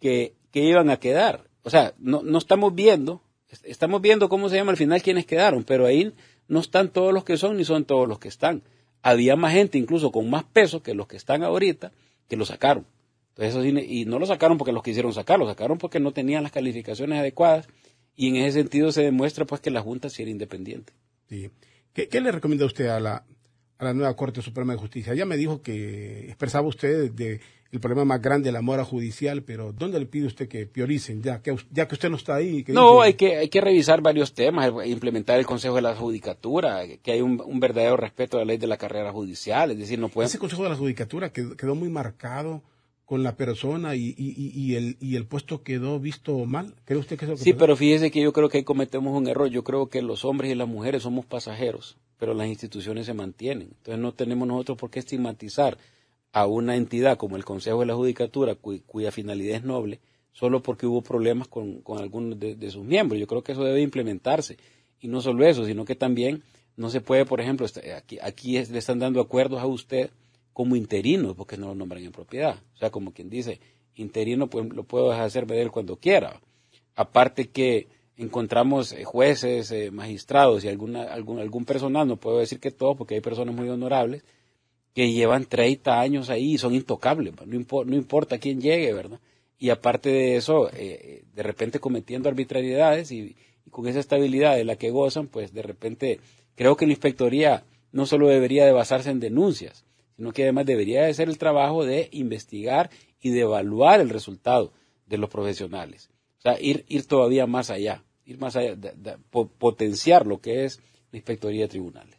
que, 0.00 0.34
que 0.50 0.60
iban 0.60 0.90
a 0.90 0.98
quedar. 0.98 1.48
O 1.62 1.70
sea, 1.70 1.94
no, 1.98 2.22
no 2.22 2.38
estamos 2.38 2.74
viendo, 2.74 3.22
estamos 3.62 4.00
viendo 4.00 4.28
cómo 4.28 4.48
se 4.48 4.56
llama 4.56 4.72
al 4.72 4.76
final 4.76 5.02
quienes 5.02 5.26
quedaron, 5.26 5.64
pero 5.64 5.86
ahí 5.86 6.12
no 6.48 6.60
están 6.60 6.90
todos 6.90 7.12
los 7.12 7.24
que 7.24 7.36
son 7.36 7.56
ni 7.56 7.64
son 7.64 7.84
todos 7.84 8.08
los 8.08 8.18
que 8.18 8.28
están. 8.28 8.62
Había 9.02 9.36
más 9.36 9.52
gente 9.52 9.78
incluso 9.78 10.10
con 10.10 10.28
más 10.30 10.44
peso 10.44 10.82
que 10.82 10.94
los 10.94 11.06
que 11.06 11.16
están 11.16 11.42
ahorita 11.42 11.92
que 12.28 12.36
lo 12.36 12.44
sacaron. 12.44 12.86
Entonces, 13.36 13.84
y 13.88 14.04
no 14.06 14.18
lo 14.18 14.26
sacaron 14.26 14.56
porque 14.56 14.72
los 14.72 14.82
quisieron 14.82 15.12
sacar, 15.12 15.38
lo 15.38 15.46
sacaron 15.46 15.78
porque 15.78 16.00
no 16.00 16.12
tenían 16.12 16.42
las 16.42 16.52
calificaciones 16.52 17.18
adecuadas 17.18 17.68
y 18.14 18.28
en 18.28 18.36
ese 18.36 18.60
sentido 18.60 18.92
se 18.92 19.02
demuestra 19.02 19.44
pues 19.44 19.60
que 19.60 19.70
la 19.70 19.82
Junta 19.82 20.08
sí 20.08 20.22
era 20.22 20.30
independiente. 20.30 20.94
Sí. 21.28 21.50
¿Qué, 21.92 22.20
le 22.20 22.32
recomienda 22.32 22.64
usted 22.66 22.88
a 22.88 23.00
la, 23.00 23.24
a 23.78 23.84
la 23.84 23.94
nueva 23.94 24.16
Corte 24.16 24.42
Suprema 24.42 24.72
de 24.72 24.78
Justicia? 24.78 25.14
Ya 25.14 25.26
me 25.26 25.36
dijo 25.36 25.62
que 25.62 26.26
expresaba 26.26 26.66
usted 26.66 27.10
de, 27.12 27.40
el 27.72 27.80
problema 27.80 28.04
más 28.04 28.22
grande, 28.22 28.52
la 28.52 28.62
mora 28.62 28.84
judicial, 28.84 29.42
pero 29.42 29.72
¿dónde 29.72 29.98
le 29.98 30.06
pide 30.06 30.26
usted 30.26 30.48
que 30.48 30.66
prioricen, 30.66 31.22
ya 31.22 31.42
que, 31.42 31.54
ya 31.70 31.86
que 31.88 31.94
usted 31.94 32.10
no 32.10 32.16
está 32.16 32.36
ahí? 32.36 32.64
no, 32.68 33.02
hay, 33.02 33.14
que, 33.14 33.36
hay 33.36 33.48
que 33.48 33.60
revisar 33.60 34.00
varios 34.00 34.34
temas, 34.34 34.72
implementar 34.86 35.38
el 35.38 35.46
Consejo 35.46 35.76
de 35.76 35.82
la 35.82 35.94
Judicatura, 35.94 36.82
que 37.02 37.12
hay 37.12 37.20
un, 37.20 37.60
verdadero 37.60 37.96
respeto 37.96 38.36
a 38.36 38.40
la 38.40 38.46
ley 38.46 38.58
de 38.58 38.66
la 38.66 38.76
carrera 38.76 39.12
judicial, 39.12 39.70
es 39.70 39.78
decir, 39.78 39.98
no 39.98 40.08
puede... 40.08 40.28
Ese 40.28 40.38
Consejo 40.38 40.62
de 40.62 40.70
la 40.70 40.76
Judicatura 40.76 41.30
quedó, 41.32 41.74
muy 41.74 41.88
marcado 41.88 42.62
con 43.04 43.22
la 43.22 43.36
persona 43.36 43.94
y, 43.94 44.14
y, 44.16 44.74
el, 44.74 44.96
y 45.00 45.16
el 45.16 45.26
puesto 45.26 45.62
quedó 45.62 46.00
visto 46.00 46.44
mal. 46.44 46.74
¿Cree 46.84 46.98
usted 46.98 47.18
que 47.18 47.24
eso 47.24 47.36
Sí, 47.36 47.52
pero 47.52 47.76
fíjese 47.76 48.10
que 48.10 48.20
yo 48.20 48.32
creo 48.32 48.48
que 48.48 48.58
ahí 48.58 48.64
cometemos 48.64 49.16
un 49.16 49.28
error. 49.28 49.48
Yo 49.48 49.62
creo 49.62 49.88
que 49.88 50.02
los 50.02 50.24
hombres 50.24 50.50
y 50.50 50.54
las 50.54 50.66
mujeres 50.66 51.04
somos 51.04 51.24
pasajeros, 51.24 51.98
pero 52.18 52.34
las 52.34 52.48
instituciones 52.48 53.06
se 53.06 53.14
mantienen. 53.14 53.68
Entonces 53.68 53.98
no 53.98 54.12
tenemos 54.12 54.48
nosotros 54.48 54.78
por 54.78 54.90
qué 54.90 55.00
estigmatizar 55.00 55.78
a 56.32 56.46
una 56.46 56.76
entidad 56.76 57.16
como 57.16 57.36
el 57.36 57.44
Consejo 57.44 57.80
de 57.80 57.86
la 57.86 57.94
Judicatura, 57.94 58.54
cuya 58.54 59.10
finalidad 59.10 59.56
es 59.56 59.64
noble, 59.64 60.00
solo 60.32 60.62
porque 60.62 60.86
hubo 60.86 61.02
problemas 61.02 61.48
con, 61.48 61.82
algunos 61.98 62.38
de, 62.38 62.70
sus 62.70 62.84
miembros. 62.84 63.18
Yo 63.18 63.26
creo 63.26 63.42
que 63.42 63.52
eso 63.52 63.64
debe 63.64 63.80
implementarse. 63.80 64.58
Y 65.00 65.08
no 65.08 65.20
solo 65.20 65.46
eso, 65.46 65.64
sino 65.64 65.84
que 65.84 65.94
también 65.94 66.42
no 66.76 66.90
se 66.90 67.00
puede, 67.00 67.24
por 67.24 67.40
ejemplo, 67.40 67.66
aquí, 67.96 68.18
aquí 68.20 68.52
le 68.52 68.78
están 68.78 68.98
dando 68.98 69.20
acuerdos 69.20 69.60
a 69.60 69.66
usted 69.66 70.10
como 70.52 70.76
interino, 70.76 71.34
porque 71.34 71.56
no 71.56 71.68
lo 71.68 71.74
nombran 71.74 72.02
en 72.04 72.12
propiedad. 72.12 72.58
O 72.74 72.78
sea, 72.78 72.90
como 72.90 73.12
quien 73.12 73.30
dice, 73.30 73.60
interino 73.94 74.48
pues, 74.48 74.66
lo 74.66 74.84
puedo 74.84 75.12
hacer 75.12 75.46
ver 75.46 75.70
cuando 75.70 75.96
quiera. 75.96 76.40
Aparte 76.94 77.48
que 77.48 77.88
encontramos 78.16 78.92
eh, 78.92 79.04
jueces, 79.04 79.70
eh, 79.70 79.90
magistrados 79.90 80.64
y 80.64 80.68
alguna, 80.68 81.02
algún, 81.02 81.38
algún 81.38 81.64
personal, 81.64 82.08
no 82.08 82.16
puedo 82.16 82.38
decir 82.38 82.60
que 82.60 82.70
todos, 82.70 82.96
porque 82.96 83.14
hay 83.14 83.20
personas 83.20 83.54
muy 83.54 83.68
honorables, 83.68 84.24
que 84.94 85.12
llevan 85.12 85.44
30 85.44 86.00
años 86.00 86.30
ahí 86.30 86.54
y 86.54 86.58
son 86.58 86.74
intocables, 86.74 87.34
no, 87.44 87.84
no 87.84 87.96
importa 87.96 88.38
quién 88.38 88.60
llegue, 88.60 88.92
¿verdad? 88.94 89.20
Y 89.58 89.70
aparte 89.70 90.10
de 90.10 90.36
eso, 90.36 90.70
eh, 90.72 91.24
de 91.34 91.42
repente 91.42 91.80
cometiendo 91.80 92.28
arbitrariedades 92.28 93.10
y, 93.12 93.36
con 93.70 93.86
esa 93.88 94.00
estabilidad 94.00 94.56
de 94.56 94.64
la 94.64 94.76
que 94.76 94.90
gozan, 94.90 95.26
pues 95.26 95.52
de 95.52 95.62
repente 95.62 96.20
creo 96.54 96.76
que 96.76 96.86
la 96.86 96.92
inspectoría 96.92 97.64
no 97.92 98.06
solo 98.06 98.28
debería 98.28 98.64
de 98.64 98.72
basarse 98.72 99.10
en 99.10 99.20
denuncias, 99.20 99.84
sino 100.16 100.32
que 100.32 100.44
además 100.44 100.66
debería 100.66 101.04
de 101.04 101.12
ser 101.12 101.28
el 101.28 101.36
trabajo 101.36 101.84
de 101.84 102.08
investigar 102.12 102.90
y 103.20 103.30
de 103.30 103.40
evaluar 103.40 104.00
el 104.00 104.08
resultado 104.08 104.72
de 105.06 105.18
los 105.18 105.28
profesionales. 105.28 106.10
O 106.38 106.42
sea, 106.42 106.60
ir, 106.60 106.84
ir 106.88 107.06
todavía 107.06 107.46
más 107.46 107.70
allá, 107.70 108.04
ir 108.26 108.38
más 108.38 108.56
allá, 108.56 108.76
potenciar 109.58 110.26
lo 110.26 110.40
que 110.40 110.64
es 110.64 110.80
la 111.12 111.18
inspectoría 111.18 111.62
de 111.62 111.68
tribunales. 111.68 112.16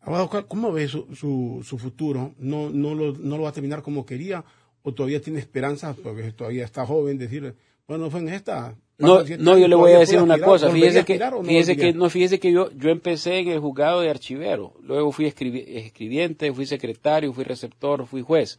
Abogado, 0.00 0.46
¿cómo 0.46 0.72
ve 0.72 0.86
su, 0.88 1.06
su, 1.14 1.78
futuro? 1.78 2.34
¿No, 2.38 2.70
no, 2.70 2.94
lo, 2.94 3.12
¿No 3.12 3.36
lo 3.36 3.42
va 3.42 3.48
a 3.48 3.52
terminar 3.52 3.82
como 3.82 4.06
quería? 4.06 4.44
¿O 4.82 4.94
todavía 4.94 5.20
tiene 5.20 5.40
esperanzas, 5.40 5.96
porque 5.96 6.30
todavía 6.30 6.64
está 6.64 6.86
joven, 6.86 7.18
decir, 7.18 7.56
bueno, 7.88 8.08
fue 8.08 8.20
en 8.20 8.28
esta, 8.28 8.76
no, 8.98 9.22
no, 9.38 9.58
yo 9.58 9.68
le 9.68 9.74
voy 9.74 9.92
a 9.92 9.98
decir 9.98 10.20
una 10.20 10.38
cosa. 10.38 10.70
Fíjese 10.70 11.04
que, 11.04 11.20
fíjese 11.44 11.76
que, 11.76 11.92
no, 11.92 12.08
fíjese 12.08 12.40
que 12.40 12.50
yo, 12.50 12.70
yo 12.72 12.88
empecé 12.90 13.40
en 13.40 13.48
el 13.48 13.60
juzgado 13.60 14.00
de 14.00 14.08
archivero. 14.08 14.74
Luego 14.82 15.12
fui 15.12 15.26
escribiente, 15.26 16.52
fui 16.52 16.64
secretario, 16.64 17.32
fui 17.32 17.44
receptor, 17.44 18.06
fui 18.06 18.22
juez. 18.22 18.58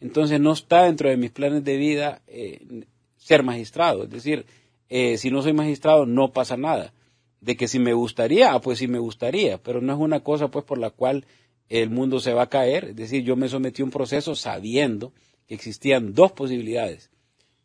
Entonces 0.00 0.40
no 0.40 0.52
está 0.52 0.84
dentro 0.84 1.08
de 1.08 1.16
mis 1.16 1.30
planes 1.30 1.64
de 1.64 1.76
vida 1.76 2.20
eh, 2.26 2.84
ser 3.16 3.42
magistrado. 3.42 4.04
Es 4.04 4.10
decir, 4.10 4.44
eh, 4.88 5.18
si 5.18 5.30
no 5.30 5.42
soy 5.42 5.52
magistrado 5.52 6.06
no 6.06 6.32
pasa 6.32 6.56
nada. 6.56 6.92
De 7.40 7.56
que 7.56 7.68
si 7.68 7.78
me 7.78 7.92
gustaría, 7.92 8.52
ah, 8.52 8.60
pues 8.60 8.78
sí 8.78 8.88
me 8.88 8.98
gustaría. 8.98 9.58
Pero 9.58 9.80
no 9.80 9.92
es 9.92 9.98
una 9.98 10.20
cosa 10.20 10.48
pues 10.48 10.64
por 10.64 10.78
la 10.78 10.90
cual 10.90 11.24
el 11.68 11.90
mundo 11.90 12.20
se 12.20 12.32
va 12.32 12.42
a 12.42 12.48
caer. 12.48 12.86
Es 12.86 12.96
decir, 12.96 13.22
yo 13.22 13.36
me 13.36 13.48
sometí 13.48 13.82
a 13.82 13.84
un 13.84 13.90
proceso 13.90 14.34
sabiendo 14.34 15.12
que 15.46 15.54
existían 15.54 16.14
dos 16.14 16.32
posibilidades. 16.32 17.10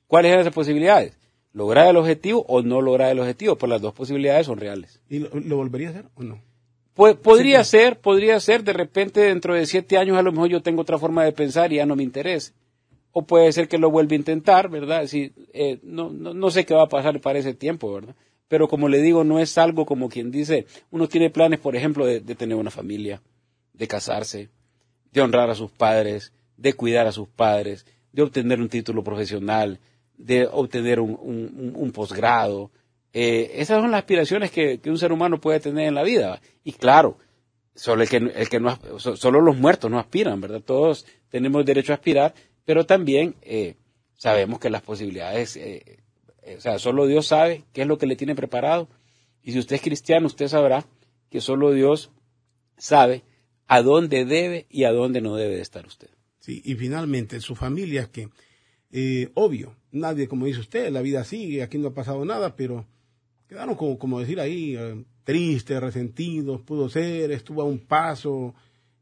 ¿Cuáles 0.07 0.29
eran 0.29 0.41
esas 0.41 0.53
posibilidades? 0.53 1.17
lograr 1.53 1.87
el 1.87 1.97
objetivo 1.97 2.43
o 2.47 2.61
no 2.61 2.81
lograr 2.81 3.11
el 3.11 3.19
objetivo, 3.19 3.55
pues 3.55 3.69
las 3.69 3.81
dos 3.81 3.93
posibilidades 3.93 4.47
son 4.47 4.59
reales. 4.59 4.99
¿Y 5.07 5.19
lo, 5.19 5.55
volvería 5.55 5.89
a 5.89 5.91
hacer 5.91 6.05
o 6.15 6.23
no? 6.23 6.41
Pues 6.95 7.15
podría 7.15 7.63
ser, 7.63 7.99
podría 7.99 8.39
ser, 8.39 8.63
de 8.63 8.73
repente 8.73 9.21
dentro 9.21 9.55
de 9.55 9.65
siete 9.65 9.97
años 9.97 10.17
a 10.17 10.21
lo 10.21 10.31
mejor 10.31 10.49
yo 10.49 10.61
tengo 10.61 10.81
otra 10.81 10.99
forma 10.99 11.23
de 11.23 11.31
pensar 11.31 11.71
y 11.71 11.77
ya 11.77 11.85
no 11.85 11.95
me 11.95 12.03
interese. 12.03 12.53
O 13.13 13.21
puede 13.21 13.51
ser 13.53 13.67
que 13.67 13.77
lo 13.77 13.89
vuelva 13.89 14.13
a 14.13 14.17
intentar, 14.17 14.69
¿verdad? 14.69 15.07
Si, 15.07 15.31
eh, 15.53 15.79
no, 15.83 16.09
no, 16.09 16.33
no, 16.33 16.51
sé 16.51 16.65
qué 16.65 16.73
va 16.73 16.83
a 16.83 16.89
pasar 16.89 17.21
para 17.21 17.39
ese 17.39 17.53
tiempo, 17.53 17.93
¿verdad? 17.93 18.15
Pero 18.49 18.67
como 18.67 18.89
le 18.89 19.01
digo, 19.01 19.23
no 19.23 19.39
es 19.39 19.57
algo 19.57 19.85
como 19.85 20.09
quien 20.09 20.31
dice, 20.31 20.65
uno 20.91 21.07
tiene 21.07 21.29
planes, 21.29 21.59
por 21.59 21.75
ejemplo, 21.75 22.05
de 22.05 22.21
tener 22.35 22.57
una 22.57 22.71
familia, 22.71 23.21
de 23.73 23.87
casarse, 23.87 24.49
de 25.11 25.21
honrar 25.21 25.49
a 25.49 25.55
sus 25.55 25.71
padres, 25.71 26.33
de 26.57 26.73
cuidar 26.73 27.07
a 27.07 27.11
sus 27.11 27.27
padres, 27.27 27.85
de 28.11 28.21
obtener 28.21 28.59
un 28.59 28.69
título 28.69 29.03
profesional, 29.03 29.79
de 30.17 30.47
obtener 30.51 30.99
un, 30.99 31.91
posgrado. 31.93 32.71
Eh, 33.11 33.51
esas 33.55 33.81
son 33.81 33.91
las 33.91 33.99
aspiraciones 33.99 34.51
que, 34.51 34.79
un 34.85 34.97
ser 34.97 35.11
humano 35.11 35.39
puede 35.39 35.59
tener 35.59 35.87
en 35.87 35.95
la 35.95 36.03
vida. 36.03 36.41
Y 36.63 36.73
claro, 36.73 37.17
solo, 37.75 38.03
el 38.03 38.09
que, 38.09 38.17
el 38.17 38.49
que 38.49 38.59
no, 38.59 38.79
solo 38.97 39.41
los 39.41 39.57
muertos 39.57 39.89
no 39.91 39.99
aspiran, 39.99 40.39
¿verdad? 40.41 40.61
Todos 40.61 41.05
tenemos 41.29 41.65
derecho 41.65 41.91
a 41.91 41.95
aspirar, 41.95 42.33
pero 42.65 42.85
también 42.85 43.35
eh, 43.41 43.75
sabemos 44.15 44.59
que 44.59 44.69
las 44.69 44.81
posibilidades, 44.81 45.57
eh, 45.57 45.99
o 46.57 46.61
sea, 46.61 46.79
solo 46.79 47.07
Dios 47.07 47.27
sabe 47.27 47.63
qué 47.73 47.81
es 47.81 47.87
lo 47.87 47.97
que 47.97 48.05
le 48.05 48.15
tiene 48.15 48.35
preparado. 48.35 48.89
Y 49.41 49.51
si 49.51 49.59
usted 49.59 49.75
es 49.77 49.81
cristiano, 49.81 50.27
usted 50.27 50.47
sabrá 50.47 50.85
que 51.29 51.41
solo 51.41 51.71
Dios 51.71 52.11
sabe 52.77 53.23
a 53.67 53.81
dónde 53.81 54.25
debe 54.25 54.67
y 54.69 54.83
a 54.83 54.91
dónde 54.91 55.21
no 55.21 55.35
debe 55.35 55.55
de 55.55 55.61
estar 55.61 55.85
usted. 55.85 56.09
Sí, 56.39 56.61
y 56.65 56.75
finalmente, 56.75 57.39
su 57.39 57.55
familia, 57.55 58.09
que 58.11 58.29
eh, 58.91 59.31
obvio, 59.33 59.75
nadie, 59.91 60.27
como 60.27 60.45
dice 60.45 60.59
usted, 60.59 60.91
la 60.91 61.01
vida 61.01 61.23
sigue, 61.23 61.63
aquí 61.63 61.77
no 61.77 61.87
ha 61.89 61.93
pasado 61.93 62.23
nada, 62.25 62.55
pero 62.55 62.85
quedaron 63.47 63.75
como, 63.75 63.97
como 63.97 64.19
decir 64.19 64.39
ahí, 64.39 64.75
eh, 64.77 65.03
tristes, 65.23 65.81
resentidos, 65.81 66.61
pudo 66.61 66.89
ser, 66.89 67.31
estuvo 67.31 67.61
a 67.61 67.65
un 67.65 67.79
paso, 67.79 68.53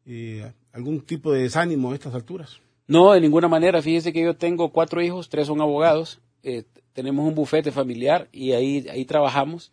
eh, 0.05 0.51
algún 0.71 1.01
tipo 1.01 1.33
de 1.33 1.41
desánimo 1.41 1.91
a 1.91 1.95
estas 1.95 2.13
alturas. 2.13 2.61
No, 2.87 3.13
de 3.13 3.21
ninguna 3.21 3.47
manera. 3.47 3.81
Fíjese 3.81 4.11
que 4.11 4.21
yo 4.21 4.35
tengo 4.35 4.69
cuatro 4.69 5.01
hijos, 5.01 5.29
tres 5.29 5.47
son 5.47 5.61
abogados, 5.61 6.19
tenemos 6.93 7.27
un 7.27 7.35
bufete 7.35 7.71
familiar 7.71 8.27
y 8.31 8.51
ahí, 8.53 8.85
ahí 8.89 9.05
trabajamos. 9.05 9.71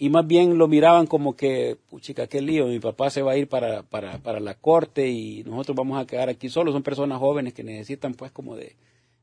Y 0.00 0.10
más 0.10 0.26
bien 0.26 0.58
lo 0.58 0.68
miraban 0.68 1.06
como 1.06 1.34
que, 1.34 1.76
puchica, 1.88 2.28
qué 2.28 2.40
lío, 2.40 2.66
mi 2.66 2.78
papá 2.78 3.10
se 3.10 3.22
va 3.22 3.32
a 3.32 3.36
ir 3.36 3.48
para, 3.48 3.82
para, 3.82 4.18
para 4.18 4.38
la 4.38 4.54
corte 4.54 5.08
y 5.08 5.42
nosotros 5.44 5.76
vamos 5.76 6.00
a 6.00 6.06
quedar 6.06 6.28
aquí 6.28 6.48
solos. 6.48 6.72
Son 6.72 6.84
personas 6.84 7.18
jóvenes 7.18 7.52
que 7.52 7.64
necesitan 7.64 8.14
pues 8.14 8.30
como 8.30 8.54
de, 8.54 8.76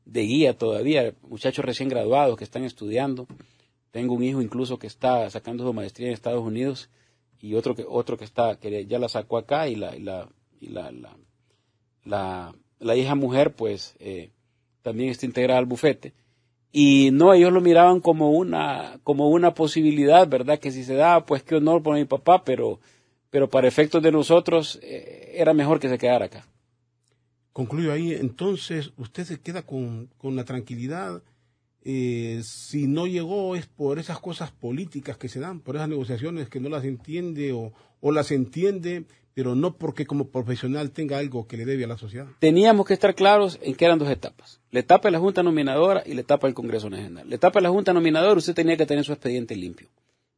de 0.04 0.22
guía 0.22 0.56
todavía, 0.56 1.14
muchachos 1.28 1.64
recién 1.64 1.88
graduados 1.88 2.36
que 2.36 2.44
están 2.44 2.64
estudiando. 2.64 3.26
Tengo 3.90 4.14
un 4.14 4.22
hijo 4.22 4.42
incluso 4.42 4.78
que 4.78 4.86
está 4.86 5.28
sacando 5.30 5.64
su 5.64 5.72
maestría 5.72 6.08
en 6.08 6.14
Estados 6.14 6.44
Unidos 6.44 6.90
y 7.40 7.54
otro 7.54 7.74
que 7.74 7.84
otro 7.88 8.16
que 8.16 8.24
está 8.24 8.58
que 8.58 8.86
ya 8.86 8.98
la 8.98 9.08
sacó 9.08 9.38
acá 9.38 9.68
y 9.68 9.76
la 9.76 9.96
y 9.96 10.00
la 10.00 10.28
y 10.60 10.68
la, 10.68 10.90
la, 10.90 11.16
la, 12.04 12.54
hija 12.80 13.14
mujer 13.14 13.54
pues 13.54 13.96
eh, 13.98 14.30
también 14.82 15.10
está 15.10 15.26
integrada 15.26 15.58
al 15.58 15.66
bufete. 15.66 16.14
Y 16.72 17.10
no 17.12 17.32
ellos 17.32 17.52
lo 17.52 17.60
miraban 17.60 18.00
como 18.00 18.32
una 18.32 19.00
como 19.02 19.30
una 19.30 19.54
posibilidad 19.54 20.28
verdad 20.28 20.58
que 20.58 20.70
si 20.72 20.84
se 20.84 20.94
daba 20.94 21.24
pues 21.24 21.42
qué 21.42 21.56
honor 21.56 21.82
por 21.82 21.94
mi 21.94 22.04
papá 22.04 22.44
pero 22.44 22.80
pero 23.30 23.48
para 23.48 23.68
efectos 23.68 24.02
de 24.02 24.12
nosotros 24.12 24.78
eh, 24.82 25.32
era 25.36 25.54
mejor 25.54 25.80
que 25.80 25.88
se 25.88 25.98
quedara 25.98 26.26
acá. 26.26 26.46
Concluyo 27.56 27.90
ahí, 27.90 28.12
entonces 28.12 28.92
usted 28.98 29.24
se 29.24 29.40
queda 29.40 29.62
con, 29.62 30.10
la 30.22 30.44
tranquilidad. 30.44 31.22
Eh, 31.84 32.42
si 32.44 32.86
no 32.86 33.06
llegó 33.06 33.56
es 33.56 33.64
por 33.64 33.98
esas 33.98 34.18
cosas 34.20 34.50
políticas 34.50 35.16
que 35.16 35.30
se 35.30 35.40
dan, 35.40 35.60
por 35.60 35.76
esas 35.76 35.88
negociaciones 35.88 36.50
que 36.50 36.60
no 36.60 36.68
las 36.68 36.84
entiende 36.84 37.54
o, 37.54 37.72
las 38.12 38.30
entiende, 38.30 39.06
pero 39.36 39.54
no 39.54 39.76
porque 39.76 40.06
como 40.06 40.30
profesional 40.30 40.92
tenga 40.92 41.18
algo 41.18 41.46
que 41.46 41.58
le 41.58 41.66
debe 41.66 41.84
a 41.84 41.88
la 41.88 41.98
sociedad. 41.98 42.26
Teníamos 42.38 42.86
que 42.86 42.94
estar 42.94 43.14
claros 43.14 43.58
en 43.60 43.74
que 43.74 43.84
eran 43.84 43.98
dos 43.98 44.08
etapas. 44.08 44.62
La 44.70 44.80
etapa 44.80 45.08
de 45.08 45.12
la 45.12 45.18
Junta 45.18 45.42
Nominadora 45.42 46.02
y 46.06 46.14
la 46.14 46.22
etapa 46.22 46.46
del 46.46 46.54
Congreso 46.54 46.88
Nacional. 46.88 47.28
La 47.28 47.34
etapa 47.34 47.58
de 47.58 47.64
la 47.64 47.68
Junta 47.68 47.92
Nominadora 47.92 48.38
usted 48.38 48.54
tenía 48.54 48.78
que 48.78 48.86
tener 48.86 49.04
su 49.04 49.12
expediente 49.12 49.54
limpio 49.54 49.90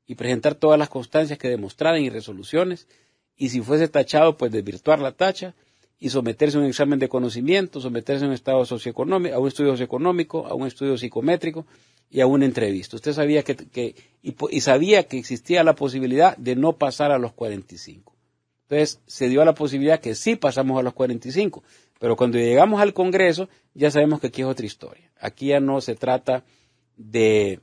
y 0.04 0.16
presentar 0.16 0.56
todas 0.56 0.80
las 0.80 0.88
constancias 0.88 1.38
que 1.38 1.48
demostraran 1.48 2.02
y 2.02 2.10
resoluciones 2.10 2.88
y 3.36 3.50
si 3.50 3.60
fuese 3.60 3.86
tachado, 3.86 4.36
pues 4.36 4.50
desvirtuar 4.50 4.98
la 4.98 5.12
tacha 5.12 5.54
y 6.00 6.08
someterse 6.08 6.56
a 6.56 6.60
un 6.60 6.66
examen 6.66 6.98
de 6.98 7.08
conocimiento, 7.08 7.80
someterse 7.80 8.24
a 8.24 8.28
un 8.28 8.34
estado 8.34 8.66
socioeconómico, 8.66 9.32
a 9.32 9.38
un 9.38 9.46
estudio 9.46 9.70
socioeconómico, 9.70 10.44
a 10.44 10.54
un 10.54 10.66
estudio 10.66 10.98
psicométrico 10.98 11.66
y 12.10 12.18
a 12.18 12.26
una 12.26 12.46
entrevista. 12.46 12.96
Usted 12.96 13.12
sabía 13.12 13.44
que, 13.44 13.94
y, 14.24 14.34
y, 14.50 14.60
sabía 14.60 15.04
que 15.04 15.18
existía 15.18 15.62
la 15.62 15.76
posibilidad 15.76 16.36
de 16.36 16.56
no 16.56 16.72
pasar 16.78 17.12
a 17.12 17.18
los 17.18 17.32
45. 17.32 18.17
Entonces 18.68 19.00
se 19.06 19.28
dio 19.28 19.42
la 19.44 19.54
posibilidad 19.54 19.98
que 19.98 20.14
sí 20.14 20.36
pasamos 20.36 20.78
a 20.78 20.82
los 20.82 20.92
45, 20.92 21.62
pero 21.98 22.16
cuando 22.16 22.36
llegamos 22.36 22.82
al 22.82 22.92
Congreso 22.92 23.48
ya 23.72 23.90
sabemos 23.90 24.20
que 24.20 24.26
aquí 24.26 24.42
es 24.42 24.46
otra 24.46 24.66
historia. 24.66 25.10
Aquí 25.18 25.48
ya 25.48 25.60
no 25.60 25.80
se 25.80 25.94
trata 25.94 26.44
de, 26.96 27.60